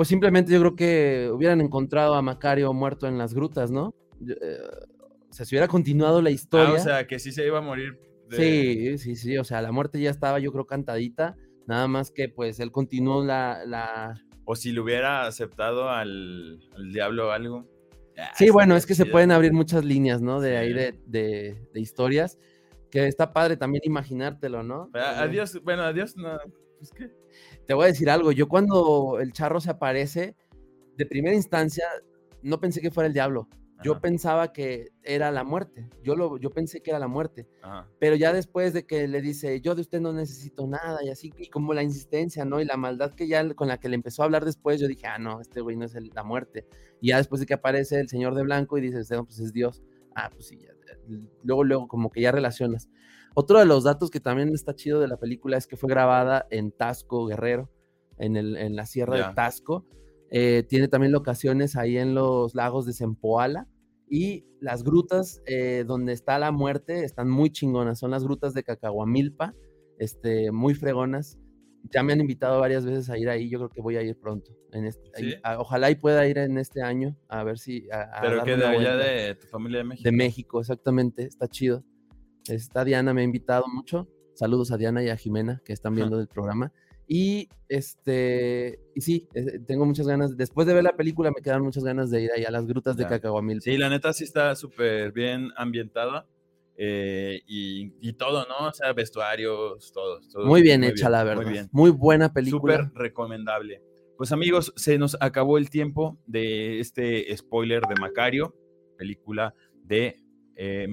Pues 0.00 0.08
simplemente 0.08 0.50
yo 0.50 0.60
creo 0.60 0.74
que 0.76 1.30
hubieran 1.30 1.60
encontrado 1.60 2.14
a 2.14 2.22
Macario 2.22 2.72
muerto 2.72 3.06
en 3.06 3.18
las 3.18 3.34
grutas, 3.34 3.70
¿no? 3.70 3.94
Eh, 4.26 4.58
o 5.28 5.30
sea, 5.30 5.44
si 5.44 5.54
hubiera 5.54 5.68
continuado 5.68 6.22
la 6.22 6.30
historia. 6.30 6.70
Ah, 6.70 6.72
o 6.72 6.78
sea, 6.78 7.06
que 7.06 7.18
sí 7.18 7.32
se 7.32 7.44
iba 7.44 7.58
a 7.58 7.60
morir. 7.60 8.00
de- 8.30 8.96
Sí, 8.96 8.96
sí, 8.96 9.14
sí. 9.16 9.36
O 9.36 9.44
sea, 9.44 9.60
la 9.60 9.72
muerte 9.72 10.00
ya 10.00 10.08
estaba, 10.08 10.38
yo 10.38 10.52
creo, 10.52 10.64
cantadita. 10.64 11.36
Nada 11.66 11.86
más 11.86 12.10
que 12.12 12.30
pues 12.30 12.60
él 12.60 12.72
continuó 12.72 13.22
la. 13.22 13.60
la... 13.66 14.14
O 14.46 14.56
si 14.56 14.72
le 14.72 14.80
hubiera 14.80 15.26
aceptado 15.26 15.90
al, 15.90 16.60
al 16.74 16.92
diablo 16.94 17.28
o 17.28 17.30
algo. 17.32 17.68
Ah, 18.16 18.30
Sí, 18.38 18.48
bueno, 18.48 18.76
es 18.76 18.86
que 18.86 18.94
se 18.94 19.04
pueden 19.04 19.30
abrir 19.30 19.52
muchas 19.52 19.84
líneas, 19.84 20.22
¿no? 20.22 20.40
De 20.40 20.56
ahí 20.56 20.72
de, 20.72 20.98
de- 21.04 21.68
de 21.74 21.80
historias. 21.80 22.38
Que 22.90 23.06
está 23.06 23.34
padre 23.34 23.58
también 23.58 23.82
imaginártelo, 23.84 24.62
¿no? 24.62 24.88
Eh, 24.94 24.98
Adiós, 24.98 25.60
bueno, 25.62 25.82
adiós, 25.82 26.16
no. 26.16 26.38
Pues 26.78 26.90
qué. 26.90 27.19
Te 27.70 27.74
voy 27.74 27.84
a 27.84 27.86
decir 27.86 28.10
algo. 28.10 28.32
Yo 28.32 28.48
cuando 28.48 29.20
el 29.20 29.32
charro 29.32 29.60
se 29.60 29.70
aparece, 29.70 30.34
de 30.96 31.06
primera 31.06 31.36
instancia, 31.36 31.84
no 32.42 32.58
pensé 32.58 32.80
que 32.80 32.90
fuera 32.90 33.06
el 33.06 33.12
diablo. 33.12 33.48
Yo 33.84 34.00
pensaba 34.00 34.52
que 34.52 34.88
era 35.04 35.30
la 35.30 35.44
muerte. 35.44 35.88
Yo, 36.02 36.16
lo, 36.16 36.36
yo 36.38 36.50
pensé 36.50 36.82
que 36.82 36.90
era 36.90 36.98
la 36.98 37.06
muerte. 37.06 37.46
ajá. 37.62 37.88
Pero 38.00 38.16
ya 38.16 38.32
después 38.32 38.72
de 38.72 38.86
que 38.86 39.06
le 39.06 39.20
dice, 39.20 39.60
yo 39.60 39.76
de 39.76 39.82
usted 39.82 40.00
no 40.00 40.12
necesito 40.12 40.66
nada, 40.66 40.98
y 41.04 41.10
así, 41.10 41.32
y 41.38 41.46
como 41.46 41.72
la 41.72 41.84
insistencia, 41.84 42.44
¿no? 42.44 42.60
Y 42.60 42.64
la 42.64 42.76
maldad 42.76 43.14
que 43.14 43.28
ya 43.28 43.48
con 43.54 43.68
la 43.68 43.78
que 43.78 43.88
le 43.88 43.94
empezó 43.94 44.22
a 44.22 44.24
hablar 44.24 44.44
después, 44.44 44.80
yo 44.80 44.88
dije, 44.88 45.06
ah, 45.06 45.18
no, 45.18 45.40
este 45.40 45.60
güey 45.60 45.76
no 45.76 45.84
es 45.84 45.94
el- 45.94 46.10
la 46.12 46.24
muerte. 46.24 46.66
Y 47.00 47.10
ya 47.10 47.18
después 47.18 47.38
de 47.40 47.46
que 47.46 47.54
aparece 47.54 48.00
el 48.00 48.08
señor 48.08 48.34
de 48.34 48.42
blanco 48.42 48.78
y 48.78 48.80
dices, 48.80 49.08
no, 49.12 49.24
pues 49.24 49.38
es 49.38 49.52
Dios. 49.52 49.84
Ah, 50.16 50.28
pues 50.28 50.48
sí, 50.48 50.58
ya, 50.58 50.72
luego, 51.44 51.62
luego, 51.62 51.86
como 51.86 52.10
que 52.10 52.20
ya 52.20 52.32
relacionas. 52.32 52.88
Otro 53.34 53.58
de 53.58 53.66
los 53.66 53.84
datos 53.84 54.10
que 54.10 54.20
también 54.20 54.48
está 54.54 54.74
chido 54.74 55.00
de 55.00 55.08
la 55.08 55.16
película 55.16 55.56
es 55.56 55.66
que 55.66 55.76
fue 55.76 55.88
grabada 55.88 56.46
en 56.50 56.72
Tasco, 56.72 57.26
Guerrero, 57.26 57.70
en, 58.18 58.36
el, 58.36 58.56
en 58.56 58.76
la 58.76 58.86
sierra 58.86 59.16
de 59.28 59.34
Tasco. 59.34 59.86
Eh, 60.30 60.64
tiene 60.68 60.88
también 60.88 61.12
locaciones 61.12 61.76
ahí 61.76 61.96
en 61.98 62.14
los 62.14 62.54
lagos 62.54 62.86
de 62.86 62.92
Zempoala. 62.92 63.66
Y 64.08 64.44
las 64.60 64.82
grutas 64.82 65.40
eh, 65.46 65.84
donde 65.86 66.12
está 66.12 66.38
la 66.40 66.50
muerte 66.50 67.04
están 67.04 67.30
muy 67.30 67.50
chingonas. 67.50 67.98
Son 68.00 68.10
las 68.10 68.24
grutas 68.24 68.52
de 68.54 68.64
Cacahuamilpa, 68.64 69.54
este, 69.98 70.50
muy 70.50 70.74
fregonas. 70.74 71.38
Ya 71.90 72.02
me 72.02 72.12
han 72.12 72.20
invitado 72.20 72.60
varias 72.60 72.84
veces 72.84 73.08
a 73.08 73.16
ir 73.16 73.28
ahí. 73.28 73.48
Yo 73.48 73.58
creo 73.58 73.70
que 73.70 73.80
voy 73.80 73.96
a 73.96 74.02
ir 74.02 74.18
pronto. 74.18 74.50
En 74.72 74.84
este, 74.84 75.10
ahí- 75.16 75.30
¿Sí? 75.32 75.36
a- 75.44 75.58
ojalá 75.60 75.90
y 75.90 75.94
pueda 75.94 76.26
ir 76.26 76.38
en 76.38 76.58
este 76.58 76.82
año 76.82 77.16
a 77.28 77.42
ver 77.44 77.58
si. 77.58 77.88
a- 77.90 78.18
a 78.18 78.20
Pero 78.20 78.42
que 78.44 78.56
de 78.56 78.66
allá 78.66 78.96
de 78.96 79.34
tu 79.36 79.46
familia 79.46 79.78
de 79.78 79.84
México. 79.84 80.04
De 80.10 80.12
México, 80.16 80.60
exactamente. 80.60 81.22
Está 81.24 81.46
chido. 81.48 81.84
Esta 82.48 82.84
Diana 82.84 83.12
me 83.14 83.20
ha 83.20 83.24
invitado 83.24 83.64
mucho. 83.72 84.08
Saludos 84.34 84.72
a 84.72 84.76
Diana 84.78 85.02
y 85.02 85.08
a 85.08 85.16
Jimena 85.16 85.60
que 85.64 85.72
están 85.72 85.94
viendo 85.94 86.18
el 86.18 86.28
programa. 86.28 86.72
Y 87.06 87.48
este, 87.68 88.78
y 88.94 89.00
sí, 89.00 89.28
eh, 89.34 89.58
tengo 89.66 89.84
muchas 89.84 90.06
ganas. 90.06 90.36
Después 90.36 90.66
de 90.66 90.74
ver 90.74 90.84
la 90.84 90.96
película, 90.96 91.30
me 91.34 91.42
quedan 91.42 91.62
muchas 91.62 91.82
ganas 91.84 92.10
de 92.10 92.22
ir 92.22 92.30
ahí 92.32 92.44
a 92.44 92.50
las 92.50 92.66
grutas 92.66 92.96
de 92.96 93.02
Ya. 93.02 93.08
Cacahuamilpa. 93.08 93.62
Sí, 93.64 93.76
la 93.76 93.88
neta 93.88 94.12
sí 94.12 94.24
está 94.24 94.54
súper 94.54 95.12
bien 95.12 95.50
ambientada. 95.56 96.26
eh, 96.82 97.42
y, 97.46 97.92
y 98.00 98.12
todo, 98.14 98.46
¿no? 98.48 98.68
O 98.68 98.72
sea, 98.72 98.92
vestuarios, 98.94 99.92
todo. 99.92 100.20
todo 100.32 100.46
Muy 100.46 100.62
bien 100.62 100.82
hecha, 100.84 101.10
la 101.10 101.24
muy 101.24 101.34
verdad. 101.34 101.52
bien. 101.52 101.68
Muy 101.72 101.90
buena 101.90 102.32
película. 102.32 102.76
Súper 102.78 102.92
recomendable. 102.94 103.82
Pues 104.16 104.32
amigos, 104.32 104.72
se 104.76 104.96
nos 104.96 105.16
acabó 105.20 105.58
el 105.58 105.68
tiempo 105.68 106.18
de 106.26 106.80
este 106.80 107.36
spoiler 107.36 107.82
de 107.82 108.00
Macario, 108.00 108.54
película 108.96 109.54
de 109.84 110.16
eh, 110.56 110.86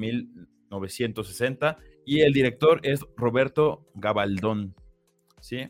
1960, 0.71 1.77
y 2.05 2.21
el 2.21 2.33
director 2.33 2.79
es 2.83 3.05
Roberto 3.15 3.85
Gabaldón, 3.95 4.75
¿sí? 5.41 5.67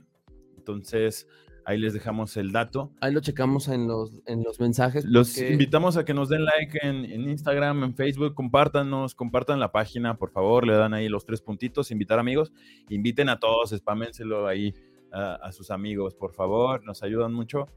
Entonces, 0.58 1.28
ahí 1.66 1.78
les 1.78 1.94
dejamos 1.94 2.38
el 2.38 2.52
dato. 2.52 2.92
Ahí 3.02 3.14
lo 3.14 3.20
checamos 3.20 3.68
en 3.68 3.88
los, 3.88 4.12
en 4.26 4.44
los 4.44 4.60
mensajes. 4.60 5.06
Los 5.06 5.34
porque- 5.34 5.52
invitamos 5.52 5.98
a 5.98 6.06
que 6.06 6.14
nos 6.14 6.30
den 6.30 6.46
like 6.46 6.80
en, 6.82 7.06
en 7.06 7.30
Instagram, 7.30 7.84
en 7.84 7.96
Facebook, 7.96 8.34
compártanos, 8.36 9.16
compartan 9.16 9.60
la 9.60 9.72
página, 9.72 10.18
por 10.18 10.32
favor, 10.32 10.66
le 10.66 10.74
dan 10.74 10.94
ahí 10.94 11.10
los 11.10 11.26
tres 11.26 11.42
puntitos, 11.42 11.92
invitar 11.92 12.20
amigos, 12.20 12.52
inviten 12.90 13.30
a 13.30 13.40
todos, 13.40 13.72
spámenselo 13.72 14.48
ahí 14.48 14.74
a, 15.12 15.36
a 15.36 15.52
sus 15.52 15.72
amigos, 15.72 16.16
por 16.16 16.34
favor, 16.34 16.84
nos 16.86 17.02
ayudan 17.04 17.34
mucho. 17.34 17.68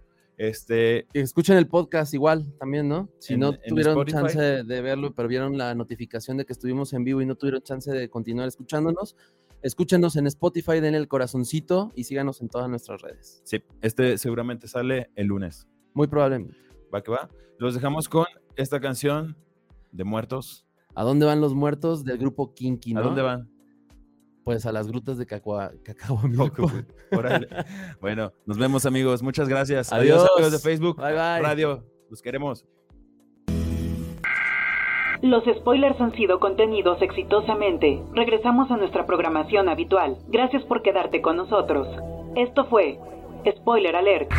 Este, 0.42 1.06
Escuchen 1.12 1.58
el 1.58 1.68
podcast 1.68 2.14
igual 2.14 2.50
también, 2.58 2.88
¿no? 2.88 3.10
Si 3.18 3.34
En- 3.34 3.40
no 3.40 3.52
tuvieron 3.52 4.06
chance 4.06 4.40
de, 4.40 4.64
de 4.64 4.80
verlo, 4.80 5.14
pero 5.14 5.28
vieron 5.28 5.58
la 5.58 5.74
notificación 5.74 6.38
de 6.38 6.46
que 6.46 6.54
estuvimos 6.54 6.94
en 6.94 7.04
vivo 7.04 7.20
y 7.20 7.26
no 7.26 7.34
tuvieron 7.34 7.60
chance 7.60 7.92
de 7.92 8.08
continuar 8.08 8.48
escuchándonos, 8.48 9.16
escúchenos 9.60 10.16
en 10.16 10.26
Spotify, 10.26 10.80
denle 10.80 10.96
el 10.96 11.08
corazoncito 11.08 11.92
y 11.94 12.04
síganos 12.04 12.40
en 12.40 12.48
todas 12.48 12.70
nuestras 12.70 13.02
redes. 13.02 13.42
sí, 13.44 13.62
este 13.82 14.16
seguramente 14.16 14.66
sale 14.66 15.10
el 15.14 15.26
lunes. 15.26 15.68
Muy 15.92 16.06
probablemente. 16.06 16.56
¿Va 16.94 17.02
que 17.02 17.10
va? 17.10 17.28
Los 17.58 17.74
dejamos 17.74 18.08
con 18.08 18.24
esta 18.56 18.80
canción 18.80 19.36
de 19.92 20.04
muertos. 20.04 20.66
¿A 20.94 21.04
dónde 21.04 21.26
van 21.26 21.42
los 21.42 21.52
muertos 21.52 22.02
del 22.02 22.16
grupo 22.16 22.54
Kinky, 22.54 22.94
no? 22.94 23.00
¿A 23.00 23.02
dónde 23.02 23.20
van? 23.20 23.49
Pues 24.44 24.66
a 24.66 24.72
las 24.72 24.88
grutas 24.88 25.18
de 25.18 25.26
Cacua, 25.26 25.72
Cacahuamilpa. 25.84 26.66
Órale. 27.12 27.48
bueno, 28.00 28.32
nos 28.46 28.58
vemos 28.58 28.86
amigos. 28.86 29.22
Muchas 29.22 29.48
gracias. 29.48 29.92
Adiós. 29.92 30.26
amigos 30.36 30.52
de 30.52 30.58
Facebook. 30.58 30.96
Bye, 30.96 31.12
bye. 31.12 31.42
Radio. 31.42 31.84
Los 32.08 32.22
queremos. 32.22 32.66
Los 35.22 35.44
spoilers 35.44 36.00
han 36.00 36.12
sido 36.14 36.40
contenidos 36.40 37.00
exitosamente. 37.02 38.02
Regresamos 38.14 38.70
a 38.70 38.78
nuestra 38.78 39.04
programación 39.04 39.68
habitual. 39.68 40.16
Gracias 40.28 40.62
por 40.64 40.82
quedarte 40.82 41.20
con 41.20 41.36
nosotros. 41.36 41.86
Esto 42.36 42.64
fue 42.66 42.98
Spoiler 43.44 43.96
Alert. 43.96 44.30